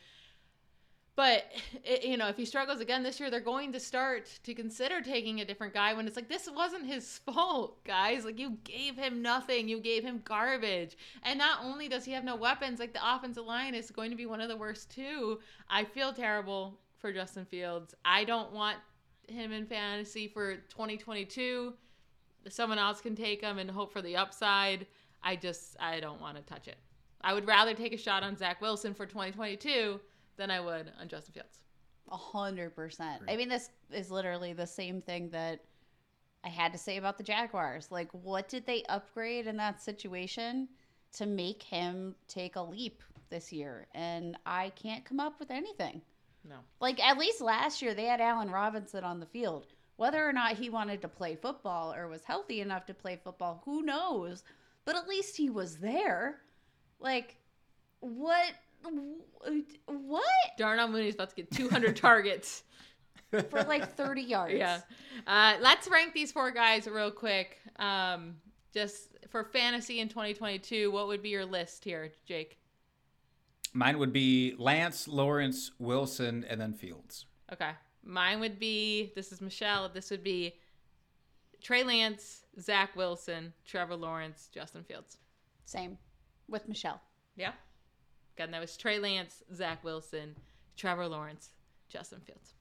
But 1.16 1.46
it, 1.84 2.06
you 2.06 2.16
know, 2.16 2.28
if 2.28 2.38
he 2.38 2.46
struggles 2.46 2.80
again 2.80 3.04
this 3.04 3.20
year, 3.20 3.30
they're 3.30 3.42
going 3.42 3.74
to 3.74 3.80
start 3.80 4.30
to 4.44 4.54
consider 4.54 5.02
taking 5.02 5.42
a 5.42 5.46
different 5.46 5.74
guy. 5.74 5.94
When 5.94 6.08
it's 6.08 6.16
like 6.16 6.30
this 6.30 6.50
wasn't 6.50 6.86
his 6.86 7.18
fault, 7.26 7.84
guys. 7.84 8.26
Like 8.26 8.40
you 8.40 8.58
gave 8.64 8.96
him 8.96 9.22
nothing, 9.22 9.68
you 9.68 9.80
gave 9.80 10.04
him 10.04 10.22
garbage, 10.24 10.98
and 11.24 11.38
not 11.38 11.60
only 11.64 11.90
does 11.90 12.06
he 12.06 12.14
have 12.14 12.24
no 12.24 12.36
weapons, 12.36 12.80
like 12.80 12.94
the 12.94 13.16
offensive 13.16 13.46
line 13.46 13.76
is 13.76 13.92
going 13.92 14.12
to 14.12 14.18
be 14.18 14.26
one 14.26 14.42
of 14.42 14.50
the 14.50 14.58
worst 14.58 14.90
too. 14.92 15.40
I 15.70 15.84
feel 15.84 16.14
terrible 16.14 16.80
for 17.00 17.12
Justin 17.12 17.46
Fields. 17.46 17.96
I 18.06 18.24
don't 18.24 18.52
want 18.52 18.78
him 19.28 19.52
in 19.52 19.66
fantasy 19.66 20.28
for 20.28 20.56
2022. 20.56 21.74
Someone 22.48 22.80
else 22.80 23.02
can 23.02 23.16
take 23.16 23.42
him 23.42 23.58
and 23.58 23.70
hope 23.70 23.92
for 23.92 24.02
the 24.02 24.16
upside. 24.16 24.88
I 25.22 25.36
just 25.36 25.76
I 25.80 26.00
don't 26.00 26.22
want 26.22 26.38
to 26.38 26.44
touch 26.44 26.68
it. 26.68 26.78
I 27.22 27.34
would 27.34 27.48
rather 27.48 27.74
take 27.74 27.94
a 27.94 27.98
shot 27.98 28.24
on 28.24 28.38
Zach 28.38 28.62
Wilson 28.62 28.94
for 28.94 29.06
2022 29.06 30.00
than 30.40 30.50
I 30.50 30.60
would 30.60 30.92
on 31.00 31.08
Justin 31.08 31.36
Fields. 31.36 31.60
A 32.12 32.18
hundred 32.18 32.76
percent. 32.76 33.22
I 33.28 33.36
mean, 33.36 33.50
this 33.50 33.70
is 33.92 34.10
literally 34.10 34.54
the 34.54 34.66
same 34.66 35.00
thing 35.02 35.30
that 35.30 35.60
I 36.44 36.50
had 36.50 36.72
to 36.72 36.78
say 36.80 36.98
about 36.98 37.18
the 37.18 37.24
Jaguars. 37.24 37.92
Like, 37.92 38.10
what 38.12 38.50
did 38.50 38.66
they 38.66 38.84
upgrade 38.90 39.46
in 39.46 39.58
that 39.58 39.84
situation 39.84 40.68
to 41.14 41.28
make 41.28 41.62
him 41.62 42.16
take 42.28 42.56
a 42.56 42.62
leap 42.62 43.04
this 43.30 43.52
year? 43.52 43.86
And 43.94 44.38
I 44.46 44.70
can't 44.70 45.06
come 45.06 45.20
up 45.20 45.40
with 45.40 45.52
anything. 45.52 46.02
No. 46.50 46.56
Like, 46.80 47.00
at 47.00 47.18
least 47.20 47.42
last 47.42 47.82
year, 47.82 47.94
they 47.94 48.06
had 48.06 48.22
Allen 48.22 48.50
Robinson 48.50 49.04
on 49.04 49.20
the 49.20 49.26
field. 49.28 49.68
Whether 49.98 50.28
or 50.28 50.32
not 50.32 50.58
he 50.58 50.70
wanted 50.70 51.02
to 51.02 51.10
play 51.10 51.36
football 51.36 51.94
or 51.94 52.08
was 52.08 52.24
healthy 52.24 52.62
enough 52.62 52.86
to 52.86 52.94
play 52.94 53.20
football, 53.22 53.62
who 53.66 53.84
knows? 53.84 54.44
But 54.86 54.96
at 54.96 55.10
least 55.10 55.36
he 55.36 55.50
was 55.50 55.76
there. 55.78 56.40
Like, 57.00 57.36
what? 58.00 58.54
What? 59.86 60.24
Darnell 60.58 60.88
Mooney's 60.88 61.16
about 61.16 61.30
to 61.30 61.36
get 61.36 61.52
200 61.52 61.96
targets. 61.96 62.64
For 63.32 63.64
like 63.64 63.96
30 63.96 64.22
yards. 64.24 64.56
Yeah. 64.56 64.82
Uh, 65.28 65.56
let's 65.62 65.88
rank 65.88 66.14
these 66.14 66.32
four 66.32 66.50
guys 66.50 66.88
real 66.88 67.12
quick. 67.12 67.60
Um, 67.78 68.38
just 68.74 69.10
for 69.30 69.44
fantasy 69.44 70.00
in 70.00 70.10
2022, 70.10 70.90
what 70.90 71.08
would 71.08 71.22
be 71.22 71.30
your 71.30 71.46
list 71.46 71.84
here, 71.84 72.12
Jake? 72.26 72.58
Mine 73.74 74.00
would 74.00 74.12
be 74.12 74.56
Lance, 74.58 75.08
Lawrence, 75.08 75.72
Wilson, 75.78 76.44
and 76.50 76.60
then 76.60 76.74
Fields. 76.74 77.26
Okay. 77.54 77.72
Mine 78.04 78.40
would 78.40 78.58
be 78.60 79.12
this 79.16 79.32
is 79.32 79.42
Michelle. 79.42 79.90
This 79.90 80.10
would 80.10 80.24
be 80.24 80.56
Trey 81.62 81.84
Lance, 81.84 82.46
Zach 82.60 82.96
Wilson, 82.96 83.54
Trevor 83.66 83.96
Lawrence, 83.96 84.50
Justin 84.52 84.84
Fields. 84.84 85.18
Same 85.66 85.98
with 86.48 86.68
Michelle. 86.68 87.00
Yeah. 87.36 87.52
Again, 88.40 88.52
that 88.52 88.62
was 88.62 88.78
Trey 88.78 89.00
Lance, 89.00 89.44
Zach 89.54 89.84
Wilson, 89.84 90.34
Trevor 90.78 91.10
Lawrence, 91.10 91.50
Justin 91.90 92.22
Fields. 92.22 92.54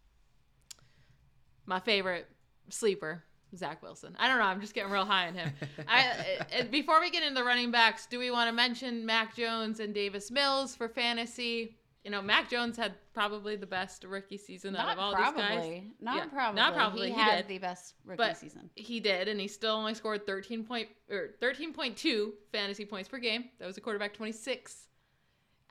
My 1.67 1.79
favorite 1.79 2.27
sleeper, 2.69 3.23
Zach 3.57 3.81
Wilson. 3.81 4.17
I 4.19 4.27
don't 4.27 4.38
know. 4.38 4.45
I'm 4.45 4.61
just 4.61 4.75
getting 4.75 4.91
real 4.91 5.05
high 5.05 5.29
on 5.29 5.35
him. 5.35 5.53
I, 5.88 6.38
uh, 6.59 6.64
before 6.64 6.99
we 7.01 7.11
get 7.11 7.23
into 7.23 7.37
the 7.37 7.45
running 7.45 7.71
backs, 7.71 8.07
do 8.07 8.19
we 8.19 8.33
want 8.33 8.49
to 8.49 8.53
mention 8.53 9.07
Mac 9.07 9.37
Jones 9.37 9.79
and 9.79 9.95
Davis 9.95 10.33
Mills 10.33 10.75
for 10.75 10.88
fantasy? 10.88 11.77
You 12.03 12.11
know, 12.11 12.23
Mac 12.23 12.51
Jones 12.51 12.77
had 12.77 12.95
probably 13.14 13.55
the 13.55 13.67
best 13.67 14.03
rookie 14.03 14.37
season 14.37 14.75
out 14.75 14.88
of 14.88 14.99
all 14.99 15.12
probably. 15.12 15.43
these 15.43 15.51
guys. 15.51 15.83
Not 16.01 16.17
Yeah, 16.17 16.25
probably. 16.27 16.57
Not 16.57 16.75
probably. 16.75 17.09
He, 17.11 17.14
He, 17.14 17.21
had 17.21 17.47
did. 17.47 17.49
the 17.49 17.59
best 17.59 17.95
rookie 18.05 18.17
but 18.17 18.37
season. 18.37 18.69
he 18.75 18.99
did, 18.99 19.29
and 19.29 19.41
he 19.41 19.47
still 19.47 19.77
only 19.77 19.95
scored 19.95 20.27
13 20.27 20.64
point 20.64 20.88
or 21.09 21.37
13.2 21.41 22.31
fantasy 22.51 22.85
points 22.85 23.09
per 23.09 23.19
game. 23.19 23.45
That 23.61 23.67
was 23.67 23.77
a 23.77 23.81
quarterback 23.81 24.14
26. 24.14 24.88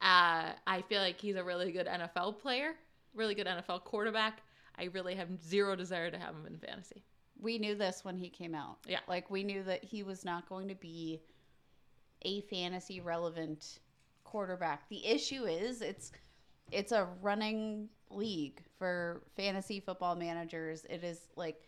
Uh, 0.01 0.51
I 0.67 0.83
feel 0.87 1.01
like 1.01 1.19
he's 1.19 1.35
a 1.35 1.43
really 1.43 1.71
good 1.71 1.87
NFL 1.87 2.39
player, 2.39 2.73
really 3.13 3.35
good 3.35 3.47
NFL 3.47 3.83
quarterback. 3.83 4.41
I 4.77 4.85
really 4.85 5.15
have 5.15 5.27
zero 5.41 5.75
desire 5.75 6.11
to 6.11 6.17
have 6.17 6.35
him 6.35 6.45
in 6.47 6.57
fantasy. 6.57 7.03
We 7.39 7.57
knew 7.57 7.75
this 7.75 8.03
when 8.03 8.17
he 8.17 8.29
came 8.29 8.53
out. 8.53 8.77
Yeah. 8.87 8.99
Like 9.07 9.29
we 9.31 9.43
knew 9.43 9.63
that 9.63 9.83
he 9.83 10.03
was 10.03 10.23
not 10.23 10.47
going 10.49 10.67
to 10.67 10.75
be 10.75 11.21
a 12.23 12.41
fantasy 12.41 12.99
relevant 12.99 13.79
quarterback. 14.23 14.87
The 14.89 15.05
issue 15.05 15.45
is 15.45 15.81
it's 15.81 16.11
it's 16.71 16.91
a 16.91 17.07
running 17.21 17.87
league 18.09 18.61
for 18.77 19.23
fantasy 19.35 19.79
football 19.79 20.15
managers. 20.15 20.85
It 20.89 21.03
is 21.03 21.21
like 21.35 21.61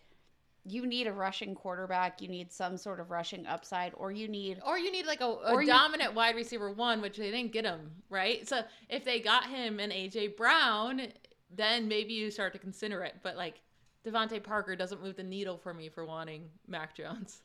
you 0.65 0.85
need 0.85 1.07
a 1.07 1.13
rushing 1.13 1.55
quarterback, 1.55 2.21
you 2.21 2.27
need 2.27 2.51
some 2.51 2.77
sort 2.77 2.99
of 2.99 3.09
rushing 3.11 3.45
upside, 3.47 3.93
or 3.95 4.11
you 4.11 4.27
need 4.27 4.59
Or 4.65 4.77
you 4.77 4.91
need 4.91 5.05
like 5.05 5.21
a, 5.21 5.25
a 5.25 5.53
Or 5.53 5.61
you- 5.61 5.67
dominant 5.71 6.13
wide 6.13 6.35
receiver 6.35 6.71
one, 6.71 7.01
which 7.01 7.17
they 7.17 7.31
didn't 7.31 7.51
get 7.51 7.65
him, 7.65 7.91
right? 8.09 8.47
So 8.47 8.61
if 8.89 9.03
they 9.05 9.19
got 9.19 9.45
him 9.47 9.79
and 9.79 9.91
AJ 9.91 10.35
Brown, 10.37 11.07
then 11.55 11.87
maybe 11.87 12.13
you 12.13 12.29
start 12.29 12.53
to 12.53 12.59
consider 12.59 13.03
it. 13.03 13.15
But 13.23 13.35
like 13.37 13.61
DeVante 14.05 14.43
Parker 14.43 14.75
doesn't 14.75 15.01
move 15.01 15.15
the 15.15 15.23
needle 15.23 15.57
for 15.57 15.73
me 15.73 15.89
for 15.89 16.05
wanting 16.05 16.49
Mac 16.67 16.95
Jones. 16.95 17.41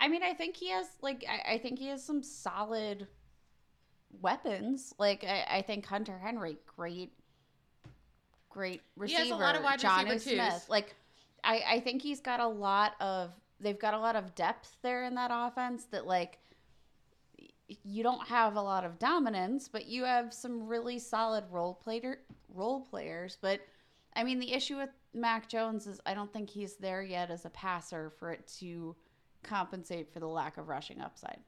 I 0.00 0.08
mean, 0.08 0.22
I 0.22 0.32
think 0.34 0.56
he 0.56 0.70
has 0.70 0.86
like 1.02 1.24
I, 1.28 1.54
I 1.54 1.58
think 1.58 1.78
he 1.78 1.88
has 1.88 2.04
some 2.04 2.22
solid 2.22 3.08
weapons. 4.20 4.94
Like 4.98 5.24
I, 5.24 5.44
I 5.58 5.62
think 5.62 5.86
Hunter 5.86 6.18
Henry, 6.18 6.56
great, 6.76 7.12
great 8.48 8.82
receiver. 8.96 9.22
He 9.22 9.28
has 9.30 9.38
a 9.38 9.40
lot 9.40 9.56
of 9.56 9.62
wide 9.62 9.80
Jonnu 9.80 10.10
receiver. 10.10 10.50
Smith. 10.50 10.66
Like 10.68 10.94
I, 11.44 11.62
I 11.68 11.80
think 11.80 12.02
he's 12.02 12.20
got 12.20 12.40
a 12.40 12.46
lot 12.46 12.94
of 13.00 13.32
they've 13.60 13.78
got 13.78 13.94
a 13.94 13.98
lot 13.98 14.16
of 14.16 14.34
depth 14.34 14.76
there 14.82 15.04
in 15.04 15.14
that 15.14 15.30
offense 15.32 15.84
that 15.86 16.06
like 16.06 16.38
you 17.84 18.02
don't 18.02 18.26
have 18.26 18.56
a 18.56 18.62
lot 18.62 18.84
of 18.84 18.98
dominance, 18.98 19.68
but 19.68 19.86
you 19.86 20.04
have 20.04 20.32
some 20.32 20.66
really 20.66 20.98
solid 20.98 21.44
role 21.50 21.74
player 21.74 22.20
role 22.54 22.80
players. 22.80 23.36
But 23.40 23.60
I 24.16 24.24
mean, 24.24 24.38
the 24.38 24.52
issue 24.52 24.76
with 24.76 24.90
Mac 25.14 25.48
Jones 25.48 25.86
is 25.86 26.00
I 26.06 26.14
don't 26.14 26.32
think 26.32 26.50
he's 26.50 26.76
there 26.76 27.02
yet 27.02 27.30
as 27.30 27.44
a 27.44 27.50
passer 27.50 28.10
for 28.18 28.30
it 28.30 28.46
to 28.60 28.96
compensate 29.42 30.12
for 30.12 30.20
the 30.20 30.26
lack 30.26 30.56
of 30.56 30.68
rushing 30.68 31.00
upside. 31.00 31.38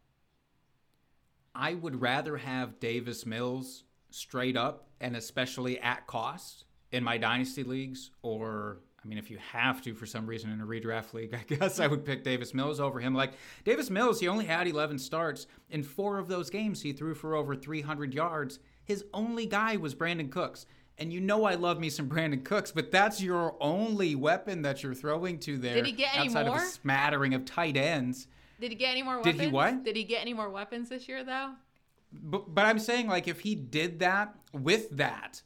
I 1.55 1.75
would 1.75 2.01
rather 2.01 2.37
have 2.37 2.79
Davis 2.81 3.27
Mills 3.27 3.85
straight 4.11 4.57
up 4.57 4.89
and 5.01 5.17
especially 5.17 5.81
at 5.81 6.07
cost 6.07 6.65
in 6.93 7.05
my 7.05 7.19
dynasty 7.19 7.63
leagues, 7.63 8.11
or 8.23 8.79
I 9.03 9.09
mean, 9.09 9.19
if 9.19 9.31
you 9.31 9.39
have 9.53 9.81
to 9.83 9.95
for 9.95 10.07
some 10.07 10.27
reason 10.27 10.51
in 10.51 10.61
a 10.61 10.67
redraft 10.67 11.15
league, 11.15 11.35
I 11.35 11.55
guess 11.55 11.81
I 11.81 11.87
would 11.87 12.05
pick 12.05 12.25
Davis 12.25 12.53
Mills 12.55 12.81
over 12.81 13.01
him. 13.01 13.15
Like 13.15 13.33
Davis 13.65 13.91
Mills, 13.91 14.21
he 14.21 14.29
only 14.29 14.45
had 14.45 14.67
11 14.67 14.99
starts. 14.99 15.47
In 15.71 15.83
four 15.83 16.19
of 16.19 16.29
those 16.29 16.51
games, 16.51 16.83
he 16.83 16.93
threw 16.93 17.15
for 17.15 17.35
over 17.35 17.55
300 17.55 18.15
yards. 18.15 18.59
His 18.85 19.05
only 19.15 19.47
guy 19.47 19.77
was 19.77 19.95
Brandin 19.95 20.31
Cooks. 20.31 20.67
And 20.99 21.13
you 21.13 21.21
know 21.21 21.45
I 21.45 21.55
love 21.55 21.81
me 21.81 21.89
some 21.89 22.11
Brandin 22.11 22.45
Cooks, 22.45 22.73
but 22.73 22.91
that's 22.91 23.23
your 23.23 23.57
only 23.59 24.15
weapon 24.15 24.61
that 24.63 24.83
you're 24.83 24.95
throwing 24.95 25.39
to 25.41 25.57
there. 25.57 25.75
Did 25.75 25.87
he 25.87 25.93
get 25.93 26.15
any 26.15 26.27
outside 26.27 26.47
more? 26.47 26.57
of 26.57 26.63
a 26.63 26.67
smattering 26.67 27.33
of 27.33 27.47
tight 27.47 27.79
ends. 27.79 28.27
Did 28.61 28.71
he 28.71 28.77
get 28.77 28.91
any 28.91 29.03
more 29.03 29.17
Did 29.17 29.37
weapons? 29.37 29.41
he 29.41 29.49
what? 29.49 29.85
Did 29.85 29.97
he 29.97 30.05
get 30.05 30.21
any 30.21 30.35
more 30.35 30.51
weapons 30.51 30.91
this 30.91 31.09
year 31.09 31.25
though? 31.25 31.53
But, 32.13 32.55
but 32.55 32.67
I'm 32.67 32.79
saying 32.79 33.07
like 33.07 33.29
if 33.29 33.41
he 33.41 33.55
did 33.55 34.01
that 34.01 34.35
with 34.53 34.91
that, 34.91 35.41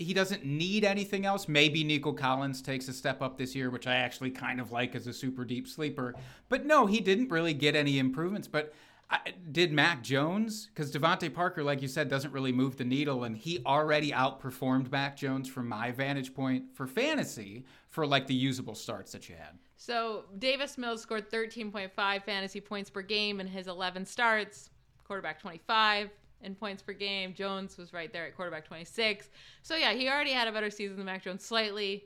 he 0.00 0.14
doesn't 0.14 0.44
need 0.44 0.82
anything 0.82 1.26
else. 1.26 1.46
Maybe 1.46 1.84
Nico 1.84 2.12
Collins 2.12 2.62
takes 2.62 2.88
a 2.88 2.92
step 2.92 3.20
up 3.20 3.36
this 3.36 3.54
year, 3.54 3.68
which 3.68 3.86
I 3.86 3.96
actually 3.96 4.30
kind 4.30 4.58
of 4.58 4.72
like 4.72 4.94
as 4.94 5.06
a 5.06 5.12
super 5.12 5.44
deep 5.44 5.68
sleeper. 5.68 6.14
But 6.48 6.64
no, 6.64 6.86
he 6.86 7.00
didn't 7.00 7.30
really 7.30 7.52
get 7.52 7.76
any 7.76 7.98
improvements. 7.98 8.48
But 8.48 8.72
I, 9.10 9.18
did 9.52 9.72
Mac 9.72 10.02
Jones? 10.02 10.68
Because 10.68 10.90
DeVante 10.90 11.32
Parker, 11.32 11.62
like 11.62 11.82
you 11.82 11.88
said, 11.88 12.08
doesn't 12.08 12.32
really 12.32 12.52
move 12.52 12.78
the 12.78 12.84
needle, 12.84 13.24
and 13.24 13.36
he 13.36 13.62
already 13.66 14.10
outperformed 14.10 14.90
Mac 14.90 15.18
Jones 15.18 15.48
from 15.48 15.68
my 15.68 15.90
vantage 15.90 16.32
point 16.32 16.74
for 16.74 16.86
fantasy 16.86 17.66
for 17.90 18.06
like 18.06 18.26
the 18.26 18.34
usable 18.34 18.74
starts 18.74 19.12
that 19.12 19.28
you 19.28 19.34
had. 19.34 19.58
So 19.76 20.24
Davis 20.38 20.78
Mills 20.78 21.02
scored 21.02 21.30
13.5 21.30 22.22
fantasy 22.22 22.60
points 22.60 22.88
per 22.88 23.02
game 23.02 23.40
in 23.40 23.46
his 23.46 23.66
11 23.66 24.06
starts. 24.06 24.70
Quarterback 25.04 25.40
25 25.40 26.10
in 26.42 26.54
points 26.54 26.82
per 26.82 26.92
game. 26.92 27.34
Jones 27.34 27.76
was 27.76 27.92
right 27.92 28.12
there 28.12 28.26
at 28.26 28.36
quarterback 28.36 28.66
26. 28.66 29.28
So 29.62 29.76
yeah, 29.76 29.92
he 29.92 30.08
already 30.08 30.32
had 30.32 30.48
a 30.48 30.52
better 30.52 30.70
season 30.70 30.96
than 30.96 31.06
Mac 31.06 31.22
Jones 31.24 31.44
slightly. 31.44 32.04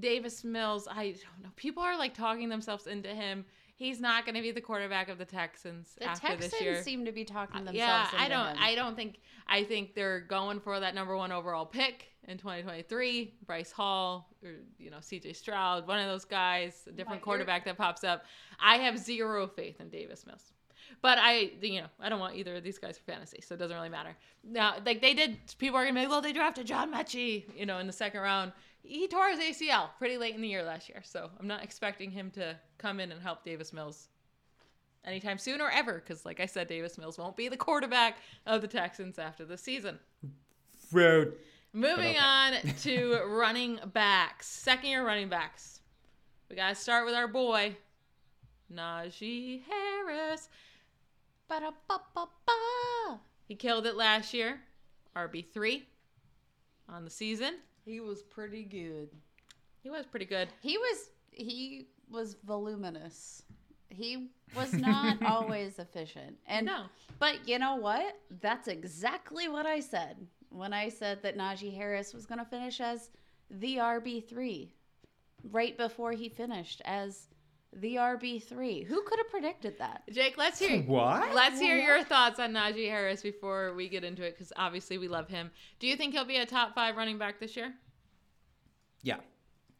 Davis 0.00 0.44
Mills, 0.44 0.88
I 0.90 1.10
don't 1.10 1.42
know. 1.44 1.50
People 1.56 1.82
are 1.82 1.96
like 1.96 2.14
talking 2.14 2.48
themselves 2.48 2.86
into 2.86 3.08
him. 3.08 3.44
He's 3.76 4.00
not 4.00 4.24
going 4.24 4.36
to 4.36 4.40
be 4.42 4.52
the 4.52 4.60
quarterback 4.60 5.08
of 5.08 5.18
the 5.18 5.24
Texans 5.24 5.96
The 5.98 6.04
after 6.04 6.28
Texans 6.28 6.52
this 6.52 6.60
year. 6.60 6.82
seem 6.82 7.04
to 7.06 7.12
be 7.12 7.24
talking 7.24 7.62
uh, 7.62 7.64
themselves 7.64 7.76
yeah, 7.76 8.08
I 8.16 8.28
don't. 8.28 8.56
him. 8.56 8.56
I 8.60 8.74
don't 8.74 8.94
think. 8.96 9.20
I 9.48 9.64
think 9.64 9.94
they're 9.94 10.20
going 10.20 10.60
for 10.60 10.78
that 10.80 10.94
number 10.94 11.16
one 11.16 11.32
overall 11.32 11.66
pick 11.66 12.06
in 12.28 12.38
2023. 12.38 13.34
Bryce 13.46 13.72
Hall, 13.72 14.30
or 14.44 14.52
you 14.78 14.90
know, 14.90 14.98
C.J. 15.00 15.32
Stroud, 15.32 15.86
one 15.88 15.98
of 15.98 16.06
those 16.08 16.24
guys, 16.24 16.84
a 16.88 16.92
different 16.92 17.20
quarterback 17.22 17.64
that 17.64 17.76
pops 17.76 18.04
up. 18.04 18.24
I 18.60 18.76
have 18.76 18.96
zero 18.98 19.46
faith 19.48 19.80
in 19.80 19.88
Davis 19.90 20.24
Mills. 20.24 20.52
But 21.02 21.18
I, 21.20 21.52
you 21.60 21.80
know, 21.80 21.86
I 22.00 22.08
don't 22.08 22.20
want 22.20 22.36
either 22.36 22.56
of 22.56 22.62
these 22.62 22.78
guys 22.78 22.98
for 22.98 23.04
fantasy, 23.04 23.40
so 23.40 23.54
it 23.54 23.58
doesn't 23.58 23.76
really 23.76 23.88
matter. 23.88 24.16
Now, 24.42 24.76
like 24.84 25.00
they 25.00 25.14
did, 25.14 25.38
people 25.58 25.78
are 25.78 25.84
gonna 25.84 25.94
be 25.94 26.00
like, 26.00 26.10
well, 26.10 26.20
they 26.20 26.32
drafted 26.32 26.66
John 26.66 26.92
Metchie, 26.92 27.44
you 27.56 27.66
know, 27.66 27.78
in 27.78 27.86
the 27.86 27.92
second 27.92 28.20
round. 28.20 28.52
He 28.82 29.08
tore 29.08 29.30
his 29.30 29.40
ACL 29.40 29.88
pretty 29.98 30.18
late 30.18 30.34
in 30.34 30.42
the 30.42 30.48
year 30.48 30.62
last 30.62 30.88
year, 30.88 31.00
so 31.02 31.30
I'm 31.40 31.46
not 31.46 31.62
expecting 31.64 32.10
him 32.10 32.30
to 32.32 32.56
come 32.76 33.00
in 33.00 33.12
and 33.12 33.20
help 33.22 33.44
Davis 33.44 33.72
Mills 33.72 34.08
anytime 35.04 35.38
soon 35.38 35.60
or 35.60 35.70
ever, 35.70 35.94
because 35.94 36.24
like 36.24 36.40
I 36.40 36.46
said, 36.46 36.68
Davis 36.68 36.98
Mills 36.98 37.18
won't 37.18 37.36
be 37.36 37.48
the 37.48 37.56
quarterback 37.56 38.18
of 38.46 38.60
the 38.60 38.68
Texans 38.68 39.18
after 39.18 39.44
the 39.44 39.56
season. 39.56 39.98
Road. 40.92 41.34
Moving 41.72 42.16
okay. 42.16 42.18
on 42.18 42.52
to 42.82 43.22
running 43.26 43.80
backs, 43.92 44.46
second 44.46 44.90
year 44.90 45.04
running 45.04 45.28
backs. 45.28 45.80
We 46.48 46.56
gotta 46.56 46.74
start 46.74 47.04
with 47.04 47.14
our 47.14 47.26
boy, 47.26 47.76
Najee 48.72 49.62
Harris. 49.64 50.48
Ba-da-ba-ba-ba. 51.48 53.20
He 53.46 53.54
killed 53.54 53.86
it 53.86 53.96
last 53.96 54.32
year, 54.34 54.60
RB 55.16 55.44
three 55.52 55.84
on 56.88 57.04
the 57.04 57.10
season. 57.10 57.54
He 57.84 58.00
was 58.00 58.22
pretty 58.22 58.62
good. 58.64 59.10
He 59.82 59.90
was 59.90 60.06
pretty 60.06 60.24
good. 60.26 60.48
He 60.60 60.78
was 60.78 61.10
he 61.30 61.88
was 62.10 62.36
voluminous. 62.44 63.42
He 63.90 64.28
was 64.56 64.72
not 64.72 65.22
always 65.26 65.78
efficient. 65.78 66.36
And 66.46 66.66
No. 66.66 66.84
but 67.18 67.46
you 67.46 67.58
know 67.58 67.76
what? 67.76 68.16
That's 68.40 68.68
exactly 68.68 69.48
what 69.48 69.66
I 69.66 69.80
said 69.80 70.16
when 70.50 70.72
I 70.72 70.88
said 70.88 71.22
that 71.22 71.36
Najee 71.36 71.74
Harris 71.74 72.14
was 72.14 72.26
going 72.26 72.38
to 72.38 72.44
finish 72.44 72.80
as 72.80 73.10
the 73.50 73.76
RB3 73.76 74.70
right 75.50 75.76
before 75.76 76.12
he 76.12 76.28
finished 76.28 76.80
as 76.84 77.26
the 77.76 77.96
RB3. 77.96 78.86
Who 78.86 79.02
could 79.02 79.18
have 79.18 79.30
predicted 79.30 79.78
that? 79.78 80.02
Jake, 80.10 80.36
let's 80.36 80.58
hear 80.58 80.82
What? 80.82 81.34
Let's 81.34 81.60
hear 81.60 81.76
your 81.76 82.04
thoughts 82.04 82.38
on 82.38 82.52
Najee 82.52 82.88
Harris 82.88 83.22
before 83.22 83.74
we 83.74 83.88
get 83.88 84.04
into 84.04 84.22
it, 84.22 84.34
because 84.34 84.52
obviously 84.56 84.98
we 84.98 85.08
love 85.08 85.28
him. 85.28 85.50
Do 85.80 85.86
you 85.86 85.96
think 85.96 86.14
he'll 86.14 86.24
be 86.24 86.36
a 86.36 86.46
top 86.46 86.74
five 86.74 86.96
running 86.96 87.18
back 87.18 87.40
this 87.40 87.56
year? 87.56 87.74
Yeah. 89.02 89.18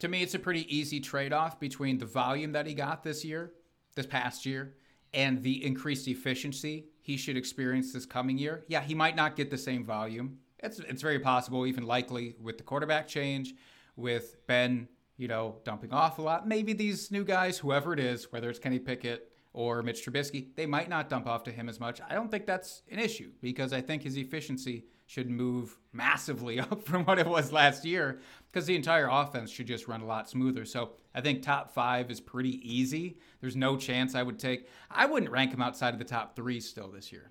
To 0.01 0.09
me, 0.09 0.22
it's 0.22 0.34
a 0.34 0.38
pretty 0.38 0.76
easy 0.76 1.01
trade 1.01 1.32
off 1.32 1.61
between 1.61 1.99
the 1.99 2.07
volume 2.07 2.53
that 2.53 2.66
he 2.66 2.74
got 2.74 3.03
this 3.05 3.24
year, 3.24 3.53
this 3.95 4.07
past 4.07 4.45
year, 4.45 4.74
and 5.12 5.42
the 5.42 5.64
increased 5.64 6.09
efficiency 6.09 6.86
he 7.01 7.16
should 7.16 7.36
experience 7.36 7.92
this 7.92 8.07
coming 8.07 8.38
year. 8.38 8.64
Yeah, 8.66 8.80
he 8.80 8.95
might 8.95 9.14
not 9.14 9.36
get 9.36 9.51
the 9.51 9.59
same 9.59 9.84
volume. 9.84 10.38
It's, 10.59 10.78
it's 10.78 11.03
very 11.03 11.18
possible, 11.20 11.66
even 11.66 11.84
likely, 11.84 12.34
with 12.40 12.57
the 12.57 12.64
quarterback 12.64 13.07
change, 13.07 13.55
with 13.97 14.36
Ben, 14.47 14.88
you 15.16 15.28
know, 15.28 15.56
dumping 15.64 15.92
off 15.92 16.18
a 16.18 16.22
lot. 16.22 16.46
Maybe 16.48 16.72
these 16.72 17.10
new 17.10 17.24
guys, 17.24 17.58
whoever 17.58 17.92
it 17.92 18.00
is, 18.00 18.32
whether 18.32 18.50
it's 18.50 18.58
Kenny 18.58 18.78
Pickett 18.78 19.30
or 19.52 19.82
Mitch 19.82 20.04
Trubisky, 20.04 20.54
they 20.56 20.66
might 20.66 20.88
not 20.88 21.08
dump 21.08 21.26
off 21.26 21.44
to 21.44 21.52
him 21.52 21.68
as 21.68 21.78
much. 21.78 22.00
I 22.08 22.14
don't 22.14 22.30
think 22.30 22.46
that's 22.46 22.82
an 22.90 22.98
issue 22.98 23.30
because 23.40 23.72
I 23.72 23.80
think 23.80 24.02
his 24.02 24.16
efficiency 24.16 24.86
should 25.06 25.30
move 25.30 25.76
massively 25.92 26.58
up 26.60 26.82
from 26.82 27.04
what 27.04 27.18
it 27.18 27.26
was 27.26 27.52
last 27.52 27.84
year 27.84 28.20
because 28.50 28.66
the 28.66 28.74
entire 28.74 29.08
offense 29.10 29.50
should 29.50 29.66
just 29.66 29.86
run 29.86 30.00
a 30.00 30.06
lot 30.06 30.28
smoother. 30.28 30.64
So 30.64 30.92
I 31.14 31.20
think 31.20 31.42
top 31.42 31.72
five 31.72 32.10
is 32.10 32.20
pretty 32.20 32.60
easy. 32.62 33.18
There's 33.40 33.56
no 33.56 33.76
chance 33.76 34.14
I 34.14 34.22
would 34.22 34.38
take, 34.38 34.68
I 34.90 35.06
wouldn't 35.06 35.30
rank 35.30 35.52
him 35.52 35.62
outside 35.62 35.94
of 35.94 35.98
the 35.98 36.04
top 36.04 36.34
three 36.34 36.60
still 36.60 36.90
this 36.90 37.12
year. 37.12 37.30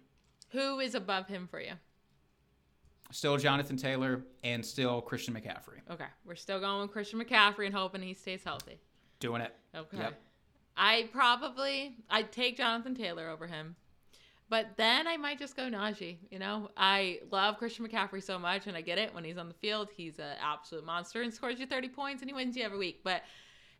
Who 0.51 0.79
is 0.79 0.95
above 0.95 1.27
him 1.27 1.47
for 1.47 1.59
you? 1.59 1.73
Still 3.14 3.38
Jonathan 3.38 3.78
Taylor 3.78 4.24
and 4.43 4.66
still 4.66 4.99
Christian 4.99 5.36
McCaffrey. 5.36 5.82
Okay, 5.91 6.07
we're 6.26 6.34
still 6.34 6.59
going 6.59 6.82
with 6.82 6.91
Christian 6.91 7.24
McCaffrey 7.24 7.68
and 7.68 7.76
hoping 7.76 8.01
he 8.01 8.16
stays 8.16 8.43
healthy. 8.43 8.80
Doing 9.20 9.41
it. 9.41 9.55
Okay. 9.76 9.97
Yep. 9.97 10.20
I 10.76 11.09
probably 11.11 11.97
I'd 12.09 12.32
take 12.32 12.57
Jonathan 12.57 12.95
Taylor 12.95 13.30
over 13.30 13.45
him. 13.45 13.76
But 14.49 14.78
then 14.78 15.07
I 15.07 15.18
might 15.18 15.38
just 15.38 15.55
go 15.55 15.70
Najee. 15.70 16.18
You 16.32 16.39
know, 16.39 16.70
I 16.76 17.20
love 17.32 17.57
Christian 17.57 17.88
McCaffrey 17.88 18.22
so 18.22 18.39
much, 18.39 18.66
and 18.66 18.76
I 18.76 18.82
get 18.82 18.97
it. 18.97 19.14
When 19.14 19.24
he's 19.24 19.38
on 19.38 19.47
the 19.47 19.53
field, 19.53 19.89
he's 19.95 20.18
an 20.18 20.36
absolute 20.41 20.84
monster 20.84 21.22
and 21.22 21.32
scores 21.32 21.59
you 21.59 21.68
30 21.68 21.89
points 21.89 22.24
and 22.24 22.30
he 22.30 22.34
wins 22.34 22.57
you 22.57 22.64
every 22.64 22.80
week. 22.80 23.01
But 23.03 23.22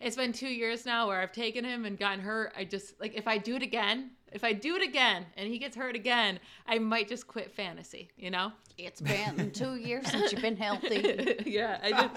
it's 0.04 0.16
been 0.16 0.34
two 0.34 0.49
years 0.49 0.86
now 0.86 1.08
where 1.08 1.22
I've 1.22 1.32
taken 1.32 1.64
him 1.64 1.86
and 1.86 1.97
gotten 1.97 2.20
hurt. 2.20 2.54
I 2.58 2.66
just 2.66 2.99
like 2.99 3.16
if 3.16 3.28
I 3.28 3.38
do 3.38 3.56
it 3.56 3.64
again, 3.64 4.12
if 4.32 4.43
I 4.43 4.54
do 4.54 4.76
it 4.76 4.84
again 4.84 5.26
and 5.38 5.47
he 5.47 5.58
gets 5.58 5.76
hurt 5.76 5.95
again, 5.95 6.39
I 6.68 6.80
might 6.80 7.08
just 7.08 7.28
quit 7.28 7.51
fantasy. 7.51 8.10
You 8.18 8.32
know? 8.32 8.51
It's 8.78 9.01
been 9.01 9.51
2 9.51 9.76
years 9.76 10.10
since 10.10 10.32
you've 10.32 10.41
been 10.41 10.58
healthy. 10.58 11.38
yeah, 11.45 11.80
I 11.82 11.91
just 11.91 12.10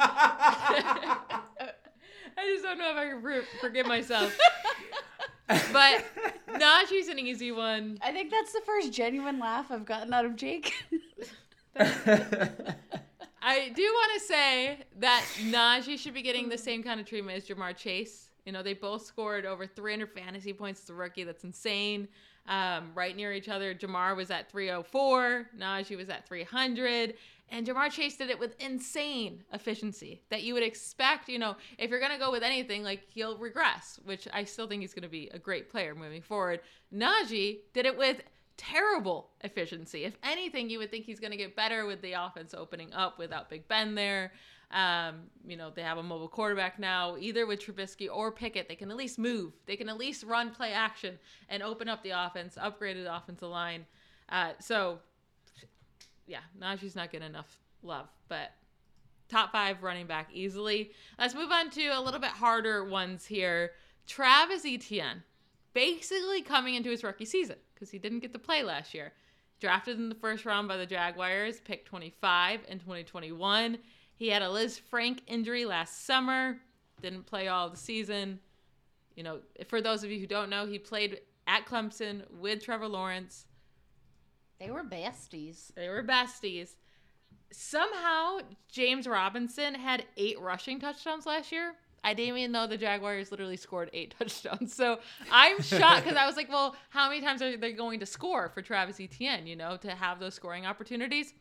I 2.38 2.44
just 2.44 2.64
don't 2.64 2.78
know 2.78 2.90
if 2.90 2.96
I 2.96 3.08
can 3.08 3.22
for- 3.22 3.44
forgive 3.60 3.86
myself. 3.86 4.36
but 5.72 6.04
Najee's 6.48 7.08
an 7.08 7.18
easy 7.18 7.52
one. 7.52 7.98
I 8.02 8.10
think 8.12 8.30
that's 8.30 8.52
the 8.52 8.62
first 8.66 8.92
genuine 8.92 9.38
laugh 9.38 9.70
I've 9.70 9.86
gotten 9.86 10.12
out 10.12 10.24
of 10.24 10.34
Jake. 10.36 10.74
I 13.48 13.68
do 13.68 13.82
want 13.84 14.20
to 14.20 14.26
say 14.26 14.78
that 14.98 15.24
Najee 15.40 16.00
should 16.00 16.14
be 16.14 16.22
getting 16.22 16.48
the 16.48 16.58
same 16.58 16.82
kind 16.82 16.98
of 16.98 17.06
treatment 17.06 17.36
as 17.36 17.48
Ja'Marr 17.48 17.76
Chase. 17.76 18.30
You 18.44 18.50
know, 18.50 18.60
they 18.60 18.74
both 18.74 19.06
scored 19.06 19.46
over 19.46 19.68
300 19.68 20.10
fantasy 20.10 20.52
points 20.52 20.82
as 20.82 20.90
a 20.90 20.94
rookie. 20.94 21.22
That's 21.22 21.44
insane. 21.44 22.08
Um, 22.48 22.90
right 22.96 23.14
near 23.14 23.32
each 23.32 23.48
other. 23.48 23.72
Ja'Marr 23.72 24.16
was 24.16 24.32
at 24.32 24.50
304. 24.50 25.50
Najee 25.56 25.96
was 25.96 26.08
at 26.08 26.26
300. 26.26 27.14
And 27.50 27.64
Ja'Marr 27.64 27.92
Chase 27.92 28.16
did 28.16 28.30
it 28.30 28.38
with 28.40 28.60
insane 28.60 29.44
efficiency 29.52 30.22
that 30.30 30.42
you 30.42 30.52
would 30.54 30.64
expect, 30.64 31.28
you 31.28 31.38
know, 31.38 31.54
if 31.78 31.88
you're 31.88 32.00
going 32.00 32.10
to 32.10 32.18
go 32.18 32.32
with 32.32 32.42
anything, 32.42 32.82
like 32.82 33.02
he'll 33.06 33.38
regress, 33.38 34.00
which 34.04 34.26
I 34.32 34.42
still 34.42 34.66
think 34.66 34.80
he's 34.80 34.92
going 34.92 35.04
to 35.04 35.08
be 35.08 35.30
a 35.32 35.38
great 35.38 35.70
player 35.70 35.94
moving 35.94 36.20
forward. 36.20 36.62
Najee 36.92 37.58
did 37.72 37.86
it 37.86 37.96
with 37.96 38.22
terrible 38.56 39.30
efficiency. 39.42 40.04
If 40.04 40.16
anything, 40.22 40.70
you 40.70 40.78
would 40.78 40.90
think 40.90 41.04
he's 41.04 41.20
going 41.20 41.30
to 41.30 41.36
get 41.36 41.56
better 41.56 41.86
with 41.86 42.00
the 42.02 42.12
offense 42.12 42.54
opening 42.54 42.92
up 42.92 43.18
without 43.18 43.50
Big 43.50 43.68
Ben 43.68 43.94
there. 43.94 44.32
Um, 44.70 45.24
you 45.46 45.56
know, 45.56 45.70
they 45.70 45.82
have 45.82 45.98
a 45.98 46.02
mobile 46.02 46.28
quarterback 46.28 46.78
now, 46.78 47.16
either 47.18 47.46
with 47.46 47.64
Trubisky 47.64 48.08
or 48.12 48.32
Pickett. 48.32 48.68
They 48.68 48.74
can 48.74 48.90
at 48.90 48.96
least 48.96 49.18
move. 49.18 49.52
They 49.66 49.76
can 49.76 49.88
at 49.88 49.96
least 49.96 50.24
run 50.24 50.50
play 50.50 50.72
action 50.72 51.18
and 51.48 51.62
open 51.62 51.88
up 51.88 52.02
the 52.02 52.10
offense, 52.10 52.56
upgraded 52.60 53.04
the 53.04 53.16
offensive 53.16 53.48
line. 53.48 53.86
Uh, 54.28 54.52
so, 54.58 54.98
yeah, 56.26 56.40
Najee's 56.60 56.96
not 56.96 57.12
getting 57.12 57.28
enough 57.28 57.60
love, 57.82 58.08
but 58.28 58.52
top 59.28 59.52
five 59.52 59.82
running 59.82 60.06
back 60.06 60.30
easily. 60.32 60.90
Let's 61.18 61.34
move 61.34 61.52
on 61.52 61.70
to 61.70 61.86
a 61.88 62.00
little 62.00 62.20
bit 62.20 62.30
harder 62.30 62.84
ones 62.84 63.26
here. 63.26 63.72
Travis 64.06 64.64
Etienne, 64.64 65.22
basically 65.74 66.42
coming 66.42 66.74
into 66.74 66.90
his 66.90 67.04
rookie 67.04 67.24
season 67.24 67.56
because 67.76 67.90
he 67.90 67.98
didn't 67.98 68.20
get 68.20 68.32
to 68.32 68.38
play 68.38 68.62
last 68.62 68.94
year. 68.94 69.12
Drafted 69.60 69.98
in 69.98 70.08
the 70.08 70.14
first 70.14 70.44
round 70.44 70.66
by 70.66 70.76
the 70.76 70.86
Jaguars, 70.86 71.60
picked 71.60 71.86
25 71.86 72.60
in 72.68 72.78
2021. 72.78 73.78
He 74.14 74.28
had 74.28 74.42
a 74.42 74.50
Liz 74.50 74.80
Lisfranc 74.80 75.20
injury 75.26 75.64
last 75.64 76.06
summer, 76.06 76.56
didn't 77.00 77.26
play 77.26 77.48
all 77.48 77.68
the 77.68 77.76
season. 77.76 78.40
You 79.14 79.22
know, 79.22 79.40
for 79.68 79.80
those 79.80 80.02
of 80.02 80.10
you 80.10 80.18
who 80.18 80.26
don't 80.26 80.50
know, 80.50 80.66
he 80.66 80.78
played 80.78 81.20
at 81.46 81.66
Clemson 81.66 82.22
with 82.30 82.64
Trevor 82.64 82.88
Lawrence. 82.88 83.46
They 84.58 84.70
were 84.70 84.84
besties. 84.84 85.74
They 85.74 85.88
were 85.88 86.02
besties. 86.02 86.76
Somehow, 87.52 88.40
James 88.70 89.06
Robinson 89.06 89.74
had 89.74 90.04
eight 90.16 90.40
rushing 90.40 90.80
touchdowns 90.80 91.26
last 91.26 91.52
year. 91.52 91.74
I 92.04 92.14
didn't 92.14 92.36
even 92.36 92.52
know 92.52 92.66
the 92.66 92.76
Jaguars 92.76 93.30
literally 93.30 93.56
scored 93.56 93.90
eight 93.92 94.14
touchdowns. 94.18 94.74
So 94.74 94.98
I'm 95.30 95.60
shocked 95.60 96.04
because 96.04 96.16
I 96.16 96.26
was 96.26 96.36
like, 96.36 96.48
well, 96.48 96.76
how 96.90 97.08
many 97.08 97.20
times 97.20 97.42
are 97.42 97.56
they 97.56 97.72
going 97.72 98.00
to 98.00 98.06
score 98.06 98.48
for 98.48 98.62
Travis 98.62 99.00
Etienne, 99.00 99.46
you 99.46 99.56
know, 99.56 99.76
to 99.78 99.90
have 99.90 100.20
those 100.20 100.34
scoring 100.34 100.66
opportunities? 100.66 101.34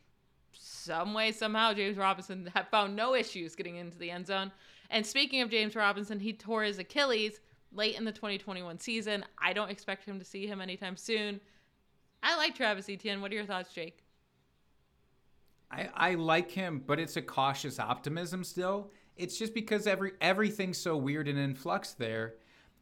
Some 0.52 1.14
way, 1.14 1.32
somehow, 1.32 1.72
James 1.72 1.96
Robinson 1.96 2.50
have 2.54 2.68
found 2.68 2.96
no 2.96 3.14
issues 3.14 3.54
getting 3.54 3.76
into 3.76 3.98
the 3.98 4.10
end 4.10 4.26
zone. 4.26 4.50
And 4.90 5.04
speaking 5.04 5.40
of 5.42 5.50
James 5.50 5.76
Robinson, 5.76 6.20
he 6.20 6.32
tore 6.32 6.62
his 6.62 6.78
Achilles 6.78 7.40
late 7.72 7.96
in 7.96 8.04
the 8.04 8.12
2021 8.12 8.78
season. 8.78 9.24
I 9.38 9.52
don't 9.52 9.70
expect 9.70 10.04
him 10.04 10.18
to 10.18 10.24
see 10.24 10.46
him 10.46 10.60
anytime 10.60 10.96
soon. 10.96 11.40
I 12.22 12.36
like 12.36 12.54
Travis 12.54 12.88
Etienne. 12.88 13.20
What 13.20 13.30
are 13.30 13.34
your 13.34 13.44
thoughts, 13.44 13.72
Jake? 13.72 14.02
I, 15.70 15.88
I 15.94 16.14
like 16.14 16.50
him, 16.50 16.82
but 16.86 16.98
it's 16.98 17.16
a 17.16 17.22
cautious 17.22 17.78
optimism 17.78 18.44
still. 18.44 18.90
It's 19.16 19.38
just 19.38 19.54
because 19.54 19.86
every 19.86 20.12
everything's 20.20 20.78
so 20.78 20.96
weird 20.96 21.28
and 21.28 21.38
in 21.38 21.54
flux 21.54 21.92
there. 21.92 22.34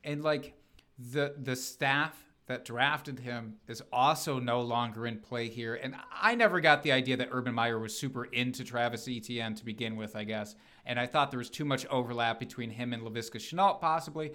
And 0.03 0.23
like 0.23 0.55
the 0.99 1.35
the 1.39 1.57
staff 1.57 2.25
that 2.47 2.65
drafted 2.65 3.19
him 3.21 3.55
is 3.69 3.83
also 3.93 4.39
no 4.39 4.61
longer 4.61 5.07
in 5.07 5.19
play 5.19 5.49
here. 5.49 5.77
And 5.77 5.95
I 6.13 6.35
never 6.35 6.61
got 6.61 6.83
the 6.83 6.93
idea 6.93 7.17
that 7.17 7.29
Urban 7.31 7.55
Meyer 7.55 7.79
was 7.79 7.97
super 7.99 8.27
into 8.27 8.65
Travis 8.65 9.09
Etienne 9.09 9.55
to 9.55 9.65
begin 9.65 9.97
with, 9.97 10.15
I 10.15 10.25
guess. 10.25 10.55
And 10.85 11.01
I 11.01 11.07
thought 11.07 11.31
there 11.31 11.39
was 11.39 11.49
too 11.49 11.65
much 11.65 11.87
overlap 11.87 12.39
between 12.39 12.69
him 12.69 12.93
and 12.93 13.03
Laviska 13.03 13.37
Shenault, 13.37 13.81
possibly. 13.81 14.33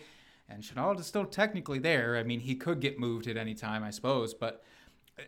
And 0.48 0.64
Shenault 0.64 1.00
is 1.00 1.06
still 1.06 1.26
technically 1.26 1.78
there. 1.78 2.18
I 2.18 2.24
mean, 2.24 2.40
he 2.40 2.56
could 2.56 2.80
get 2.80 3.00
moved 3.00 3.28
at 3.28 3.38
any 3.38 3.54
time, 3.54 3.84
I 3.84 3.92
suppose, 3.92 4.34
but 4.34 4.64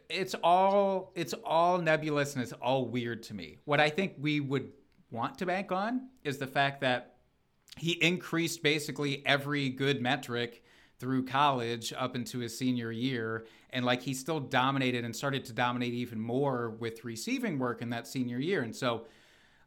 it's 0.10 0.36
all 0.44 1.12
it's 1.16 1.34
all 1.46 1.78
nebulous 1.78 2.34
and 2.34 2.42
it's 2.42 2.54
all 2.54 2.86
weird 2.86 3.22
to 3.24 3.34
me. 3.34 3.58
What 3.66 3.80
I 3.80 3.90
think 3.90 4.14
we 4.18 4.40
would 4.40 4.72
want 5.12 5.38
to 5.38 5.46
bank 5.46 5.72
on 5.72 6.08
is 6.24 6.38
the 6.38 6.48
fact 6.48 6.82
that 6.82 7.16
he 7.78 7.92
increased 7.92 8.64
basically 8.64 9.24
every 9.26 9.70
good 9.70 10.02
metric 10.02 10.64
through 11.00 11.26
college 11.26 11.94
up 11.98 12.16
into 12.16 12.40
his 12.40 12.58
senior 12.58 12.92
year 12.92 13.46
and 13.72 13.86
like 13.86 14.02
he 14.02 14.14
still 14.14 14.40
dominated 14.40 15.04
and 15.04 15.16
started 15.16 15.46
to 15.46 15.54
dominate 15.54 15.94
even 15.94 16.20
more 16.20 16.72
with 16.80 17.04
receiving 17.04 17.58
work 17.58 17.82
in 17.82 17.90
that 17.90 18.08
senior 18.08 18.38
year. 18.38 18.62
And 18.62 18.76
so 18.76 19.06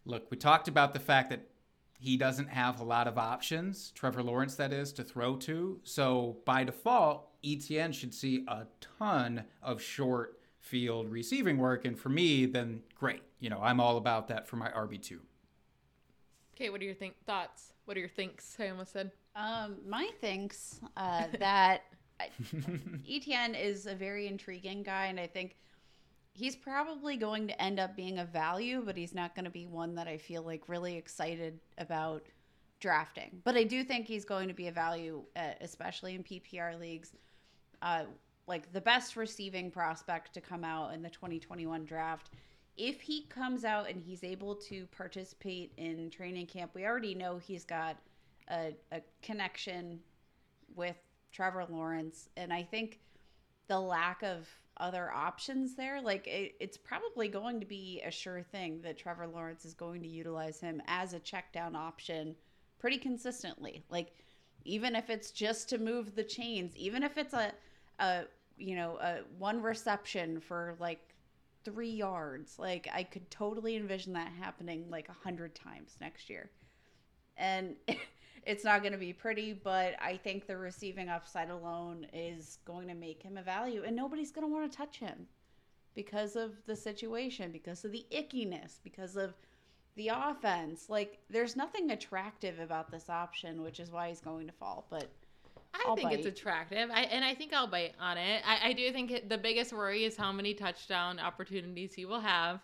look, 0.05 0.30
we 0.30 0.36
talked 0.36 0.68
about 0.68 0.92
the 0.92 1.01
fact 1.01 1.30
that 1.30 1.49
he 1.99 2.16
doesn't 2.16 2.49
have 2.49 2.80
a 2.80 2.84
lot 2.84 3.09
of 3.09 3.16
options, 3.16 3.90
Trevor 3.92 4.22
Lawrence, 4.22 4.57
that 4.57 4.72
is, 4.72 4.92
to 4.92 5.05
throw 5.05 5.36
to. 5.36 5.80
So 5.84 6.36
by 6.45 6.64
default, 6.64 7.28
Etienne 7.45 7.92
should 7.92 8.12
see 8.12 8.45
a 8.47 8.66
ton 8.99 9.45
of 9.62 9.80
short 9.80 10.38
field 10.59 11.11
receiving 11.11 11.59
work. 11.59 11.84
And 11.84 11.99
for 11.99 12.09
me, 12.09 12.47
then 12.47 12.82
great. 12.95 13.22
You 13.40 13.51
know, 13.51 13.61
I'm 13.62 13.80
all 13.80 13.97
about 13.97 14.28
that 14.28 14.47
for 14.47 14.57
my 14.57 14.68
RB2. 14.68 15.18
Okay, 16.55 16.71
what 16.71 16.81
are 16.81 16.85
your 16.85 16.95
think 16.95 17.15
thoughts? 17.27 17.73
What 17.85 17.97
are 17.97 18.01
your 18.01 18.09
thinks? 18.09 18.57
I 18.61 18.69
almost 18.69 18.93
said. 18.93 19.11
Um, 19.35 19.77
my 19.89 20.09
thinks 20.21 20.81
uh, 20.97 21.25
that 21.41 21.83
Etienne 23.11 23.57
is 23.57 23.87
a 23.87 23.95
very 23.97 24.29
intriguing 24.29 24.85
guy, 24.85 25.07
and 25.07 25.19
I 25.19 25.27
think 25.27 25.57
he's 26.33 26.55
probably 26.55 27.17
going 27.17 27.49
to 27.49 27.61
end 27.61 27.81
up 27.81 27.97
being 27.97 28.21
a 28.21 28.25
value, 28.25 28.83
but 28.87 28.97
he's 28.97 29.17
not 29.17 29.35
going 29.35 29.47
to 29.47 29.51
be 29.51 29.67
one 29.67 29.97
that 29.97 30.07
I 30.07 30.17
feel 30.17 30.43
like 30.45 30.69
really 30.69 30.97
excited 30.97 31.59
about 31.79 32.23
drafting. 32.79 33.41
But 33.43 33.57
I 33.57 33.65
do 33.65 33.83
think 33.83 34.07
he's 34.07 34.25
going 34.25 34.47
to 34.47 34.55
be 34.55 34.69
a 34.69 34.73
value, 34.73 35.25
uh, 35.35 35.55
especially 35.61 36.15
in 36.15 36.23
PPR 36.23 36.79
leagues. 36.79 37.13
Uh, 37.83 38.05
like 38.47 38.73
the 38.73 38.81
best 38.81 39.17
receiving 39.17 39.73
prospect 39.73 40.35
to 40.35 40.41
come 40.41 40.63
out 40.63 40.95
in 40.95 41.03
the 41.03 41.11
2021 41.11 41.85
draft. 41.85 42.31
If 42.77 43.01
he 43.01 43.27
comes 43.27 43.64
out 43.64 43.89
and 43.89 44.03
he's 44.03 44.25
able 44.25 44.57
to 44.57 44.87
participate 44.87 45.72
in 45.77 46.11
training 46.11 46.47
camp, 46.47 46.72
we 46.75 46.85
already 46.85 47.14
know 47.14 47.39
he's 47.39 47.64
got 47.64 47.97
a, 48.51 48.75
a 48.91 49.01
connection 49.22 50.01
with 50.75 50.97
Trevor 51.33 51.66
Lawrence. 51.68 52.29
And 52.37 52.53
I 52.53 52.62
think 52.62 53.01
the 53.68 53.79
lack 53.79 54.22
of 54.22 54.49
other 54.79 55.11
options 55.12 55.77
there, 55.77 56.03
like 56.03 56.27
it, 56.27 56.55
it's 56.59 56.77
probably 56.77 57.29
going 57.29 57.61
to 57.61 57.66
be 57.66 58.03
a 58.05 58.11
sure 58.11 58.43
thing 58.43 58.81
that 58.83 58.99
Trevor 58.99 59.27
Lawrence 59.27 59.64
is 59.64 59.75
going 59.75 60.03
to 60.03 60.09
utilize 60.09 60.61
him 60.61 60.83
as 60.87 61.12
a 61.12 61.20
check 61.20 61.53
down 61.53 61.77
option 61.77 62.35
pretty 62.79 62.99
consistently. 62.99 63.85
Like 63.89 64.12
even 64.64 64.97
if 64.97 65.11
it's 65.11 65.31
just 65.31 65.68
to 65.68 65.79
move 65.79 66.14
the 66.14 66.25
chains, 66.25 66.77
even 66.77 67.03
if 67.03 67.16
it's 67.18 67.35
a 67.35 67.53
a 68.01 68.25
you 68.57 68.75
know 68.75 68.99
a 69.01 69.20
one 69.39 69.62
reception 69.62 70.41
for 70.41 70.75
like 70.81 71.14
three 71.65 71.91
yards, 71.91 72.59
like 72.59 72.89
I 72.93 73.03
could 73.03 73.31
totally 73.31 73.77
envision 73.77 74.12
that 74.15 74.33
happening 74.41 74.87
like 74.91 75.09
a 75.09 75.12
hundred 75.12 75.55
times 75.55 75.97
next 76.01 76.31
year, 76.31 76.51
and. 77.37 77.77
it's 78.47 78.65
not 78.65 78.83
going 78.83 78.93
to 78.93 78.99
be 78.99 79.12
pretty, 79.12 79.53
but 79.53 79.95
I 80.01 80.19
think 80.19 80.47
the 80.47 80.57
receiving 80.57 81.09
upside 81.09 81.51
alone 81.51 82.07
is 82.12 82.59
going 82.67 82.89
to 82.89 82.95
make 82.95 83.23
him 83.23 83.39
a 83.39 83.43
value, 83.43 83.83
and 83.87 83.97
nobody's 83.97 84.31
going 84.31 84.47
to 84.47 84.53
want 84.53 84.71
to 84.71 84.77
touch 84.77 84.99
him 84.99 85.27
because 85.95 86.37
of 86.37 86.53
the 86.67 86.77
situation, 86.77 87.53
because 87.53 87.85
of 87.85 87.93
the 87.93 88.05
ickiness, 88.12 88.81
because 88.83 89.17
of 89.17 89.35
the 89.97 90.09
offense. 90.09 90.89
Like, 90.89 91.21
there's 91.31 91.57
nothing 91.57 91.91
attractive 91.91 92.59
about 92.59 92.91
this 92.91 93.09
option, 93.09 93.62
which 93.62 93.81
is 93.81 93.91
why 93.91 94.09
he's 94.09 94.21
going 94.21 94.47
to 94.47 94.53
fall. 94.53 94.87
But 94.91 95.09
I 95.75 95.85
I'll 95.89 95.97
think 95.97 96.12
it's 96.12 96.27
attractive, 96.27 96.89
I, 96.91 97.03
and 97.03 97.25
I 97.25 97.35
think 97.35 97.53
I'll 97.53 97.66
bite 97.66 97.95
on 98.01 98.16
it. 98.16 98.43
I, 98.47 98.68
I 98.68 98.72
do 98.72 98.91
think 98.93 99.11
it, 99.11 99.29
the 99.29 99.39
biggest 99.39 99.72
worry 99.72 100.05
is 100.05 100.16
how 100.16 100.31
many 100.31 100.55
touchdown 100.55 101.18
opportunities 101.18 101.93
he 101.95 102.05
will 102.05 102.20
have, 102.20 102.61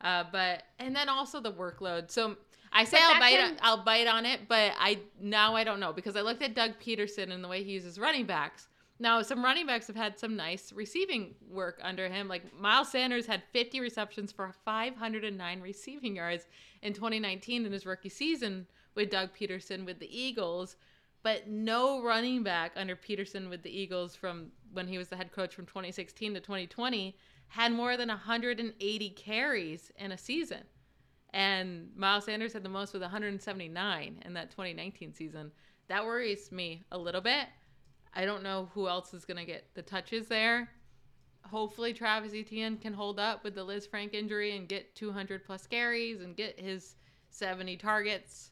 uh, 0.00 0.24
but 0.32 0.62
and 0.78 0.96
then 0.96 1.08
also 1.08 1.40
the 1.40 1.52
workload. 1.52 2.10
So 2.10 2.36
I 2.72 2.84
say 2.84 2.98
I'll 3.00 3.20
bite, 3.20 3.36
can- 3.36 3.58
I'll 3.60 3.84
bite 3.84 4.06
on 4.06 4.24
it, 4.24 4.40
but 4.48 4.72
I 4.78 4.98
now 5.20 5.54
I 5.54 5.62
don't 5.62 5.78
know 5.78 5.92
because 5.92 6.16
I 6.16 6.22
looked 6.22 6.42
at 6.42 6.54
Doug 6.54 6.72
Pederson 6.84 7.30
and 7.32 7.44
the 7.44 7.48
way 7.48 7.62
he 7.62 7.72
uses 7.72 7.98
running 7.98 8.24
backs. 8.24 8.68
Now 8.98 9.20
some 9.22 9.44
running 9.44 9.66
backs 9.66 9.86
have 9.88 9.96
had 9.96 10.18
some 10.18 10.34
nice 10.34 10.72
receiving 10.72 11.34
work 11.50 11.80
under 11.82 12.08
him. 12.08 12.28
Like 12.28 12.42
Miles 12.58 12.90
Sanders 12.90 13.26
had 13.26 13.42
50 13.52 13.80
receptions 13.80 14.32
for 14.32 14.52
509 14.64 15.60
receiving 15.60 16.16
yards 16.16 16.46
in 16.82 16.92
2019 16.94 17.66
in 17.66 17.72
his 17.72 17.84
rookie 17.84 18.08
season 18.08 18.66
with 18.94 19.10
Doug 19.10 19.30
Pederson 19.38 19.84
with 19.84 19.98
the 19.98 20.18
Eagles 20.18 20.76
but 21.24 21.48
no 21.48 22.02
running 22.02 22.42
back 22.42 22.72
under 22.76 22.94
Pederson 22.94 23.48
with 23.48 23.62
the 23.62 23.76
Eagles 23.76 24.14
from 24.14 24.52
when 24.72 24.86
he 24.86 24.98
was 24.98 25.08
the 25.08 25.16
head 25.16 25.32
coach 25.32 25.54
from 25.54 25.64
2016 25.64 26.34
to 26.34 26.40
2020 26.40 27.16
had 27.48 27.72
more 27.72 27.96
than 27.96 28.08
180 28.08 29.10
carries 29.10 29.90
in 29.96 30.12
a 30.12 30.18
season. 30.18 30.60
And 31.32 31.88
Miles 31.96 32.26
Sanders 32.26 32.52
had 32.52 32.62
the 32.62 32.68
most 32.68 32.92
with 32.92 33.00
179 33.02 34.22
in 34.24 34.34
that 34.34 34.50
2019 34.50 35.14
season. 35.14 35.50
That 35.88 36.04
worries 36.04 36.52
me 36.52 36.84
a 36.92 36.98
little 36.98 37.22
bit. 37.22 37.46
I 38.12 38.26
don't 38.26 38.42
know 38.42 38.68
who 38.74 38.86
else 38.86 39.14
is 39.14 39.24
going 39.24 39.38
to 39.38 39.44
get 39.44 39.74
the 39.74 39.82
touches 39.82 40.28
there. 40.28 40.68
Hopefully, 41.42 41.94
Travis 41.94 42.32
Etienne 42.34 42.76
can 42.76 42.92
hold 42.92 43.18
up 43.18 43.44
with 43.44 43.54
the 43.54 43.64
Lisfranc 43.64 44.12
injury 44.12 44.56
and 44.56 44.68
get 44.68 44.94
200 44.94 45.44
plus 45.44 45.66
carries 45.66 46.20
and 46.20 46.36
get 46.36 46.60
his 46.60 46.96
70 47.30 47.76
targets. 47.78 48.50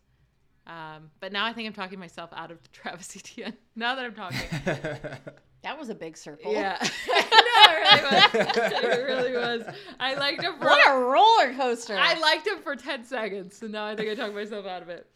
Um, 0.67 1.11
but 1.21 1.33
now 1.33 1.45
I 1.45 1.53
think 1.53 1.67
I'm 1.67 1.73
talking 1.73 1.99
myself 1.99 2.31
out 2.35 2.51
of 2.51 2.59
Travis 2.73 3.17
Etienne. 3.17 3.57
Now 3.75 3.95
that 3.97 4.05
I'm 4.05 4.15
talking, 4.15 4.39
that 5.63 5.79
was 5.79 5.89
a 5.89 5.95
big 5.95 6.17
circle. 6.17 6.53
yeah, 6.53 6.79
no, 6.81 7.17
it 7.17 7.83
really 7.83 8.03
was. 8.03 8.85
It 8.85 9.05
really 9.05 9.33
was. 9.33 9.75
I 9.99 10.15
liked 10.15 10.43
him 10.43 10.55
for 10.59 10.67
What 10.67 10.89
a 10.89 10.99
roller 10.99 11.55
coaster. 11.55 11.97
I 11.99 12.19
liked 12.19 12.47
him 12.47 12.59
for 12.63 12.77
10 12.77 13.05
seconds, 13.05 13.57
so 13.57 13.67
now 13.67 13.87
I 13.87 13.97
think 13.97 14.11
I 14.11 14.15
talked 14.15 14.35
myself 14.35 14.67
out 14.67 14.83
of 14.83 14.89
it. 14.89 15.07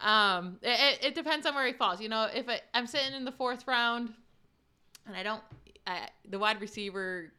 Um, 0.00 0.58
it, 0.62 0.68
it, 0.80 1.06
it 1.08 1.14
depends 1.14 1.46
on 1.46 1.54
where 1.54 1.66
he 1.66 1.72
falls. 1.72 2.00
You 2.00 2.08
know, 2.08 2.28
if 2.32 2.48
I, 2.48 2.60
I'm 2.72 2.86
sitting 2.86 3.14
in 3.14 3.24
the 3.24 3.32
fourth 3.32 3.66
round, 3.66 4.12
and 5.06 5.16
I 5.16 5.22
don't, 5.22 5.42
I, 5.86 6.08
the 6.28 6.38
wide 6.38 6.60
receiver 6.60 7.32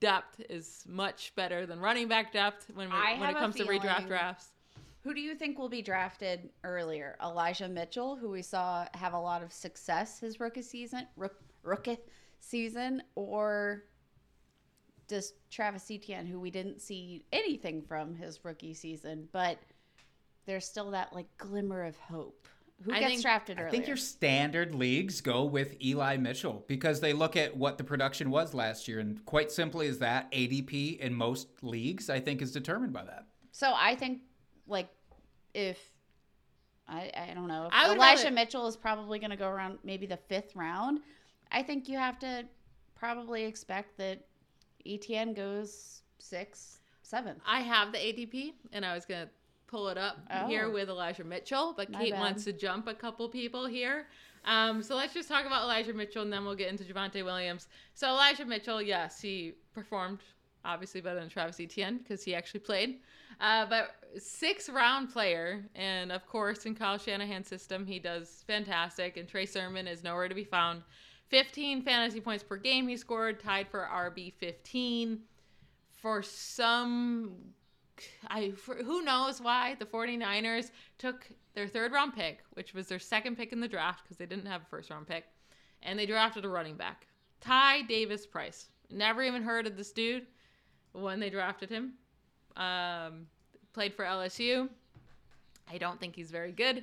depth 0.00 0.40
is 0.50 0.84
much 0.88 1.32
better 1.36 1.66
than 1.66 1.78
running 1.80 2.08
back 2.08 2.32
depth 2.32 2.70
when 2.74 2.90
we, 2.90 2.96
when 3.20 3.30
it 3.30 3.36
comes 3.36 3.54
to 3.56 3.64
redraft 3.64 4.08
drafts. 4.08 4.51
Who 5.02 5.14
do 5.14 5.20
you 5.20 5.34
think 5.34 5.58
will 5.58 5.68
be 5.68 5.82
drafted 5.82 6.50
earlier? 6.62 7.16
Elijah 7.22 7.68
Mitchell, 7.68 8.14
who 8.16 8.30
we 8.30 8.42
saw 8.42 8.86
have 8.94 9.14
a 9.14 9.18
lot 9.18 9.42
of 9.42 9.52
success 9.52 10.20
his 10.20 10.38
rookie 10.38 10.62
season, 10.62 11.06
rook, 11.16 11.34
rookie 11.64 11.98
season, 12.38 13.02
or 13.16 13.84
just 15.08 15.34
Travis 15.50 15.90
Etienne, 15.90 16.26
who 16.26 16.38
we 16.38 16.50
didn't 16.50 16.80
see 16.80 17.24
anything 17.32 17.82
from 17.82 18.14
his 18.14 18.44
rookie 18.44 18.74
season, 18.74 19.28
but 19.32 19.58
there's 20.46 20.64
still 20.66 20.92
that 20.92 21.12
like 21.12 21.26
glimmer 21.36 21.82
of 21.84 21.96
hope. 21.96 22.46
Who 22.82 22.92
I 22.92 23.00
gets 23.00 23.10
think- 23.10 23.22
drafted 23.22 23.58
earlier? 23.58 23.68
I 23.68 23.70
think 23.72 23.86
your 23.88 23.96
standard 23.96 24.74
leagues 24.74 25.20
go 25.20 25.44
with 25.44 25.80
Eli 25.82 26.16
Mitchell 26.16 26.64
because 26.68 27.00
they 27.00 27.12
look 27.12 27.36
at 27.36 27.56
what 27.56 27.76
the 27.78 27.84
production 27.84 28.30
was 28.30 28.54
last 28.54 28.86
year, 28.88 29.00
and 29.00 29.24
quite 29.24 29.50
simply 29.50 29.86
is 29.88 29.98
that 29.98 30.30
ADP 30.32 30.98
in 31.00 31.12
most 31.14 31.48
leagues, 31.62 32.08
I 32.08 32.20
think, 32.20 32.40
is 32.40 32.52
determined 32.52 32.92
by 32.92 33.04
that. 33.04 33.26
So 33.52 33.72
I 33.76 33.94
think 33.94 34.22
like 34.66 34.88
if 35.54 35.78
I 36.88 37.10
I 37.16 37.34
don't 37.34 37.48
know 37.48 37.66
if 37.66 37.72
I 37.72 37.92
Elijah 37.92 38.24
rather- 38.24 38.34
Mitchell 38.34 38.66
is 38.66 38.76
probably 38.76 39.18
going 39.18 39.30
to 39.30 39.36
go 39.36 39.48
around 39.48 39.78
maybe 39.84 40.06
the 40.06 40.16
fifth 40.16 40.54
round. 40.56 41.00
I 41.50 41.62
think 41.62 41.88
you 41.88 41.98
have 41.98 42.18
to 42.20 42.44
probably 42.94 43.44
expect 43.44 43.98
that 43.98 44.24
Etienne 44.86 45.34
goes 45.34 46.02
six, 46.18 46.78
seventh. 47.02 47.40
I 47.46 47.60
have 47.60 47.92
the 47.92 47.98
ADP, 47.98 48.54
and 48.72 48.84
I 48.84 48.94
was 48.94 49.04
gonna 49.04 49.28
pull 49.66 49.88
it 49.88 49.98
up 49.98 50.18
Oh. 50.30 50.46
here 50.46 50.70
with 50.70 50.88
Elijah 50.88 51.24
Mitchell, 51.24 51.72
but 51.76 51.90
My 51.90 51.98
Kate 52.00 52.12
bad. 52.12 52.20
wants 52.20 52.44
to 52.44 52.52
jump 52.52 52.86
a 52.88 52.94
couple 52.94 53.28
people 53.28 53.66
here. 53.66 54.08
Um, 54.44 54.82
so 54.82 54.96
let's 54.96 55.14
just 55.14 55.28
talk 55.28 55.46
about 55.46 55.62
Elijah 55.62 55.92
Mitchell, 55.94 56.22
and 56.22 56.32
then 56.32 56.44
we'll 56.44 56.54
get 56.56 56.68
into 56.68 56.84
Javonte 56.84 57.24
Williams. 57.24 57.68
So 57.94 58.08
Elijah 58.08 58.44
Mitchell, 58.44 58.82
yes, 58.82 59.20
he 59.20 59.54
performed 59.72 60.20
obviously 60.64 61.00
better 61.00 61.20
than 61.20 61.28
Travis 61.28 61.60
Etienne 61.60 61.98
because 61.98 62.24
he 62.24 62.34
actually 62.34 62.60
played. 62.60 63.00
Uh, 63.42 63.66
but 63.66 63.96
six 64.18 64.70
round 64.70 65.12
player, 65.12 65.64
and 65.74 66.12
of 66.12 66.26
course 66.28 66.64
in 66.64 66.76
Kyle 66.76 66.96
Shanahan's 66.96 67.48
system, 67.48 67.84
he 67.84 67.98
does 67.98 68.44
fantastic. 68.46 69.16
And 69.16 69.28
Trey 69.28 69.46
Sermon 69.46 69.88
is 69.88 70.04
nowhere 70.04 70.28
to 70.28 70.34
be 70.34 70.44
found. 70.44 70.82
15 71.28 71.82
fantasy 71.82 72.20
points 72.20 72.44
per 72.44 72.56
game 72.56 72.86
he 72.86 72.96
scored, 72.96 73.40
tied 73.40 73.66
for 73.68 73.88
RB 73.92 74.32
15 74.34 75.18
for 76.00 76.22
some 76.22 77.32
I 78.28 78.50
for, 78.52 78.76
who 78.76 79.02
knows 79.02 79.40
why 79.40 79.76
the 79.78 79.86
49ers 79.86 80.70
took 80.98 81.28
their 81.54 81.66
third 81.66 81.92
round 81.92 82.14
pick, 82.14 82.40
which 82.54 82.74
was 82.74 82.86
their 82.86 82.98
second 82.98 83.36
pick 83.36 83.52
in 83.52 83.60
the 83.60 83.68
draft 83.68 84.04
because 84.04 84.16
they 84.16 84.26
didn't 84.26 84.46
have 84.46 84.62
a 84.62 84.66
first 84.66 84.90
round 84.90 85.06
pick, 85.06 85.24
and 85.82 85.98
they 85.98 86.06
drafted 86.06 86.44
a 86.44 86.48
running 86.48 86.76
back, 86.76 87.06
Ty 87.40 87.82
Davis 87.82 88.24
Price. 88.26 88.68
Never 88.90 89.22
even 89.22 89.42
heard 89.42 89.66
of 89.66 89.76
this 89.76 89.92
dude 89.92 90.26
when 90.92 91.18
they 91.18 91.30
drafted 91.30 91.70
him. 91.70 91.94
Um, 92.56 93.26
played 93.72 93.94
for 93.94 94.04
LSU. 94.04 94.68
I 95.70 95.78
don't 95.78 95.98
think 95.98 96.14
he's 96.14 96.30
very 96.30 96.52
good. 96.52 96.82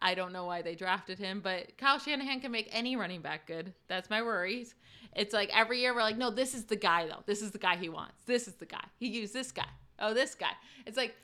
I 0.00 0.14
don't 0.14 0.32
know 0.32 0.44
why 0.44 0.62
they 0.62 0.74
drafted 0.74 1.18
him, 1.18 1.40
but 1.40 1.76
Kyle 1.78 1.98
Shanahan 1.98 2.40
can 2.40 2.52
make 2.52 2.68
any 2.70 2.96
running 2.96 3.22
back 3.22 3.46
good. 3.46 3.72
That's 3.88 4.10
my 4.10 4.22
worries. 4.22 4.74
It's 5.14 5.32
like 5.32 5.50
every 5.56 5.80
year 5.80 5.94
we're 5.94 6.02
like, 6.02 6.18
no, 6.18 6.30
this 6.30 6.54
is 6.54 6.64
the 6.64 6.76
guy 6.76 7.06
though. 7.06 7.22
This 7.24 7.40
is 7.40 7.50
the 7.50 7.58
guy 7.58 7.76
he 7.76 7.88
wants. 7.88 8.22
This 8.26 8.46
is 8.46 8.54
the 8.54 8.66
guy. 8.66 8.84
He 8.98 9.08
used 9.08 9.32
this 9.32 9.52
guy. 9.52 9.68
Oh, 9.98 10.12
this 10.12 10.34
guy. 10.34 10.52
It's 10.84 10.96
like 10.96 11.14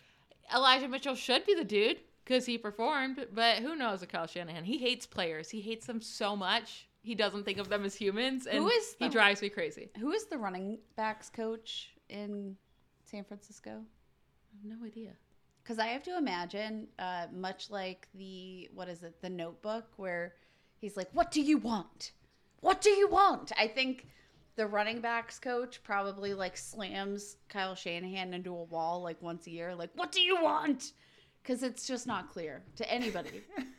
Elijah 0.55 0.89
Mitchell 0.89 1.14
should 1.14 1.45
be 1.45 1.55
the 1.55 1.64
dude 1.64 1.99
because 2.25 2.47
he 2.47 2.57
performed, 2.57 3.27
but 3.35 3.59
who 3.59 3.77
knows 3.77 4.01
with 4.01 4.11
Kyle 4.11 4.27
Shanahan? 4.27 4.64
He 4.64 4.79
hates 4.79 5.07
players. 5.07 5.51
He 5.51 5.61
hates 5.61 5.87
them 5.87 6.01
so 6.01 6.35
much. 6.35 6.89
He 7.03 7.14
doesn't 7.14 7.45
think 7.45 7.59
of 7.59 7.68
them 7.68 7.85
as 7.85 7.97
humans, 7.97 8.47
and 8.47 8.59
Who 8.59 8.68
is 8.68 8.95
he 8.99 9.09
drives 9.09 9.43
me 9.43 9.49
crazy. 9.49 9.91
Who 9.99 10.12
is 10.12 10.27
the 10.27 10.39
running 10.39 10.79
backs 10.97 11.29
coach 11.29 11.91
in 12.09 12.57
San 13.12 13.24
Francisco? 13.24 13.70
I 13.70 14.68
have 14.68 14.78
no 14.78 14.86
idea. 14.86 15.10
Because 15.62 15.78
I 15.78 15.88
have 15.88 16.02
to 16.04 16.16
imagine, 16.16 16.88
uh, 16.98 17.26
much 17.32 17.70
like 17.70 18.08
the 18.14 18.68
what 18.74 18.88
is 18.88 19.02
it, 19.04 19.20
the 19.20 19.30
Notebook, 19.30 19.86
where 19.96 20.34
he's 20.80 20.96
like, 20.96 21.10
"What 21.12 21.30
do 21.30 21.40
you 21.40 21.58
want? 21.58 22.12
What 22.60 22.80
do 22.80 22.90
you 22.90 23.08
want?" 23.08 23.52
I 23.56 23.68
think 23.68 24.08
the 24.56 24.66
running 24.66 25.00
backs 25.00 25.38
coach 25.38 25.82
probably 25.84 26.34
like 26.34 26.56
slams 26.56 27.36
Kyle 27.48 27.74
Shanahan 27.74 28.34
into 28.34 28.50
a 28.50 28.64
wall 28.64 29.02
like 29.02 29.20
once 29.22 29.46
a 29.46 29.50
year, 29.50 29.74
like, 29.74 29.90
"What 29.94 30.10
do 30.10 30.20
you 30.20 30.42
want?" 30.42 30.92
Because 31.43 31.62
it's 31.62 31.86
just 31.86 32.07
not 32.07 32.30
clear 32.30 32.62
to 32.76 32.90
anybody. 32.90 33.43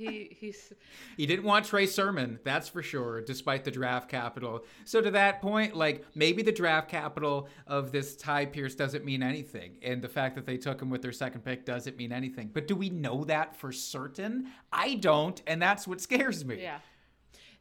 He 0.00 0.34
he's 0.40 0.72
He 1.18 1.26
didn't 1.26 1.44
want 1.44 1.66
Trey 1.66 1.84
Sermon, 1.84 2.40
that's 2.42 2.68
for 2.68 2.82
sure, 2.82 3.20
despite 3.20 3.64
the 3.64 3.70
draft 3.70 4.08
capital. 4.08 4.64
So 4.86 5.02
to 5.02 5.10
that 5.10 5.42
point, 5.42 5.76
like 5.76 6.06
maybe 6.14 6.42
the 6.42 6.52
draft 6.52 6.88
capital 6.88 7.48
of 7.66 7.92
this 7.92 8.16
Ty 8.16 8.46
Pierce 8.46 8.74
doesn't 8.74 9.04
mean 9.04 9.22
anything, 9.22 9.76
and 9.82 10.00
the 10.00 10.08
fact 10.08 10.36
that 10.36 10.46
they 10.46 10.56
took 10.56 10.80
him 10.80 10.88
with 10.88 11.02
their 11.02 11.12
second 11.12 11.44
pick 11.44 11.66
doesn't 11.66 11.98
mean 11.98 12.12
anything. 12.12 12.50
But 12.50 12.66
do 12.66 12.74
we 12.74 12.88
know 12.88 13.24
that 13.24 13.54
for 13.54 13.72
certain? 13.72 14.48
I 14.72 14.94
don't, 14.94 15.40
and 15.46 15.60
that's 15.60 15.86
what 15.86 16.00
scares 16.00 16.46
me. 16.46 16.62
Yeah. 16.62 16.78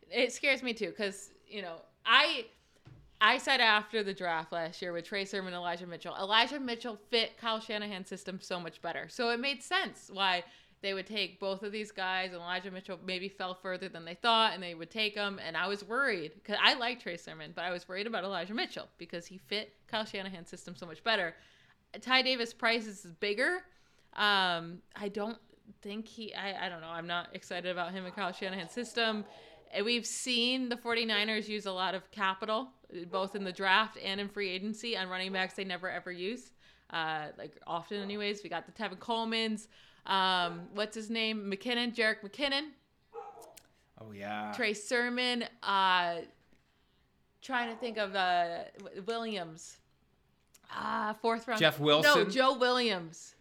It 0.10 0.32
scares 0.32 0.64
me 0.64 0.74
too 0.74 0.88
because, 0.88 1.32
you 1.46 1.62
know, 1.62 1.82
I 2.06 2.46
I 3.22 3.38
said 3.38 3.60
after 3.60 4.02
the 4.02 4.14
draft 4.14 4.52
last 4.52 4.82
year 4.82 4.94
with 4.94 5.06
Trey 5.06 5.26
Sermon 5.26 5.54
and 5.54 5.60
Elijah 5.60 5.86
Mitchell, 5.86 6.16
Elijah 6.16 6.60
Mitchell 6.60 6.98
fit 7.10 7.38
Kyle 7.38 7.60
Shanahan's 7.60 8.08
system 8.08 8.40
so 8.42 8.60
much 8.60 8.82
better. 8.82 9.08
So 9.10 9.30
it 9.30 9.40
made 9.40 9.62
sense 9.62 10.10
why 10.12 10.44
they 10.82 10.94
would 10.94 11.06
take 11.06 11.40
both 11.40 11.64
of 11.64 11.74
these 11.74 11.92
guys 11.92 12.28
and 12.32 12.38
Elijah 12.42 12.72
Mitchell 12.72 12.98
maybe 13.06 13.28
fell 13.28 13.54
further 13.54 13.90
than 13.90 14.06
they 14.06 14.16
thought 14.16 14.54
and 14.54 14.64
they 14.64 14.74
would 14.74 14.90
take 14.90 15.16
him. 15.16 15.40
And 15.46 15.58
I 15.58 15.68
was 15.68 15.84
worried 15.84 16.32
because 16.36 16.58
I 16.64 16.76
like 16.76 17.02
Trey 17.02 17.18
Sermon, 17.18 17.52
but 17.54 17.66
I 17.66 17.72
was 17.72 17.88
worried 17.90 18.08
about 18.08 18.24
Elijah 18.24 18.54
Mitchell 18.54 18.88
because 18.98 19.26
he 19.26 19.38
fit 19.38 19.74
Kyle 19.88 20.06
Shanahan's 20.06 20.50
system 20.50 20.76
so 20.76 20.86
much 20.86 21.04
better. 21.04 21.36
Ty 22.02 22.22
Davis 22.22 22.54
Price 22.54 22.88
is 22.88 23.06
bigger. 23.20 23.64
Um, 24.16 24.82
I 24.96 25.10
don't 25.10 25.38
think 25.82 26.08
he, 26.08 26.34
I, 26.34 26.68
I 26.68 26.70
don't 26.70 26.82
know. 26.82 26.88
I'm 26.88 27.08
not 27.08 27.30
excited 27.34 27.70
about 27.70 27.92
him 27.92 28.06
in 28.06 28.12
Kyle 28.14 28.32
Shanahan's 28.32 28.72
system. 28.72 29.26
And 29.72 29.86
We've 29.86 30.06
seen 30.06 30.70
the 30.70 30.76
49ers 30.76 31.48
use 31.48 31.66
a 31.66 31.72
lot 31.72 31.96
of 31.96 32.10
capital, 32.12 32.70
both 33.12 33.36
in 33.36 33.44
the 33.44 33.52
draft 33.52 33.98
and 34.04 34.20
in 34.20 34.28
free 34.28 34.50
agency, 34.50 34.98
on 34.98 35.10
running 35.10 35.32
backs 35.32 35.54
they 35.54 35.64
never 35.64 35.90
ever 35.90 36.12
use. 36.12 36.52
Uh, 36.90 37.28
like 37.38 37.56
often, 37.68 38.02
anyways. 38.02 38.42
We 38.44 38.50
got 38.50 38.66
the 38.66 38.72
Tevin 38.72 39.00
Coleman's, 39.00 39.68
um, 40.06 40.62
what's 40.74 40.96
his 40.96 41.10
name? 41.10 41.52
McKinnon, 41.52 41.94
Jerick 41.94 42.22
McKinnon, 42.24 42.70
Oh 44.02 44.12
yeah. 44.12 44.54
Trey 44.56 44.74
Sermon, 44.74 45.44
uh, 45.62 46.16
trying 47.42 47.70
to 47.70 47.76
think 47.76 47.98
of 47.98 48.16
uh, 48.16 48.60
Williams. 49.06 49.78
Ah, 50.72 51.16
fourth 51.22 51.48
round. 51.48 51.60
Jeff 51.60 51.80
Wilson. 51.80 52.24
No, 52.24 52.30
Joe 52.30 52.58
Williams. 52.58 53.36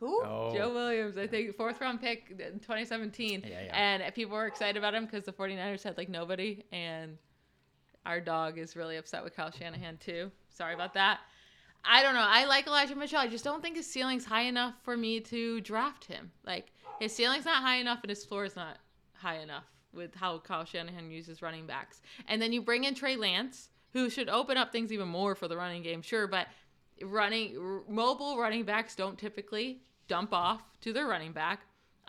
Who? 0.00 0.22
Oh. 0.24 0.50
Joe 0.54 0.72
Williams, 0.72 1.18
I 1.18 1.26
think 1.26 1.54
fourth 1.54 1.80
round 1.80 2.00
pick 2.00 2.30
in 2.30 2.58
2017. 2.58 3.44
Yeah, 3.46 3.48
yeah. 3.66 3.76
And 4.02 4.14
people 4.14 4.34
were 4.34 4.46
excited 4.46 4.78
about 4.78 4.94
him 4.94 5.04
because 5.04 5.24
the 5.24 5.32
49ers 5.32 5.82
had 5.82 5.98
like 5.98 6.08
nobody. 6.08 6.64
And 6.72 7.18
our 8.06 8.18
dog 8.18 8.58
is 8.58 8.76
really 8.76 8.96
upset 8.96 9.22
with 9.22 9.36
Kyle 9.36 9.50
Shanahan 9.50 9.98
too. 9.98 10.30
Sorry 10.48 10.74
about 10.74 10.94
that. 10.94 11.20
I 11.84 12.02
don't 12.02 12.14
know. 12.14 12.26
I 12.26 12.46
like 12.46 12.66
Elijah 12.66 12.96
Mitchell. 12.96 13.18
I 13.18 13.26
just 13.26 13.44
don't 13.44 13.62
think 13.62 13.76
his 13.76 13.86
ceiling's 13.86 14.24
high 14.24 14.42
enough 14.42 14.74
for 14.82 14.96
me 14.96 15.20
to 15.20 15.60
draft 15.60 16.06
him. 16.06 16.30
Like 16.46 16.72
his 16.98 17.14
ceiling's 17.14 17.44
not 17.44 17.62
high 17.62 17.76
enough 17.76 18.00
and 18.02 18.10
his 18.10 18.24
floor 18.24 18.44
is 18.44 18.56
not 18.56 18.78
high 19.14 19.38
enough 19.38 19.64
with 19.92 20.14
how 20.14 20.38
Kyle 20.38 20.64
Shanahan 20.64 21.10
uses 21.10 21.42
running 21.42 21.66
backs. 21.66 22.00
And 22.26 22.40
then 22.40 22.52
you 22.52 22.62
bring 22.62 22.84
in 22.84 22.94
Trey 22.94 23.16
Lance, 23.16 23.68
who 23.92 24.08
should 24.08 24.28
open 24.28 24.56
up 24.56 24.72
things 24.72 24.92
even 24.92 25.08
more 25.08 25.34
for 25.34 25.48
the 25.48 25.56
running 25.56 25.82
game, 25.82 26.00
sure, 26.00 26.26
but 26.26 26.46
running 27.02 27.56
r- 27.58 27.82
mobile 27.88 28.38
running 28.38 28.64
backs 28.64 28.94
don't 28.94 29.18
typically 29.18 29.82
dump 30.10 30.32
off 30.32 30.60
to 30.80 30.92
their 30.92 31.06
running 31.06 31.32
back. 31.32 31.60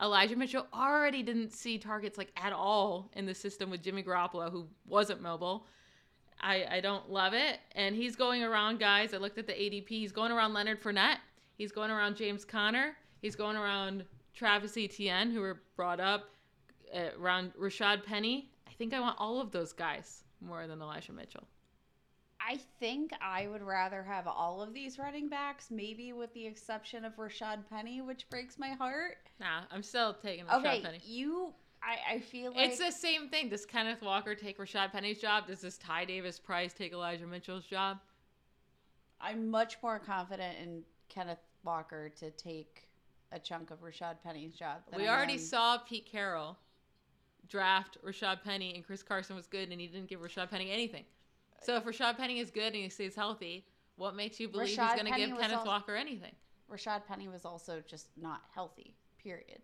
Elijah 0.02 0.36
Mitchell 0.36 0.66
already 0.74 1.22
didn't 1.22 1.54
see 1.54 1.78
targets 1.78 2.18
like 2.18 2.32
at 2.36 2.52
all 2.52 3.12
in 3.14 3.28
the 3.28 3.36
system 3.36 3.70
with 3.70 3.84
Jimmy 3.84 4.02
Garoppolo, 4.02 4.52
who 4.52 4.66
wasn't 4.88 5.22
mobile. 5.22 5.68
I, 6.42 6.66
I 6.72 6.80
don't 6.82 7.12
love 7.12 7.36
it. 7.36 7.60
And 7.76 7.96
he's 7.96 8.16
going 8.16 8.42
around 8.42 8.80
guys. 8.80 9.14
I 9.14 9.18
looked 9.18 9.38
at 9.38 9.46
the 9.46 9.54
ADP. 9.54 9.88
He's 9.90 10.12
going 10.12 10.32
around 10.32 10.54
Leonard 10.54 10.82
Fournette. 10.82 11.20
He's 11.56 11.72
going 11.72 11.92
around 11.92 12.16
James 12.16 12.44
Conner. 12.44 12.98
He's 13.22 13.36
going 13.36 13.56
around 13.56 14.04
Travis 14.34 14.76
Etienne, 14.76 15.30
who 15.30 15.42
were 15.42 15.62
brought 15.76 16.00
up 16.00 16.32
uh, 16.96 17.10
around 17.20 17.54
Rashad 17.54 18.04
Penny. 18.04 18.50
I 18.68 18.72
think 18.72 18.96
I 18.96 19.00
want 19.00 19.18
all 19.20 19.40
of 19.40 19.52
those 19.52 19.74
guys 19.74 20.24
more 20.42 20.66
than 20.66 20.82
Elijah 20.82 21.14
Mitchell. 21.14 21.44
I 22.48 22.60
think 22.80 23.12
I 23.22 23.48
would 23.48 23.62
rather 23.62 24.04
have 24.04 24.28
all 24.28 24.62
of 24.62 24.74
these 24.74 24.98
running 24.98 25.30
backs, 25.30 25.70
maybe 25.70 26.12
with 26.14 26.34
the 26.34 26.46
exception 26.46 27.06
of 27.06 27.16
Rashad 27.18 27.60
Penny, 27.70 28.02
which 28.02 28.28
breaks 28.30 28.58
my 28.58 28.70
heart. 28.70 29.18
Nah, 29.40 29.62
I'm 29.72 29.84
still 29.84 30.14
taking 30.14 30.46
Rashad 30.46 30.60
Okay, 30.60 30.82
Penny. 30.82 31.00
you, 31.06 31.54
I, 31.84 32.16
I 32.16 32.20
feel 32.20 32.52
like 32.54 32.70
It's 32.70 32.80
the 32.80 32.92
same 32.92 33.30
thing. 33.30 33.50
Does 33.50 33.66
Kenneth 33.66 34.02
Walker 34.02 34.34
take 34.36 34.58
Rashad 34.58 34.92
Penny's 34.92 35.20
job? 35.20 35.48
Does 35.48 35.62
this 35.62 35.78
Ty 35.78 36.06
Davis 36.06 36.40
Price 36.40 36.74
take 36.74 36.94
Elijah 36.94 37.28
Mitchell's 37.28 37.66
job? 37.66 38.00
I'm 39.20 39.50
much 39.52 39.78
more 39.84 40.00
confident 40.00 40.58
in 40.62 40.82
Kenneth 41.10 41.38
Walker 41.64 42.10
to 42.18 42.32
take 42.32 42.88
a 43.32 43.40
chunk 43.40 43.70
of 43.72 43.82
Rashad 43.82 44.16
Penny's 44.24 44.54
job. 44.56 44.80
than 44.90 45.00
We 45.00 45.08
I 45.08 45.16
already 45.16 45.34
am- 45.34 45.40
saw 45.40 45.78
Pete 45.78 46.06
Carroll 46.06 46.58
draft 47.48 47.98
Rashad 48.06 48.44
Penny, 48.44 48.74
and 48.76 48.84
Chris 48.86 49.04
Carson 49.04 49.36
was 49.36 49.46
good, 49.48 49.70
and 49.70 49.80
he 49.80 49.88
didn't 49.88 50.08
give 50.08 50.22
Rashad 50.22 50.50
Penny 50.50 50.72
anything. 50.72 51.06
So 51.64 51.76
if 51.76 51.84
Rashad 51.86 52.18
Penny 52.18 52.40
is 52.40 52.50
good 52.50 52.74
and 52.74 52.76
he 52.76 52.90
stays 52.90 53.16
healthy, 53.16 53.66
what 53.96 54.16
makes 54.16 54.40
you 54.40 54.48
believe 54.50 54.78
Rashad 54.78 54.94
he's 54.94 55.02
going 55.02 55.14
to 55.14 55.20
give 55.20 55.38
Kenneth 55.38 55.60
al- 55.60 55.66
Walker 55.66 55.96
anything? 55.96 56.34
Rashad 56.72 57.06
Penny 57.06 57.28
was 57.28 57.46
also 57.46 57.82
just 57.88 58.08
not 58.20 58.42
healthy. 58.54 58.96
Period. 59.22 59.62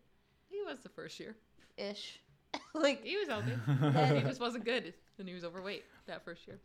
He 0.50 0.62
was 0.66 0.80
the 0.82 0.89
first 0.89 1.20
year. 1.20 1.36
Ish. 1.78 2.20
like 2.74 3.04
He 3.04 3.18
was 3.18 3.28
healthy. 3.28 3.54
and 3.68 4.18
he 4.18 4.24
just 4.24 4.39
wasn't 4.39 4.66
good, 4.66 4.93
and 5.18 5.28
he 5.28 5.34
was 5.34 5.43
overweight 5.43 5.86
that 6.06 6.24
first 6.24 6.45
year. 6.48 6.60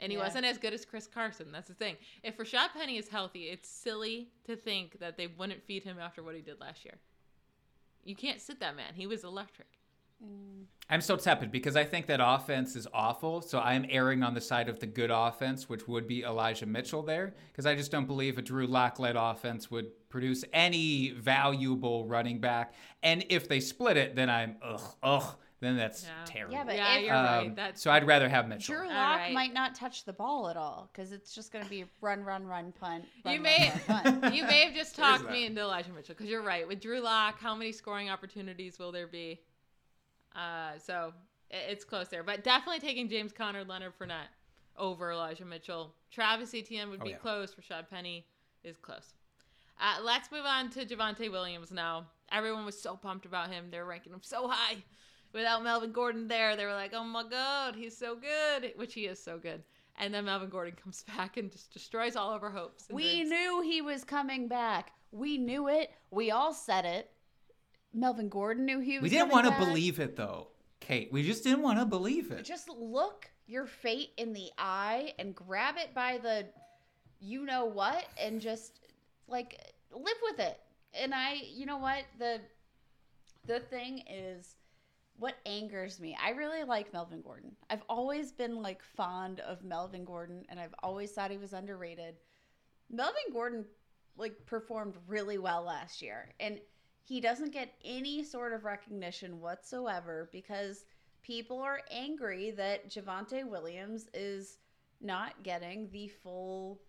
And 0.00 0.10
he 0.12 0.16
Yeah. 0.16 0.24
wasn't 0.24 0.44
as 0.44 0.58
good 0.58 0.72
as 0.72 0.84
Chris 0.84 1.06
Carson. 1.06 1.50
That's 1.52 1.68
the 1.68 1.74
thing. 1.74 1.96
If 2.22 2.36
Rashad 2.38 2.72
Penny 2.72 2.96
is 2.98 3.08
healthy, 3.08 3.44
it's 3.44 3.68
silly 3.68 4.28
to 4.44 4.56
think 4.56 5.00
that 5.00 5.16
they 5.16 5.26
wouldn't 5.26 5.62
feed 5.64 5.82
him 5.84 5.98
after 5.98 6.22
what 6.22 6.34
he 6.36 6.40
did 6.40 6.60
last 6.60 6.84
year. 6.84 6.94
You 8.04 8.14
can't 8.14 8.40
sit 8.40 8.60
that 8.60 8.76
man. 8.76 8.94
He 8.94 9.06
was 9.06 9.24
electric. 9.24 9.66
I'm 10.90 11.02
so 11.02 11.16
tepid 11.16 11.50
because 11.52 11.76
I 11.76 11.84
think 11.84 12.06
that 12.06 12.18
offense 12.22 12.74
is 12.74 12.86
awful. 12.94 13.42
So 13.42 13.60
I'm 13.60 13.84
erring 13.90 14.22
on 14.22 14.32
the 14.32 14.40
side 14.40 14.70
of 14.70 14.80
the 14.80 14.86
good 14.86 15.10
offense, 15.12 15.68
which 15.68 15.86
would 15.86 16.06
be 16.06 16.22
Elijah 16.22 16.64
Mitchell 16.64 17.02
there, 17.02 17.34
because 17.52 17.66
I 17.66 17.74
just 17.74 17.90
don't 17.92 18.06
believe 18.06 18.38
a 18.38 18.42
Drew 18.42 18.66
Lock 18.66 18.98
led 18.98 19.14
offense 19.14 19.70
would 19.70 19.88
produce 20.08 20.44
any 20.54 21.10
valuable 21.10 22.06
running 22.06 22.40
back. 22.40 22.72
And 23.02 23.22
if 23.28 23.48
they 23.48 23.60
split 23.60 23.98
it, 23.98 24.16
then 24.16 24.30
I'm 24.30 24.56
ugh 24.62 24.80
ugh. 25.02 25.36
Then 25.60 25.76
that's 25.76 26.04
Yeah. 26.04 26.10
terrible. 26.24 26.54
Yeah, 26.54 26.64
but 26.64 26.76
yeah, 26.76 26.94
if- 26.96 27.04
you're 27.04 27.14
Um, 27.16 27.24
right. 27.24 27.56
That's 27.56 27.82
so 27.82 27.90
I'd 27.90 28.06
rather 28.06 28.28
have 28.28 28.46
Mitchell. 28.48 28.76
Drew 28.76 28.86
Lock 28.88 29.18
right. 29.18 29.32
might 29.34 29.52
not 29.52 29.74
touch 29.74 30.04
the 30.04 30.12
ball 30.12 30.48
at 30.48 30.56
all 30.56 30.88
because 30.92 31.10
it's 31.12 31.34
just 31.34 31.52
going 31.52 31.64
to 31.64 31.70
be 31.70 31.84
run, 32.00 32.22
run, 32.22 32.46
run, 32.46 32.70
punt. 32.72 33.04
Run, 33.24 33.34
you 33.34 33.40
run, 33.40 33.42
may 33.42 33.72
run, 33.88 34.20
punt. 34.20 34.34
you 34.36 34.44
may 34.44 34.64
have 34.66 34.72
just 34.74 34.94
talked 34.94 35.28
me 35.28 35.46
into 35.46 35.60
Elijah 35.60 35.90
Mitchell 35.90 36.14
because 36.14 36.30
you're 36.30 36.42
right. 36.44 36.66
With 36.66 36.80
Drew 36.80 37.00
Lock, 37.00 37.40
how 37.40 37.56
many 37.56 37.72
scoring 37.72 38.08
opportunities 38.08 38.78
will 38.78 38.92
there 38.92 39.08
be? 39.08 39.40
Uh, 40.34 40.78
so 40.78 41.12
i- 41.52 41.56
it's 41.56 41.84
close 41.84 42.08
there, 42.08 42.22
but 42.22 42.44
definitely 42.44 42.80
taking 42.80 43.08
James 43.08 43.32
Conner, 43.32 43.64
Leonard 43.64 43.92
Fournette 43.98 44.28
over 44.76 45.10
Elijah 45.12 45.44
Mitchell. 45.44 45.94
Travis 46.10 46.54
Etienne 46.54 46.90
would 46.90 47.00
Oh, 47.00 47.04
be 47.04 47.10
yeah. 47.10 47.16
close. 47.16 47.54
Rashad 47.54 47.88
Penny 47.88 48.26
is 48.64 48.76
close. 48.76 49.14
Uh, 49.80 49.98
let's 50.02 50.30
move 50.30 50.44
on 50.44 50.70
to 50.70 50.84
Javonte 50.84 51.30
Williams 51.30 51.70
now. 51.70 52.06
Everyone 52.30 52.64
was 52.64 52.80
so 52.80 52.96
pumped 52.96 53.26
about 53.26 53.50
him. 53.50 53.70
They 53.70 53.78
were 53.78 53.84
ranking 53.86 54.12
him 54.12 54.22
so 54.22 54.48
high. 54.48 54.82
Without 55.32 55.62
Melvin 55.62 55.92
Gordon 55.92 56.26
there, 56.26 56.56
they 56.56 56.64
were 56.64 56.72
like, 56.74 56.92
"Oh 56.94 57.04
my 57.04 57.22
God, 57.22 57.76
he's 57.76 57.96
so 57.96 58.16
good," 58.16 58.72
which 58.76 58.94
he 58.94 59.06
is 59.06 59.22
so 59.22 59.38
good. 59.38 59.62
And 59.96 60.12
then 60.14 60.24
Melvin 60.24 60.48
Gordon 60.48 60.74
comes 60.82 61.02
back 61.04 61.36
and 61.36 61.50
just 61.52 61.72
destroys 61.72 62.16
all 62.16 62.32
of 62.32 62.42
our 62.42 62.50
hopes. 62.50 62.88
We 62.90 63.02
dreams. 63.24 63.30
knew 63.30 63.60
he 63.62 63.82
was 63.82 64.04
coming 64.04 64.48
back. 64.48 64.92
We 65.12 65.38
knew 65.38 65.68
it. 65.68 65.90
We 66.10 66.30
all 66.30 66.52
said 66.54 66.84
it. 66.84 67.10
Melvin 67.92 68.28
Gordon 68.28 68.64
knew 68.64 68.80
he 68.80 68.98
was. 68.98 69.02
We 69.02 69.08
didn't 69.10 69.30
want 69.30 69.46
to 69.46 69.64
believe 69.64 69.98
it 69.98 70.16
though, 70.16 70.48
Kate. 70.80 71.12
We 71.12 71.22
just 71.22 71.42
didn't 71.44 71.62
want 71.62 71.78
to 71.78 71.84
believe 71.84 72.30
it. 72.30 72.44
Just 72.44 72.68
look 72.68 73.30
your 73.46 73.66
fate 73.66 74.10
in 74.16 74.32
the 74.32 74.50
eye 74.58 75.14
and 75.18 75.34
grab 75.34 75.76
it 75.78 75.94
by 75.94 76.18
the, 76.18 76.46
you 77.20 77.44
know 77.44 77.64
what, 77.64 78.04
and 78.20 78.40
just 78.40 78.80
like 79.26 79.58
live 79.90 80.16
with 80.22 80.40
it. 80.40 80.60
And 80.94 81.14
I, 81.14 81.40
you 81.52 81.66
know 81.66 81.78
what, 81.78 82.04
the, 82.18 82.40
the 83.46 83.60
thing 83.60 84.02
is, 84.08 84.56
what 85.18 85.36
angers 85.46 85.98
me. 85.98 86.16
I 86.22 86.30
really 86.30 86.62
like 86.64 86.92
Melvin 86.92 87.22
Gordon. 87.22 87.56
I've 87.70 87.82
always 87.88 88.30
been 88.32 88.62
like 88.62 88.82
fond 88.82 89.40
of 89.40 89.64
Melvin 89.64 90.04
Gordon, 90.04 90.44
and 90.48 90.60
I've 90.60 90.74
always 90.82 91.10
thought 91.10 91.30
he 91.30 91.38
was 91.38 91.52
underrated. 91.52 92.14
Melvin 92.90 93.32
Gordon 93.32 93.64
like 94.16 94.46
performed 94.46 94.94
really 95.06 95.38
well 95.38 95.64
last 95.64 96.02
year, 96.02 96.32
and 96.38 96.60
he 97.08 97.22
doesn't 97.22 97.54
get 97.54 97.72
any 97.82 98.22
sort 98.22 98.52
of 98.52 98.64
recognition 98.64 99.40
whatsoever 99.40 100.28
because 100.30 100.84
people 101.22 101.58
are 101.58 101.80
angry 101.90 102.50
that 102.50 102.90
Javonte 102.90 103.48
Williams 103.48 104.08
is 104.12 104.58
not 105.00 105.42
getting 105.42 105.88
the 105.90 106.08
full 106.08 106.82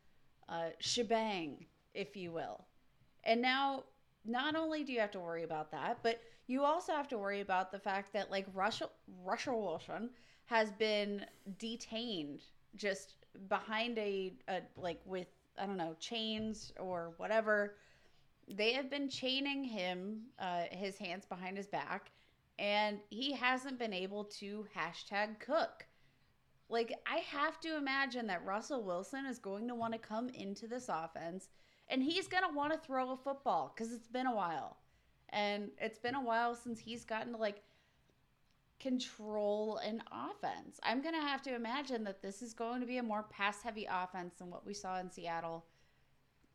uh, 0.50 0.72
shebang, 0.80 1.66
if 1.94 2.18
you 2.18 2.34
will. 2.34 2.66
And 3.24 3.42
now, 3.42 3.86
not 4.26 4.56
only 4.56 4.84
do 4.84 4.92
you 4.92 5.00
have 5.00 5.12
to 5.12 5.22
worry 5.22 5.44
about 5.44 5.72
that, 5.72 6.00
but 6.04 6.20
you 6.48 6.66
also 6.66 6.92
have 6.92 7.08
to 7.08 7.18
worry 7.18 7.40
about 7.40 7.72
the 7.72 7.80
fact 7.80 8.12
that 8.12 8.30
like 8.30 8.46
Russell 8.54 8.92
Russell 9.24 9.62
Wilson 9.62 10.10
has 10.48 10.72
been 10.74 11.26
detained 11.58 12.42
just 12.76 13.14
behind 13.48 13.98
a, 13.98 14.34
a 14.50 14.60
like 14.76 15.00
with 15.06 15.28
I 15.58 15.66
don't 15.66 15.78
know 15.78 15.96
chains 15.98 16.74
or 16.78 17.14
whatever. 17.16 17.76
They 18.50 18.74
have 18.74 18.90
been 18.90 19.10
chaining 19.10 19.64
him, 19.64 20.22
uh, 20.40 20.64
his 20.72 20.98
hands 20.98 21.26
behind 21.26 21.58
his 21.58 21.68
back, 21.68 22.12
and 22.58 23.00
he 23.10 23.34
hasn't 23.34 23.78
been 23.80 23.94
able 23.94 24.26
to 24.26 24.66
hashtag 24.76 25.40
cook. 25.40 25.86
Like, 26.68 26.94
I 27.08 27.18
have 27.18 27.60
to 27.62 27.78
imagine 27.78 28.28
that 28.28 28.46
Russell 28.46 28.84
Wilson 28.84 29.26
is 29.26 29.40
going 29.40 29.68
to 29.68 29.76
want 29.76 29.94
to 29.94 30.00
come 30.00 30.30
into 30.30 30.68
this 30.68 30.88
offense 30.90 31.50
and 31.90 32.04
he's 32.04 32.28
going 32.28 32.44
to 32.44 32.56
want 32.56 32.72
to 32.72 32.80
throw 32.80 33.12
a 33.12 33.18
football 33.18 33.74
because 33.76 33.92
it's 33.92 34.08
been 34.08 34.28
a 34.28 34.36
while. 34.36 34.78
And 35.30 35.70
it's 35.80 35.98
been 35.98 36.16
a 36.16 36.22
while 36.22 36.56
since 36.56 36.80
he's 36.80 37.04
gotten 37.04 37.34
to 37.34 37.38
like 37.38 37.64
control 38.80 39.78
an 39.78 40.02
offense. 40.12 40.80
I'm 40.84 41.02
going 41.02 41.16
to 41.16 41.22
have 41.22 41.42
to 41.44 41.56
imagine 41.56 42.04
that 42.06 42.22
this 42.22 42.42
is 42.42 42.54
going 42.54 42.80
to 42.82 42.88
be 42.88 42.98
a 42.98 43.04
more 43.04 43.24
pass 43.24 43.62
heavy 43.62 43.88
offense 43.90 44.36
than 44.38 44.50
what 44.50 44.66
we 44.66 44.74
saw 44.74 45.00
in 45.00 45.12
Seattle. 45.12 45.66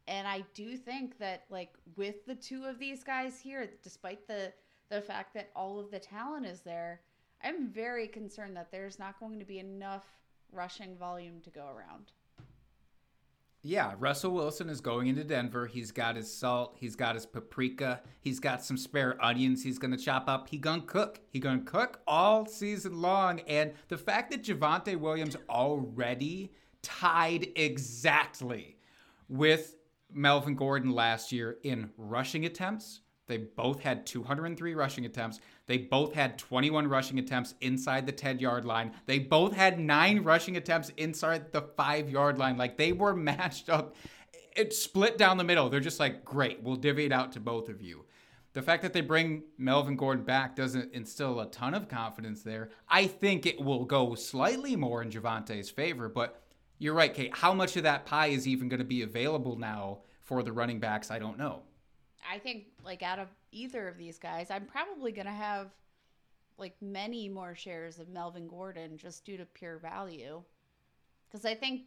And 0.07 0.29
I 0.29 0.45
do 0.55 0.77
think 0.77 1.19
that 1.19 1.45
like 1.51 1.73
with 1.97 2.27
the 2.27 2.35
two 2.35 2.65
of 2.65 2.79
these 2.79 3.03
guys 3.03 3.41
here, 3.41 3.69
despite 3.83 4.27
the 4.27 4.53
the 4.91 5.01
fact 5.01 5.33
that 5.35 5.51
all 5.57 5.81
of 5.81 5.91
the 5.91 5.99
talent 5.99 6.47
is 6.47 6.61
there, 6.61 7.01
I'm 7.43 7.69
very 7.69 8.07
concerned 8.07 8.57
that 8.57 8.71
there's 8.71 8.99
not 8.99 9.19
going 9.19 9.39
to 9.39 9.45
be 9.45 9.59
enough 9.59 10.05
rushing 10.53 10.97
volume 10.97 11.41
to 11.43 11.51
go 11.51 11.67
around. 11.75 12.13
Yeah, 13.67 13.95
Russell 13.99 14.33
Wilson 14.33 14.69
is 14.69 14.83
going 14.83 15.07
into 15.07 15.25
Denver. 15.25 15.67
He's 15.67 15.91
got 15.91 16.17
his 16.17 16.31
salt. 16.31 16.77
He's 16.79 16.97
got 16.97 17.15
his 17.15 17.25
paprika. 17.25 18.03
He's 18.21 18.39
got 18.39 18.63
some 18.63 18.77
spare 18.77 19.17
onions 19.25 19.65
he's 19.65 19.79
to 19.79 19.97
chop 19.97 20.29
up. 20.29 20.51
He 20.51 20.59
to 20.59 20.83
cook. 20.83 21.21
He 21.31 21.41
to 21.41 21.59
cook 21.65 22.03
all 22.07 22.45
season 22.45 23.01
long. 23.01 23.41
And 23.41 23.73
the 23.89 23.97
fact 23.97 24.31
that 24.33 24.43
Javonte 24.43 24.97
Williams 24.97 25.39
already 25.49 26.53
tied 26.83 27.49
exactly 27.57 28.77
with 29.31 29.77
Melvin 30.15 30.55
Gordon 30.55 30.91
last 30.91 31.33
year 31.33 31.59
in 31.63 31.91
rushing 31.97 32.47
attempts. 32.47 33.01
They 33.27 33.39
both 33.39 33.81
had 33.81 34.07
203 34.07 34.75
rushing 34.75 35.07
attempts. 35.07 35.41
They 35.67 35.79
both 35.79 36.13
had 36.13 36.39
21 36.39 36.87
rushing 36.89 37.19
attempts 37.19 37.55
inside 37.61 38.07
the 38.07 38.13
10 38.13 38.39
yard 38.39 38.65
line. 38.65 38.93
They 39.07 39.19
both 39.19 39.55
had 39.55 39.81
nine 39.81 40.23
rushing 40.23 40.57
attempts 40.57 40.91
inside 40.97 41.53
the 41.53 41.63
five 41.63 42.11
yard 42.11 42.39
line. 42.39 42.57
Like 42.57 42.77
they 42.77 42.93
were 42.93 43.15
matched 43.17 43.69
up. 43.69 43.97
It 44.55 44.73
split 44.73 45.19
down 45.19 45.37
the 45.37 45.45
middle. 45.45 45.69
They're 45.69 45.81
just 45.81 46.01
like, 46.01 46.25
great, 46.25 46.63
we'll 46.63 46.77
divvy 46.77 47.07
it 47.07 47.13
out 47.13 47.33
to 47.33 47.41
both 47.41 47.69
of 47.69 47.83
you. 47.83 48.05
The 48.53 48.63
fact 48.63 48.83
that 48.83 48.93
they 48.93 49.01
bring 49.01 49.43
Melvin 49.59 49.97
Gordon 49.97 50.25
back 50.25 50.55
doesn't 50.55 50.95
instill 50.95 51.41
a 51.41 51.51
ton 51.51 51.75
of 51.75 51.89
confidence 51.89 52.43
there. 52.43 52.71
I 52.89 53.09
think 53.09 53.47
it 53.47 53.61
will 53.61 53.85
go 53.85 54.15
slightly 54.15 54.77
more 54.77 55.03
in 55.03 55.11
Javonte's 55.11 55.71
favor, 55.71 56.09
but 56.09 56.44
you're 56.79 56.95
right, 56.95 57.13
Kate. 57.13 57.35
How 57.35 57.55
much 57.55 57.77
of 57.77 57.85
that 57.85 58.07
pie 58.07 58.29
is 58.29 58.47
even 58.47 58.69
going 58.69 58.79
to 58.79 58.85
be 58.85 59.03
available 59.03 59.57
now 59.57 59.99
for 60.23 60.43
the 60.43 60.53
running 60.53 60.81
backs? 60.81 61.11
I 61.11 61.19
don't 61.19 61.39
know. 61.39 61.63
I 62.31 62.39
think 62.39 62.67
like 62.85 63.03
out 63.03 63.19
of 63.19 63.29
either 63.53 63.89
of 63.89 63.99
these 63.99 64.19
guys, 64.19 64.51
I'm 64.51 64.67
probably 64.67 65.13
going 65.13 65.27
to 65.27 65.33
have 65.33 65.71
like 66.59 66.75
many 66.81 67.29
more 67.29 67.55
shares 67.55 67.99
of 67.99 68.09
Melvin 68.09 68.49
Gordon 68.49 68.97
just 68.97 69.25
due 69.25 69.37
to 69.37 69.45
pure 69.45 69.79
value. 69.79 70.43
Cuz 71.31 71.45
I 71.45 71.55
think 71.55 71.83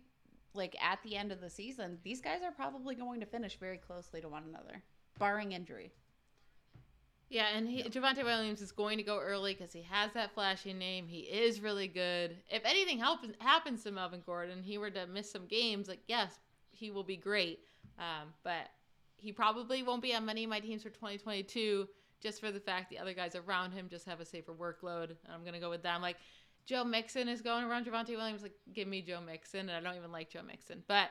like 0.53 0.75
at 0.81 0.99
the 1.03 1.15
end 1.15 1.31
of 1.31 1.41
the 1.41 1.49
season, 1.49 1.99
these 2.03 2.21
guys 2.21 2.41
are 2.43 2.51
probably 2.51 2.95
going 2.95 3.19
to 3.19 3.25
finish 3.25 3.57
very 3.57 3.77
closely 3.77 4.21
to 4.21 4.29
one 4.29 4.43
another, 4.43 4.83
barring 5.19 5.53
injury. 5.53 5.91
Yeah, 7.30 7.47
and 7.53 7.67
he, 7.67 7.84
Javonte 7.84 8.23
Williams 8.23 8.61
is 8.61 8.71
going 8.71 8.97
to 8.97 9.03
go 9.03 9.19
early 9.19 9.53
because 9.53 9.73
he 9.73 9.82
has 9.82 10.13
that 10.13 10.34
flashy 10.34 10.71
name. 10.71 11.07
He 11.07 11.19
is 11.19 11.59
really 11.59 11.88
good. 11.88 12.38
If 12.49 12.63
anything 12.63 12.99
happens 12.99 13.36
happens 13.39 13.84
to 13.84 13.91
Melvin 13.91 14.21
Gordon, 14.25 14.63
he 14.63 14.78
were 14.78 14.89
to 14.91 15.07
miss 15.07 15.30
some 15.30 15.45
games, 15.45 15.89
like 15.89 15.99
yes, 16.07 16.39
he 16.71 16.89
will 16.89 17.03
be 17.03 17.17
great. 17.17 17.59
Um, 17.99 18.30
but 18.43 18.69
he 19.17 19.34
probably 19.34 19.84
won't 19.84 20.01
be 20.01 20.13
on 20.13 20.25
many 20.25 20.45
of 20.45 20.49
my 20.49 20.59
teams 20.59 20.84
for 20.84 20.89
2022, 20.89 21.88
just 22.21 22.39
for 22.39 22.51
the 22.51 22.59
fact 22.59 22.89
the 22.89 22.99
other 22.99 23.13
guys 23.13 23.36
around 23.36 23.71
him 23.71 23.88
just 23.89 24.05
have 24.05 24.21
a 24.21 24.25
safer 24.25 24.53
workload. 24.53 25.11
I'm 25.30 25.43
gonna 25.43 25.59
go 25.59 25.69
with 25.69 25.84
them. 25.84 26.01
Like 26.01 26.17
Joe 26.65 26.86
Mixon 26.86 27.28
is 27.28 27.41
going 27.41 27.65
around 27.65 27.86
Javonte 27.86 28.15
Williams. 28.15 28.41
Like 28.41 28.55
give 28.73 28.88
me 28.88 29.01
Joe 29.01 29.19
Mixon, 29.19 29.67
and 29.67 29.71
I 29.71 29.82
don't 29.82 29.97
even 29.97 30.13
like 30.13 30.30
Joe 30.30 30.43
Mixon, 30.47 30.82
but 30.88 31.09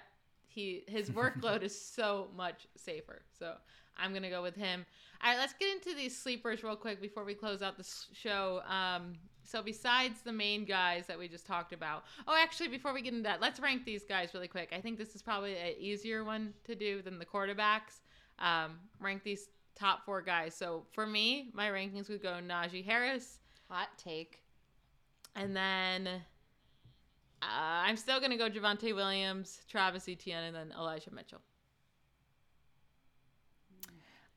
he 0.57 0.83
his 0.89 1.11
workload 1.11 1.63
is 1.63 1.79
so 1.99 2.29
much 2.35 2.67
safer. 2.77 3.23
So 3.39 3.53
I'm 3.97 4.13
gonna 4.13 4.31
go 4.31 4.43
with 4.43 4.57
him. 4.57 4.85
All 5.23 5.31
right, 5.31 5.39
let's 5.39 5.53
get 5.53 5.73
into 5.73 5.95
these 5.95 6.17
sleepers 6.17 6.65
real 6.65 6.77
quick 6.77 7.01
before 7.01 7.25
we 7.25 7.35
close 7.35 7.63
out 7.63 7.77
the 7.77 7.89
show. 8.13 8.63
Um, 8.69 9.15
so 9.45 9.63
besides 9.63 10.23
the 10.23 10.33
main 10.33 10.65
guys 10.65 11.07
that 11.07 11.19
we 11.19 11.29
just 11.29 11.47
talked 11.47 11.73
about, 11.73 12.05
oh, 12.27 12.35
actually, 12.37 12.69
before 12.69 12.93
we 12.93 13.01
get 13.01 13.13
into 13.13 13.23
that, 13.25 13.41
let's 13.41 13.61
rank 13.61 13.85
these 13.85 14.03
guys 14.03 14.35
really 14.35 14.49
quick. 14.49 14.73
I 14.77 14.81
think 14.81 14.99
this 14.99 15.15
is 15.15 15.23
probably 15.23 15.57
an 15.57 15.75
easier 15.79 16.25
one 16.25 16.53
to 16.65 16.75
do 16.75 17.01
than 17.03 17.19
the 17.19 17.25
quarterbacks. 17.25 18.01
Um, 18.39 18.79
rank 19.01 19.23
these 19.23 19.49
top 19.75 20.05
four 20.05 20.21
guys. 20.21 20.55
So 20.55 20.85
for 20.93 21.07
me, 21.07 21.51
my 21.55 21.69
rankings 21.69 22.09
would 22.09 22.23
go 22.23 22.39
Najee 22.43 22.85
Harris, 22.85 23.39
Hot 23.71 23.89
take. 23.97 24.43
and 25.35 25.55
then 25.57 26.09
uh, 27.43 27.87
I'm 27.87 27.97
still 27.97 28.20
gonna 28.20 28.37
go 28.37 28.49
Javonte 28.49 28.95
Williams, 28.95 29.61
Travis 29.68 30.09
Etienne, 30.09 30.45
and 30.45 30.57
then 30.57 30.72
Elijah 30.76 31.12
Mitchell. 31.12 31.41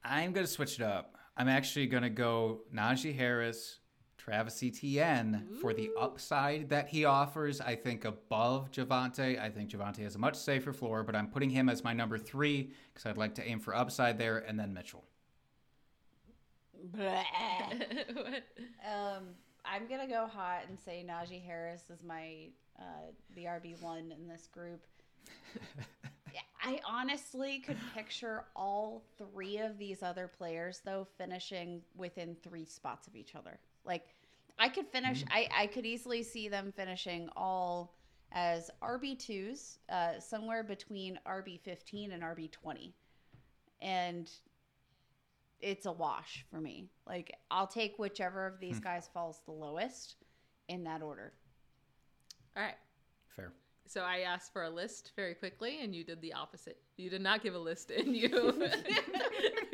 I'm 0.03 0.31
going 0.31 0.45
to 0.45 0.51
switch 0.51 0.79
it 0.79 0.81
up. 0.81 1.17
I'm 1.35 1.47
actually 1.47 1.87
going 1.87 2.03
to 2.03 2.09
go 2.09 2.61
Najee 2.73 3.15
Harris, 3.15 3.79
Travis 4.17 4.61
Etienne 4.63 5.47
for 5.61 5.73
the 5.73 5.91
upside 5.99 6.69
that 6.69 6.89
he 6.89 7.05
offers. 7.05 7.61
I 7.61 7.75
think 7.75 8.05
above 8.05 8.71
Javonte. 8.71 9.39
I 9.39 9.49
think 9.49 9.69
Javonte 9.69 9.99
has 9.99 10.15
a 10.15 10.19
much 10.19 10.35
safer 10.35 10.73
floor, 10.73 11.03
but 11.03 11.15
I'm 11.15 11.27
putting 11.27 11.49
him 11.49 11.69
as 11.69 11.83
my 11.83 11.93
number 11.93 12.17
three 12.17 12.71
because 12.93 13.05
I'd 13.05 13.17
like 13.17 13.35
to 13.35 13.47
aim 13.47 13.59
for 13.59 13.75
upside 13.75 14.17
there, 14.17 14.39
and 14.39 14.59
then 14.59 14.73
Mitchell. 14.73 15.05
um, 16.95 17.03
I'm 19.65 19.87
gonna 19.89 20.07
go 20.07 20.27
hot 20.27 20.61
and 20.69 20.79
say 20.79 21.05
Najee 21.07 21.43
Harris 21.43 21.89
is 21.89 22.03
my 22.03 22.49
uh, 22.79 23.11
the 23.35 23.45
RB 23.45 23.81
one 23.81 24.11
in 24.11 24.27
this 24.27 24.47
group. 24.47 24.81
I 26.61 26.79
honestly 26.85 27.59
could 27.59 27.77
picture 27.95 28.45
all 28.55 29.03
three 29.17 29.57
of 29.57 29.77
these 29.77 30.03
other 30.03 30.27
players 30.27 30.81
though 30.83 31.07
finishing 31.17 31.81
within 31.95 32.35
three 32.43 32.65
spots 32.65 33.07
of 33.07 33.15
each 33.15 33.35
other. 33.35 33.59
Like 33.85 34.15
I 34.57 34.67
could 34.69 34.87
finish. 34.87 35.23
I 35.31 35.47
I 35.55 35.67
could 35.67 35.85
easily 35.85 36.21
see 36.21 36.49
them 36.49 36.73
finishing 36.75 37.29
all 37.35 37.95
as 38.31 38.69
RB 38.83 39.17
twos, 39.17 39.79
uh, 39.89 40.19
somewhere 40.19 40.63
between 40.63 41.19
RB 41.25 41.59
fifteen 41.61 42.11
and 42.11 42.23
RB 42.23 42.51
twenty, 42.51 42.93
and 43.81 44.29
it's 45.61 45.85
a 45.85 45.91
wash 45.91 46.45
for 46.51 46.59
me. 46.59 46.89
Like 47.07 47.33
I'll 47.49 47.67
take 47.67 47.97
whichever 47.97 48.45
of 48.45 48.59
these 48.59 48.79
guys 48.79 49.09
falls 49.13 49.41
the 49.45 49.53
lowest 49.53 50.17
in 50.67 50.83
that 50.83 51.01
order. 51.01 51.33
All 52.59 52.65
right. 52.65 52.75
Fair. 53.37 53.53
So 53.89 54.01
I 54.01 54.19
asked 54.19 54.53
for 54.53 54.65
a 54.65 54.69
list 54.69 55.13
very 55.15 55.33
quickly, 55.33 55.79
and 55.81 55.95
you 55.95 56.03
did 56.03 56.21
the 56.21 56.31
opposite. 56.33 56.77
You 56.97 57.09
did 57.09 57.21
not 57.21 57.41
give 57.41 57.55
a 57.55 57.59
list, 57.59 57.89
and 57.89 58.15
you 58.15 58.29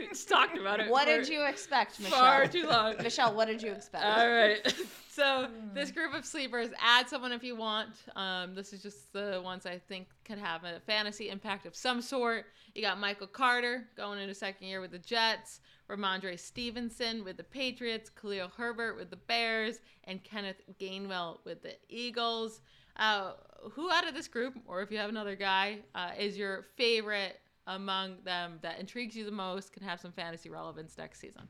just 0.10 0.30
talked 0.30 0.58
about 0.58 0.80
it. 0.80 0.90
What 0.90 1.04
did 1.04 1.28
you 1.28 1.46
expect, 1.46 2.00
Michelle? 2.00 2.20
Far 2.20 2.48
too 2.48 2.66
long. 2.66 2.96
Michelle, 3.04 3.36
what 3.36 3.50
did 3.50 3.62
you 3.62 3.74
expect? 3.74 4.06
All 4.06 4.30
right. 4.30 4.74
So 5.16 5.48
this 5.74 5.92
group 5.92 6.14
of 6.14 6.26
sleepers, 6.26 6.72
add 6.78 7.08
someone 7.08 7.32
if 7.32 7.42
you 7.42 7.56
want. 7.56 7.88
Um, 8.18 8.54
this 8.54 8.74
is 8.74 8.84
just 8.84 9.14
the 9.14 9.40
ones 9.42 9.66
I 9.66 9.78
think 9.78 10.10
could 10.26 10.38
have 10.38 10.66
a 10.66 10.82
fantasy 10.82 11.30
impact 11.30 11.66
of 11.66 11.74
some 11.74 12.02
sort. 12.02 12.48
You 12.74 12.82
got 12.82 13.00
Michael 13.00 13.28
Carter 13.28 13.86
going 13.96 14.20
into 14.20 14.36
second 14.36 14.68
year 14.68 14.82
with 14.82 14.92
the 14.92 15.00
Jets, 15.00 15.62
Rhamondre 15.90 16.38
Stevenson 16.38 17.24
with 17.24 17.38
the 17.38 17.46
Patriots, 17.46 18.10
Khalil 18.10 18.52
Herbert 18.58 18.98
with 18.98 19.10
the 19.10 19.16
Bears, 19.16 19.80
and 20.04 20.22
Kenneth 20.22 20.62
Gainwell 20.82 21.38
with 21.46 21.64
the 21.64 21.76
Eagles. 21.88 22.60
Uh, 22.98 23.34
who 23.72 23.92
out 23.92 24.08
of 24.08 24.14
this 24.14 24.28
group, 24.28 24.56
or 24.68 24.82
if 24.82 24.92
you 24.92 24.98
have 24.98 25.10
another 25.10 25.36
guy, 25.36 25.80
uh, 25.96 26.12
is 26.18 26.38
your 26.38 26.66
favorite 26.78 27.40
among 27.68 28.18
them 28.24 28.60
that 28.62 28.80
intrigues 28.80 29.16
you 29.16 29.26
the 29.26 29.32
most, 29.32 29.74
can 29.74 29.84
have 29.84 30.00
some 30.00 30.12
fantasy 30.12 30.50
relevance 30.50 30.98
next 30.98 31.20
season? 31.20 31.48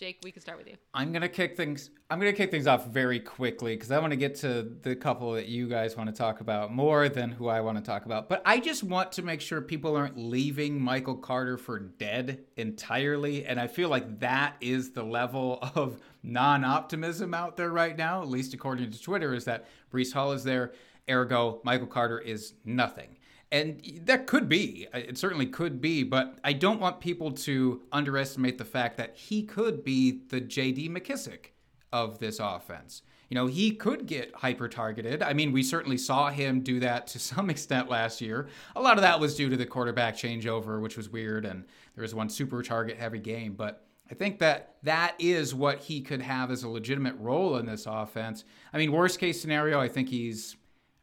Jake, 0.00 0.18
we 0.24 0.32
can 0.32 0.40
start 0.40 0.56
with 0.56 0.66
you. 0.66 0.76
I'm 0.94 1.12
gonna 1.12 1.28
kick 1.28 1.58
things. 1.58 1.90
I'm 2.08 2.18
gonna 2.18 2.32
kick 2.32 2.50
things 2.50 2.66
off 2.66 2.86
very 2.86 3.20
quickly 3.20 3.76
because 3.76 3.90
I 3.90 3.98
want 3.98 4.12
to 4.12 4.16
get 4.16 4.34
to 4.36 4.62
the 4.80 4.96
couple 4.96 5.32
that 5.32 5.44
you 5.44 5.68
guys 5.68 5.94
want 5.94 6.08
to 6.08 6.16
talk 6.16 6.40
about 6.40 6.72
more 6.72 7.10
than 7.10 7.30
who 7.30 7.48
I 7.48 7.60
want 7.60 7.76
to 7.76 7.84
talk 7.84 8.06
about. 8.06 8.26
But 8.26 8.40
I 8.46 8.60
just 8.60 8.82
want 8.82 9.12
to 9.12 9.22
make 9.22 9.42
sure 9.42 9.60
people 9.60 9.94
aren't 9.94 10.16
leaving 10.16 10.80
Michael 10.80 11.16
Carter 11.16 11.58
for 11.58 11.78
dead 11.78 12.44
entirely, 12.56 13.44
and 13.44 13.60
I 13.60 13.66
feel 13.66 13.90
like 13.90 14.20
that 14.20 14.56
is 14.62 14.92
the 14.92 15.02
level 15.02 15.58
of 15.74 16.00
non-optimism 16.22 17.34
out 17.34 17.58
there 17.58 17.70
right 17.70 17.98
now, 17.98 18.22
at 18.22 18.28
least 18.28 18.54
according 18.54 18.90
to 18.92 19.02
Twitter, 19.02 19.34
is 19.34 19.44
that 19.44 19.66
Breece 19.92 20.14
Hall 20.14 20.32
is 20.32 20.44
there, 20.44 20.72
ergo 21.10 21.60
Michael 21.62 21.86
Carter 21.86 22.18
is 22.18 22.54
nothing. 22.64 23.18
And 23.52 23.82
that 24.04 24.26
could 24.26 24.48
be, 24.48 24.86
uh, 24.94 24.98
it 24.98 25.18
certainly 25.18 25.46
could 25.46 25.80
be, 25.80 26.04
but 26.04 26.38
I 26.44 26.52
don't 26.52 26.80
want 26.80 27.00
people 27.00 27.32
to 27.32 27.82
underestimate 27.90 28.58
the 28.58 28.64
fact 28.64 28.96
that 28.98 29.16
he 29.16 29.42
could 29.42 29.82
be 29.82 30.22
the 30.28 30.40
JD 30.40 30.88
McKissic 30.90 31.46
of 31.92 32.20
this 32.20 32.38
offense. 32.38 33.02
You 33.28 33.36
know, 33.36 33.46
he 33.46 33.72
could 33.72 34.06
get 34.06 34.34
hyper 34.34 34.68
targeted. 34.68 35.22
I 35.22 35.32
mean, 35.32 35.52
we 35.52 35.62
certainly 35.62 35.98
saw 35.98 36.30
him 36.30 36.60
do 36.60 36.80
that 36.80 37.06
to 37.08 37.18
some 37.20 37.50
extent 37.50 37.88
last 37.88 38.20
year. 38.20 38.48
A 38.76 38.80
lot 38.80 38.98
of 38.98 39.02
that 39.02 39.18
was 39.18 39.34
due 39.36 39.48
to 39.48 39.56
the 39.56 39.66
quarterback 39.66 40.16
changeover, 40.16 40.80
which 40.80 40.96
was 40.96 41.08
weird, 41.08 41.44
and 41.44 41.64
there 41.94 42.02
was 42.02 42.14
one 42.14 42.28
super 42.28 42.62
target 42.62 42.98
heavy 42.98 43.18
game. 43.18 43.54
But 43.54 43.84
I 44.10 44.14
think 44.14 44.40
that 44.40 44.76
that 44.82 45.14
is 45.18 45.54
what 45.54 45.78
he 45.78 46.00
could 46.00 46.22
have 46.22 46.50
as 46.50 46.64
a 46.64 46.68
legitimate 46.68 47.14
role 47.18 47.56
in 47.56 47.66
this 47.66 47.86
offense. 47.86 48.44
I 48.72 48.78
mean, 48.78 48.90
worst 48.92 49.20
case 49.20 49.40
scenario, 49.40 49.80
I 49.80 49.88
think 49.88 50.08
he's, 50.08 50.56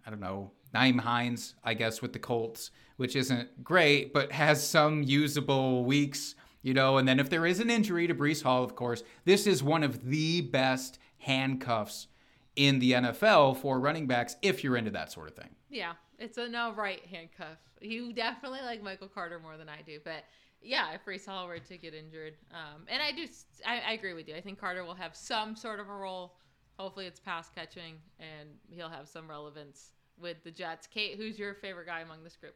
I 0.06 0.10
don't 0.10 0.20
know, 0.20 0.52
Nyheim 0.74 1.00
Hines, 1.00 1.56
I 1.64 1.74
guess, 1.74 2.02
with 2.02 2.14
the 2.14 2.20
Colts, 2.20 2.72
which 2.98 3.16
isn't 3.16 3.64
great, 3.64 4.14
but 4.14 4.32
has 4.32 4.68
some 4.68 5.04
usable 5.04 5.86
weeks, 5.86 6.36
you 6.62 6.74
know. 6.74 6.98
And 6.98 7.08
then 7.08 7.20
if 7.20 7.30
there 7.30 7.46
is 7.46 7.60
an 7.60 7.70
injury 7.70 8.08
to 8.08 8.16
Breece 8.16 8.44
Hall, 8.44 8.64
of 8.64 8.76
course, 8.76 9.04
this 9.26 9.48
is 9.48 9.64
one 9.64 9.84
of 9.84 10.06
the 10.10 10.42
best 10.42 11.00
handcuffs 11.20 12.08
in 12.56 12.80
the 12.80 12.94
NFL 12.94 13.58
for 13.58 13.80
running 13.80 14.08
backs 14.08 14.36
if 14.42 14.64
you're 14.64 14.78
into 14.78 14.92
that 14.92 15.12
sort 15.12 15.30
of 15.30 15.36
thing. 15.36 15.50
Yeah, 15.70 15.94
it's 16.18 16.38
a 16.38 16.48
no 16.48 16.74
right 16.74 17.06
handcuff. 17.06 17.58
You 17.82 18.14
definitely 18.14 18.62
like 18.64 18.82
Michael 18.82 19.08
Carter 19.08 19.40
more 19.40 19.58
than 19.58 19.70
I 19.70 19.82
do, 19.86 20.00
but 20.04 20.24
yeah, 20.62 20.94
if 20.94 21.06
Breece 21.06 21.26
Hall 21.26 21.48
were 21.48 21.60
to 21.60 21.78
get 21.78 21.94
injured, 21.94 22.34
um, 22.52 22.84
and 22.88 23.02
I 23.02 23.12
do, 23.12 23.28
I, 23.66 23.82
I 23.90 23.92
agree 23.94 24.14
with 24.14 24.28
you. 24.28 24.36
I 24.36 24.42
think 24.42 24.60
Carter 24.60 24.84
will 24.84 24.96
have 24.96 25.16
some 25.16 25.56
sort 25.56 25.80
of 25.80 25.88
a 25.88 25.94
role. 25.94 26.36
Hopefully, 26.80 27.06
it's 27.06 27.20
pass 27.20 27.50
catching, 27.54 27.96
and 28.20 28.50
he'll 28.70 28.90
have 28.90 29.08
some 29.08 29.30
relevance 29.30 29.94
with 30.20 30.44
the 30.44 30.52
Jets. 30.52 30.88
Kate, 30.88 31.16
who's 31.18 31.38
your 31.38 31.54
favorite 31.54 31.88
guy 31.88 32.02
among 32.02 32.24
this 32.24 32.36
group? 32.36 32.56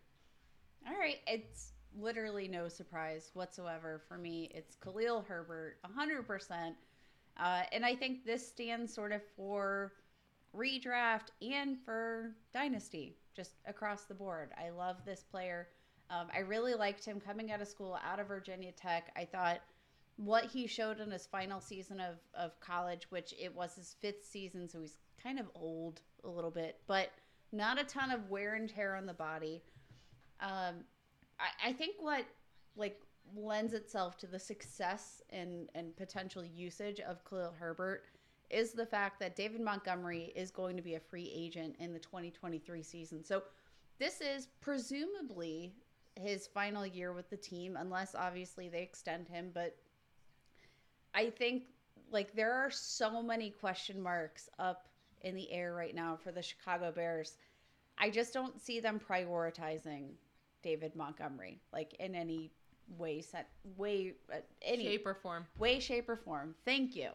All 0.88 0.97
right, 0.97 1.20
it's 1.28 1.74
literally 1.99 2.47
no 2.47 2.68
surprise 2.68 3.32
whatsoever 3.34 4.01
for 4.07 4.18
me. 4.18 4.49
It's 4.53 4.76
Khalil 4.76 5.26
Herbert, 5.28 5.78
100%. 5.86 6.74
Uh, 7.38 7.62
and 7.72 7.86
I 7.86 7.95
think 7.95 8.26
this 8.26 8.47
stands 8.47 8.93
sort 8.93 9.12
of 9.12 9.22
for 9.36 9.93
redraft 10.55 11.30
and 11.41 11.78
for 11.84 12.36
dynasty, 12.53 13.16
just 13.36 13.53
across 13.66 14.03
the 14.03 14.14
board. 14.14 14.51
I 14.57 14.70
love 14.70 14.97
this 15.05 15.24
player. 15.24 15.68
Um, 16.09 16.28
I 16.36 16.39
really 16.39 16.74
liked 16.74 17.05
him 17.05 17.22
coming 17.22 17.51
out 17.51 17.62
of 17.62 17.68
school, 17.68 17.97
out 18.03 18.20
of 18.20 18.28
Virginia 18.28 18.72
Tech. 18.72 19.12
I 19.16 19.26
thought 19.26 19.62
what 20.18 20.45
he 20.45 20.68
showed 20.68 20.99
in 20.99 21.09
his 21.09 21.26
final 21.26 21.62
season 21.62 21.99
of, 21.99 22.16
of 22.34 22.59
college, 22.59 23.07
which 23.09 23.34
it 23.39 23.55
was 23.55 23.76
his 23.76 23.95
fifth 24.01 24.26
season, 24.26 24.68
so 24.68 24.82
he's 24.82 24.97
kind 25.24 25.39
of 25.39 25.49
old 25.55 26.01
a 26.24 26.30
little 26.30 26.51
bit, 26.51 26.80
but 26.86 27.12
not 27.52 27.80
a 27.80 27.84
ton 27.84 28.12
of 28.12 28.30
wear 28.30 28.56
and 28.56 28.70
tear 28.70 28.95
on 28.95 29.06
the 29.06 29.14
body. 29.14 29.62
Um, 30.39 30.84
I, 31.39 31.70
I 31.70 31.74
think 31.74 31.95
what 31.99 32.26
like 32.76 32.99
lends 33.36 33.74
itself 33.74 34.18
to 34.18 34.28
the 34.28 34.39
success 34.39 35.22
and, 35.30 35.70
and 35.76 35.95
potential 35.95 36.43
usage 36.43 36.99
of 36.99 37.24
Khalil 37.26 37.54
Herbert 37.58 38.04
is 38.49 38.74
the 38.74 38.86
fact 38.86 39.20
that 39.20 39.36
David 39.36 39.62
Montgomery 39.62 40.34
is 40.36 40.52
going 40.52 40.76
to 40.76 40.82
be 40.82 40.95
a 40.95 40.99
free 40.99 41.32
agent 41.34 41.76
in 41.80 41.93
the 41.93 41.99
2023 41.99 42.84
season. 42.84 43.24
So 43.24 43.43
this 43.99 44.20
is 44.20 44.47
presumably 44.60 45.74
his 46.16 46.47
final 46.47 46.86
year 46.86 47.14
with 47.14 47.30
the 47.30 47.38
team, 47.38 47.78
unless 47.80 48.14
obviously 48.14 48.68
they 48.68 48.82
extend 48.82 49.30
him. 49.30 49.52
But 49.54 49.78
I 51.14 51.30
think 51.30 51.64
like 52.12 52.34
there 52.34 52.54
are 52.54 52.70
so 52.70 53.22
many 53.22 53.49
question 53.49 54.02
marks 54.02 54.49
up 54.60 54.88
in 55.24 55.36
the 55.36 55.52
air 55.52 55.74
right 55.74 55.96
now 55.96 56.18
for 56.22 56.32
the 56.32 56.42
Chicago 56.42 56.92
Bears. 56.92 57.38
I 57.98 58.10
just 58.10 58.34
don't 58.34 58.60
see 58.60 58.80
them 58.80 59.00
prioritizing 59.00 60.12
David 60.64 60.96
Montgomery 60.96 61.60
like 61.74 61.96
in 62.00 62.16
any 62.16 62.52
way 62.98 63.22
set 63.22 63.50
way 63.78 64.14
uh, 64.32 64.38
any 64.62 64.84
Shape 64.86 65.06
or 65.06 65.14
form. 65.14 65.46
way 65.58 65.80
shape 65.80 66.10
or 66.10 66.16
form. 66.16 66.56
Thank 66.66 66.96
you. 66.96 67.10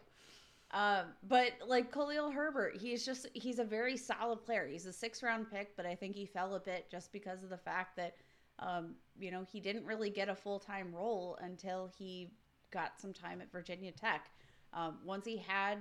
Um, 0.71 1.05
but 1.27 1.53
like 1.65 1.93
Khalil 1.93 2.29
Herbert, 2.29 2.75
he's 2.77 3.05
just 3.05 3.27
he's 3.33 3.59
a 3.59 3.63
very 3.63 3.95
solid 3.95 4.43
player. 4.43 4.67
He's 4.67 4.85
a 4.85 4.93
six 4.93 5.23
round 5.23 5.49
pick, 5.49 5.75
but 5.77 5.85
I 5.85 5.95
think 5.95 6.15
he 6.15 6.25
fell 6.25 6.55
a 6.55 6.59
bit 6.59 6.89
just 6.91 7.11
because 7.13 7.43
of 7.43 7.49
the 7.49 7.57
fact 7.57 7.95
that 7.95 8.15
um, 8.59 8.95
you 9.19 9.31
know 9.31 9.45
he 9.49 9.59
didn't 9.59 9.85
really 9.85 10.09
get 10.09 10.29
a 10.29 10.35
full 10.35 10.59
time 10.59 10.93
role 10.93 11.37
until 11.41 11.89
he 11.97 12.31
got 12.71 12.99
some 12.99 13.13
time 13.13 13.39
at 13.41 13.51
Virginia 13.51 13.91
Tech. 13.91 14.29
Um, 14.73 14.97
once 15.05 15.25
he 15.25 15.37
had 15.37 15.77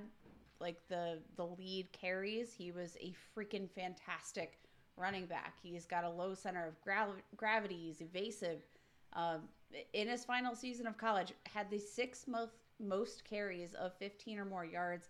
like 0.60 0.76
the 0.88 1.18
the 1.36 1.46
lead 1.46 1.90
carries, 1.92 2.52
he 2.52 2.72
was 2.72 2.96
a 3.00 3.14
freaking 3.36 3.70
fantastic 3.70 4.58
running 4.96 5.26
back. 5.26 5.54
He's 5.62 5.86
got 5.86 6.04
a 6.04 6.10
low 6.10 6.34
center 6.34 6.66
of 6.66 6.80
gra- 6.80 7.22
gravity. 7.36 7.76
He's 7.76 8.00
evasive. 8.00 8.62
Um, 9.12 9.42
in 9.92 10.08
his 10.08 10.24
final 10.24 10.54
season 10.54 10.86
of 10.86 10.96
college, 10.96 11.32
had 11.52 11.70
the 11.70 11.78
sixth 11.78 12.28
most 12.28 12.52
most 12.78 13.24
carries 13.24 13.72
of 13.74 13.94
15 13.94 14.38
or 14.38 14.44
more 14.44 14.64
yards, 14.64 15.08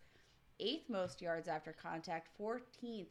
eighth 0.61 0.89
most 0.89 1.21
yards 1.21 1.49
after 1.49 1.73
contact, 1.73 2.29
14th 2.41 3.07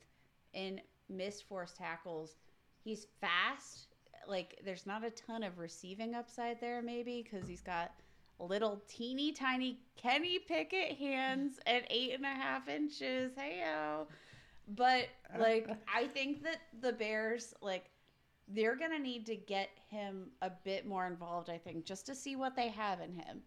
in 0.54 0.80
missed 1.10 1.48
force 1.48 1.74
tackles. 1.78 2.36
He's 2.84 3.08
fast. 3.20 3.88
Like 4.28 4.60
there's 4.64 4.86
not 4.86 5.04
a 5.04 5.10
ton 5.12 5.44
of 5.44 5.60
receiving 5.60 6.16
upside 6.16 6.60
there, 6.62 6.82
maybe 6.82 7.22
because 7.24 7.48
he's 7.48 7.62
got 7.62 7.92
little 8.40 8.82
teeny 8.88 9.32
tiny 9.32 9.80
Kenny 9.96 10.40
Pickett 10.40 10.98
hands 10.98 11.60
at 11.66 11.84
eight 11.90 12.14
and 12.14 12.26
a 12.26 12.30
half 12.30 12.68
inches. 12.68 13.34
Heyo. 13.34 14.08
But 14.68 15.10
like 15.38 15.70
I 15.94 16.08
think 16.08 16.44
that 16.44 16.62
the 16.82 16.94
Bears 16.94 17.54
like 17.62 17.86
they're 18.48 18.76
gonna 18.76 19.00
need 19.00 19.26
to 19.28 19.36
get 19.36 19.70
him 19.90 20.30
a 20.42 20.52
bit 20.64 20.86
more 20.86 21.08
involved, 21.08 21.50
I 21.50 21.58
think, 21.58 21.86
just 21.86 22.06
to 22.08 22.16
see 22.16 22.36
what 22.36 22.56
they 22.56 22.70
have 22.70 23.00
in 23.02 23.14
him. 23.14 23.42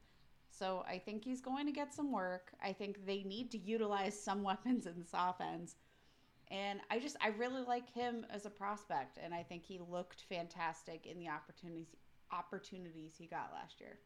So 0.51 0.85
I 0.89 0.99
think 0.99 1.25
he's 1.25 1.41
going 1.41 1.67
to 1.67 1.73
get 1.73 1.95
some 1.95 2.11
work. 2.11 2.53
I 2.63 2.73
think 2.73 3.07
they 3.07 3.23
need 3.23 3.51
to 3.53 3.59
utilize 3.59 4.21
some 4.21 4.43
weapons 4.45 4.87
in 4.87 4.99
this 4.99 5.13
offense. 5.15 5.77
And 6.51 6.81
I 6.91 6.99
just 6.99 7.17
I 7.21 7.29
really 7.29 7.63
like 7.63 7.93
him 7.93 8.25
as 8.31 8.47
a 8.47 8.51
prospect 8.51 9.19
and 9.23 9.35
I 9.35 9.43
think 9.43 9.65
he 9.65 9.79
looked 9.91 10.25
fantastic 10.29 11.07
in 11.07 11.19
the 11.19 11.29
opportunities 11.29 11.95
opportunities 12.33 13.13
he 13.19 13.27
got 13.27 13.51
last 13.55 13.81
year. 13.81 13.99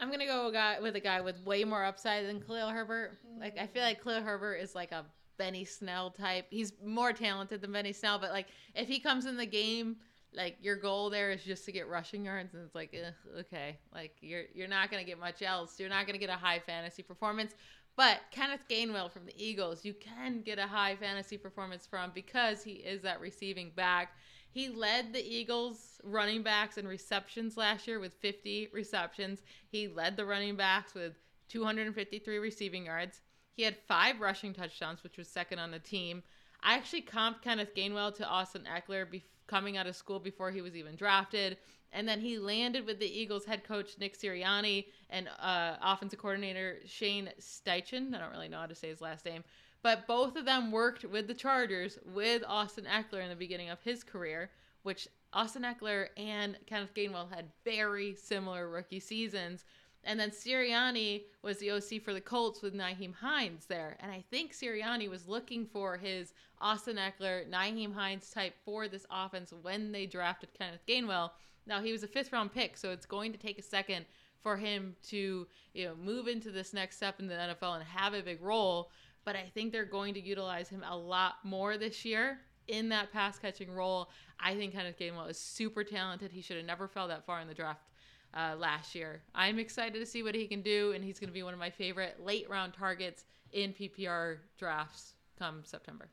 I'm 0.00 0.10
gonna 0.10 0.26
go 0.26 0.46
a 0.46 0.52
guy 0.52 0.78
with 0.80 0.96
a 0.96 1.00
guy 1.00 1.20
with 1.20 1.44
way 1.44 1.64
more 1.64 1.84
upside 1.84 2.26
than 2.26 2.40
Khalil 2.40 2.68
Herbert. 2.68 3.18
Like 3.40 3.58
I 3.58 3.66
feel 3.66 3.82
like 3.82 4.02
Khalil 4.02 4.22
Herbert 4.22 4.56
is 4.56 4.74
like 4.74 4.92
a 4.92 5.04
Benny 5.38 5.64
Snell 5.64 6.10
type. 6.10 6.46
He's 6.50 6.72
more 6.84 7.12
talented 7.12 7.60
than 7.60 7.72
Benny 7.72 7.92
Snell, 7.92 8.18
but 8.18 8.30
like 8.30 8.46
if 8.74 8.88
he 8.88 9.00
comes 9.00 9.26
in 9.26 9.36
the 9.36 9.46
game, 9.46 9.96
like 10.34 10.56
your 10.60 10.76
goal 10.76 11.10
there 11.10 11.30
is 11.30 11.42
just 11.42 11.64
to 11.64 11.72
get 11.72 11.88
rushing 11.88 12.24
yards, 12.24 12.54
and 12.54 12.64
it's 12.64 12.74
like, 12.74 12.94
eh, 12.94 13.10
okay, 13.40 13.78
like 13.94 14.16
you're 14.20 14.44
you're 14.54 14.68
not 14.68 14.90
gonna 14.90 15.04
get 15.04 15.18
much 15.18 15.42
else. 15.42 15.80
You're 15.80 15.88
not 15.88 16.06
gonna 16.06 16.18
get 16.18 16.30
a 16.30 16.34
high 16.34 16.60
fantasy 16.60 17.02
performance. 17.02 17.54
But 17.96 18.20
Kenneth 18.30 18.62
Gainwell 18.70 19.10
from 19.10 19.26
the 19.26 19.34
Eagles, 19.36 19.84
you 19.84 19.92
can 19.92 20.42
get 20.42 20.60
a 20.60 20.66
high 20.68 20.94
fantasy 20.94 21.36
performance 21.36 21.84
from 21.84 22.12
because 22.14 22.62
he 22.62 22.74
is 22.74 23.02
that 23.02 23.20
receiving 23.20 23.72
back. 23.74 24.12
He 24.58 24.68
led 24.68 25.12
the 25.12 25.24
Eagles 25.24 26.00
running 26.02 26.42
backs 26.42 26.78
in 26.78 26.88
receptions 26.88 27.56
last 27.56 27.86
year 27.86 28.00
with 28.00 28.14
50 28.14 28.70
receptions. 28.72 29.40
He 29.68 29.86
led 29.86 30.16
the 30.16 30.24
running 30.24 30.56
backs 30.56 30.94
with 30.94 31.12
253 31.48 32.38
receiving 32.38 32.86
yards. 32.86 33.20
He 33.52 33.62
had 33.62 33.76
five 33.86 34.18
rushing 34.18 34.52
touchdowns, 34.52 35.04
which 35.04 35.16
was 35.16 35.28
second 35.28 35.60
on 35.60 35.70
the 35.70 35.78
team. 35.78 36.24
I 36.60 36.74
actually 36.74 37.02
comped 37.02 37.42
Kenneth 37.42 37.72
Gainwell 37.72 38.16
to 38.16 38.26
Austin 38.26 38.64
Ekeler 38.64 39.08
be- 39.08 39.22
coming 39.46 39.76
out 39.76 39.86
of 39.86 39.94
school 39.94 40.18
before 40.18 40.50
he 40.50 40.60
was 40.60 40.74
even 40.74 40.96
drafted. 40.96 41.58
And 41.92 42.08
then 42.08 42.18
he 42.18 42.40
landed 42.40 42.84
with 42.84 42.98
the 42.98 43.06
Eagles 43.06 43.44
head 43.44 43.62
coach 43.62 43.96
Nick 44.00 44.18
Sirianni 44.18 44.86
and 45.08 45.28
uh, 45.38 45.76
offensive 45.80 46.18
coordinator 46.18 46.78
Shane 46.84 47.30
Steichen. 47.40 48.12
I 48.12 48.18
don't 48.18 48.32
really 48.32 48.48
know 48.48 48.58
how 48.58 48.66
to 48.66 48.74
say 48.74 48.88
his 48.88 49.00
last 49.00 49.24
name. 49.24 49.44
But 49.82 50.06
both 50.06 50.36
of 50.36 50.44
them 50.44 50.72
worked 50.72 51.04
with 51.04 51.28
the 51.28 51.34
Chargers 51.34 51.98
with 52.04 52.42
Austin 52.46 52.84
Ekeler 52.84 53.22
in 53.22 53.28
the 53.28 53.36
beginning 53.36 53.70
of 53.70 53.80
his 53.82 54.02
career, 54.02 54.50
which 54.82 55.08
Austin 55.32 55.62
Ekeler 55.62 56.08
and 56.16 56.56
Kenneth 56.66 56.94
Gainwell 56.94 57.32
had 57.32 57.52
very 57.64 58.14
similar 58.14 58.68
rookie 58.68 59.00
seasons. 59.00 59.64
And 60.04 60.18
then 60.18 60.30
Sirianni 60.30 61.24
was 61.42 61.58
the 61.58 61.70
OC 61.72 62.02
for 62.02 62.14
the 62.14 62.20
Colts 62.20 62.62
with 62.62 62.74
Nyheim 62.74 63.14
Hines 63.14 63.66
there. 63.66 63.96
And 64.00 64.10
I 64.10 64.24
think 64.30 64.52
Sirianni 64.52 65.08
was 65.08 65.28
looking 65.28 65.66
for 65.66 65.96
his 65.96 66.32
Austin 66.60 66.96
Ekeler, 66.96 67.48
Nyheim 67.48 67.94
Hines 67.94 68.30
type 68.30 68.54
for 68.64 68.88
this 68.88 69.06
offense 69.10 69.52
when 69.62 69.92
they 69.92 70.06
drafted 70.06 70.54
Kenneth 70.54 70.86
Gainwell. 70.88 71.30
Now 71.66 71.82
he 71.82 71.92
was 71.92 72.02
a 72.02 72.08
fifth 72.08 72.32
round 72.32 72.52
pick, 72.52 72.76
so 72.76 72.90
it's 72.90 73.06
going 73.06 73.32
to 73.32 73.38
take 73.38 73.58
a 73.58 73.62
second 73.62 74.06
for 74.42 74.56
him 74.56 74.96
to 75.08 75.46
you 75.74 75.84
know 75.84 75.94
move 75.96 76.28
into 76.28 76.50
this 76.50 76.72
next 76.72 76.96
step 76.96 77.20
in 77.20 77.26
the 77.26 77.34
NFL 77.34 77.74
and 77.74 77.84
have 77.84 78.14
a 78.14 78.22
big 78.22 78.40
role. 78.40 78.90
But 79.28 79.36
I 79.36 79.44
think 79.52 79.72
they're 79.72 79.84
going 79.84 80.14
to 80.14 80.20
utilize 80.22 80.70
him 80.70 80.82
a 80.88 80.96
lot 80.96 81.34
more 81.44 81.76
this 81.76 82.02
year 82.02 82.38
in 82.66 82.88
that 82.88 83.12
pass 83.12 83.38
catching 83.38 83.70
role. 83.70 84.08
I 84.40 84.54
think 84.54 84.72
Kenneth 84.72 84.98
Gainwell 84.98 85.28
is 85.28 85.38
super 85.38 85.84
talented. 85.84 86.32
He 86.32 86.40
should 86.40 86.56
have 86.56 86.64
never 86.64 86.88
fell 86.88 87.08
that 87.08 87.26
far 87.26 87.38
in 87.42 87.46
the 87.46 87.52
draft 87.52 87.90
uh, 88.32 88.54
last 88.58 88.94
year. 88.94 89.20
I'm 89.34 89.58
excited 89.58 89.98
to 89.98 90.06
see 90.06 90.22
what 90.22 90.34
he 90.34 90.46
can 90.46 90.62
do, 90.62 90.92
and 90.92 91.04
he's 91.04 91.20
going 91.20 91.28
to 91.28 91.34
be 91.34 91.42
one 91.42 91.52
of 91.52 91.60
my 91.60 91.68
favorite 91.68 92.24
late 92.24 92.48
round 92.48 92.72
targets 92.72 93.26
in 93.52 93.74
PPR 93.74 94.38
drafts 94.56 95.12
come 95.38 95.60
September, 95.62 96.08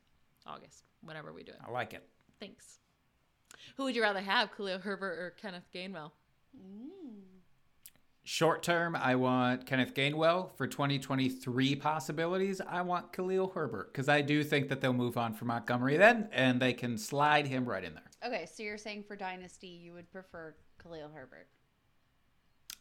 August, 0.45 0.83
whenever 1.01 1.31
we 1.31 1.43
do 1.43 1.53
it. 1.53 1.59
I 1.65 1.71
like 1.71 1.93
it. 1.93 2.05
Thanks. 2.41 2.79
Who 3.77 3.85
would 3.85 3.95
you 3.95 4.01
rather 4.01 4.19
have, 4.19 4.53
Khalil 4.57 4.79
Herbert 4.79 5.17
or 5.19 5.33
Kenneth 5.41 5.69
Gainwell? 5.73 6.11
Short 8.27 8.63
term, 8.63 8.95
I 8.95 9.13
want 9.13 9.67
Kenneth 9.67 9.93
Gainwell. 9.93 10.49
For 10.57 10.65
2023 10.65 11.75
possibilities, 11.75 12.59
I 12.59 12.81
want 12.81 13.13
Khalil 13.13 13.51
Herbert 13.53 13.93
because 13.93 14.09
I 14.09 14.21
do 14.21 14.43
think 14.43 14.67
that 14.69 14.81
they'll 14.81 14.93
move 14.93 15.15
on 15.15 15.35
from 15.35 15.49
Montgomery 15.49 15.95
then 15.95 16.29
and 16.31 16.59
they 16.59 16.73
can 16.73 16.97
slide 16.97 17.45
him 17.45 17.65
right 17.65 17.83
in 17.83 17.93
there. 17.93 18.03
Okay, 18.25 18.47
so 18.51 18.63
you're 18.63 18.79
saying 18.79 19.03
for 19.07 19.15
Dynasty, 19.15 19.67
you 19.67 19.93
would 19.93 20.11
prefer 20.11 20.55
Khalil 20.81 21.11
Herbert. 21.13 21.47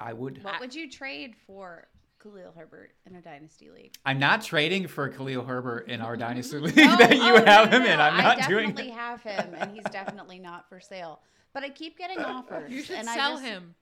I 0.01 0.15
would. 0.15 0.43
What 0.43 0.61
would 0.61 0.75
you 0.75 0.91
trade 0.91 1.35
for 1.47 1.89
Khalil 2.23 2.55
Herbert 2.57 2.93
in 3.05 3.17
a 3.17 3.21
Dynasty 3.21 3.69
league? 3.69 3.97
I'm 4.07 4.19
not 4.19 4.41
trading 4.41 4.89
for 4.89 5.11
Khalil 5.11 5.45
Herbert 5.45 5.91
in 5.91 6.01
our 6.01 6.17
dynasty 6.17 6.59
league 6.61 6.75
No, 6.75 6.97
that 6.97 7.15
you 7.15 7.21
oh, 7.23 7.45
have 7.45 7.71
no, 7.71 7.81
him 7.81 7.87
in. 7.87 8.01
I'm 8.01 8.17
not 8.17 8.49
doing 8.49 8.71
definitely 8.71 8.93
that. 8.93 8.99
have 8.99 9.23
him, 9.23 9.55
and 9.59 9.73
he's 9.73 9.85
definitely 9.93 10.39
not 10.39 10.71
for 10.71 10.81
sale. 10.81 11.21
But 11.53 11.65
I 11.65 11.69
keep 11.69 11.99
getting 11.99 12.19
offers. 12.25 12.73
You 12.73 12.83
should 12.83 12.97
and 12.97 13.07
sell 13.09 13.33
I 13.33 13.35
just, 13.35 13.45
him. 13.45 13.75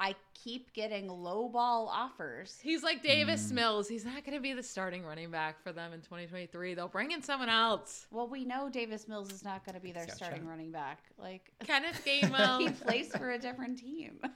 I 0.00 0.14
keep 0.32 0.72
getting 0.72 1.08
lowball 1.08 1.86
offers. 1.88 2.58
He's 2.62 2.82
like 2.82 3.02
Davis 3.02 3.52
Mills. 3.52 3.86
He's 3.86 4.06
not 4.06 4.24
going 4.24 4.34
to 4.34 4.40
be 4.40 4.54
the 4.54 4.62
starting 4.62 5.04
running 5.04 5.30
back 5.30 5.62
for 5.62 5.72
them 5.72 5.92
in 5.92 6.00
2023. 6.00 6.72
They'll 6.72 6.88
bring 6.88 7.10
in 7.12 7.22
someone 7.22 7.50
else. 7.50 8.06
Well, 8.10 8.26
we 8.26 8.46
know 8.46 8.70
Davis 8.70 9.06
Mills 9.06 9.30
is 9.30 9.44
not 9.44 9.62
going 9.66 9.74
to 9.74 9.80
be 9.80 9.92
their 9.92 10.06
got 10.06 10.16
starting 10.16 10.46
running 10.46 10.72
back. 10.72 11.00
Like 11.18 11.52
Kenneth 11.66 12.02
Gainwell, 12.06 12.60
he 12.60 12.68
Gainwell. 12.68 12.80
plays 12.80 13.14
for 13.14 13.32
a 13.32 13.38
different 13.38 13.78
team. 13.78 14.18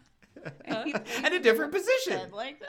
And 0.67 1.01
And 1.23 1.33
a 1.33 1.39
different 1.41 1.73
position. 1.73 2.31
Like 2.33 2.61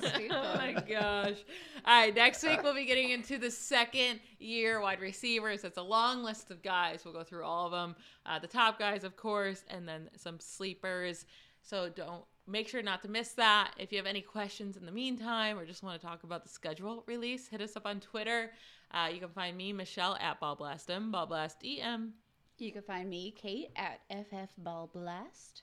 so 0.00 0.10
oh 0.30 0.54
my 0.54 0.72
gosh. 0.88 1.36
All 1.84 2.00
right, 2.00 2.14
next 2.14 2.42
week 2.44 2.62
we'll 2.62 2.74
be 2.74 2.86
getting 2.86 3.10
into 3.10 3.36
the 3.36 3.50
second 3.50 4.20
year 4.38 4.80
wide 4.80 5.00
receivers. 5.00 5.64
It's 5.64 5.76
a 5.76 5.82
long 5.82 6.22
list 6.22 6.50
of 6.50 6.62
guys. 6.62 7.04
We'll 7.04 7.12
go 7.12 7.24
through 7.24 7.44
all 7.44 7.66
of 7.66 7.72
them. 7.72 7.96
Uh, 8.24 8.38
the 8.38 8.46
top 8.46 8.78
guys, 8.78 9.04
of 9.04 9.16
course, 9.16 9.64
and 9.68 9.86
then 9.88 10.08
some 10.16 10.38
sleepers. 10.38 11.26
So 11.64 11.88
don't 11.88 12.24
make 12.46 12.68
sure 12.68 12.82
not 12.82 13.02
to 13.02 13.08
miss 13.08 13.30
that. 13.32 13.72
If 13.78 13.90
you 13.90 13.98
have 13.98 14.06
any 14.06 14.20
questions 14.20 14.76
in 14.76 14.84
the 14.84 14.92
meantime 14.92 15.58
or 15.58 15.64
just 15.64 15.82
want 15.82 16.00
to 16.00 16.06
talk 16.06 16.22
about 16.22 16.42
the 16.42 16.50
schedule 16.50 17.02
release, 17.06 17.48
hit 17.48 17.62
us 17.62 17.74
up 17.74 17.86
on 17.86 18.00
Twitter. 18.00 18.50
Uh, 18.90 19.08
you 19.12 19.18
can 19.18 19.30
find 19.30 19.56
me, 19.56 19.72
Michelle, 19.72 20.16
at 20.20 20.40
BallBlastM, 20.40 21.10
BallBlastEM. 21.10 22.10
You 22.58 22.70
can 22.70 22.82
find 22.82 23.08
me, 23.08 23.34
Kate, 23.36 23.70
at 23.76 24.00
FF 24.10 24.50
Ball 24.58 24.88
Blast. 24.92 25.62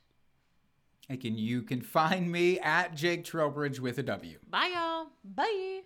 And 1.08 1.22
can, 1.22 1.38
you 1.38 1.62
can 1.62 1.82
find 1.82 2.30
me 2.32 2.60
at 2.60 2.96
Jake 2.96 3.24
Trowbridge 3.24 3.80
with 3.80 3.98
a 4.00 4.04
W. 4.04 4.40
Bye, 4.50 4.72
y'all. 4.74 5.08
Bye. 5.24 5.82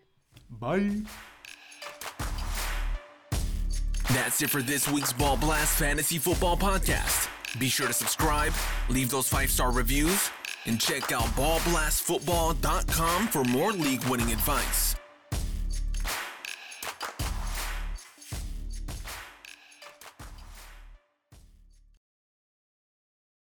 Bye. 0.50 1.02
That's 4.10 4.42
it 4.42 4.50
for 4.50 4.62
this 4.62 4.90
week's 4.90 5.14
Ball 5.14 5.38
Blast 5.38 5.78
Fantasy 5.78 6.18
Football 6.18 6.58
Podcast. 6.58 7.30
Be 7.60 7.70
sure 7.70 7.88
to 7.88 7.94
subscribe, 7.94 8.54
leave 8.90 9.10
those 9.10 9.28
five 9.28 9.50
star 9.50 9.72
reviews, 9.72 10.30
and 10.66 10.80
check 10.80 11.12
out 11.12 11.26
ballblastfootball.com 11.36 13.28
for 13.28 13.44
more 13.46 13.72
league 13.72 14.04
winning 14.06 14.32
advice. 14.32 14.96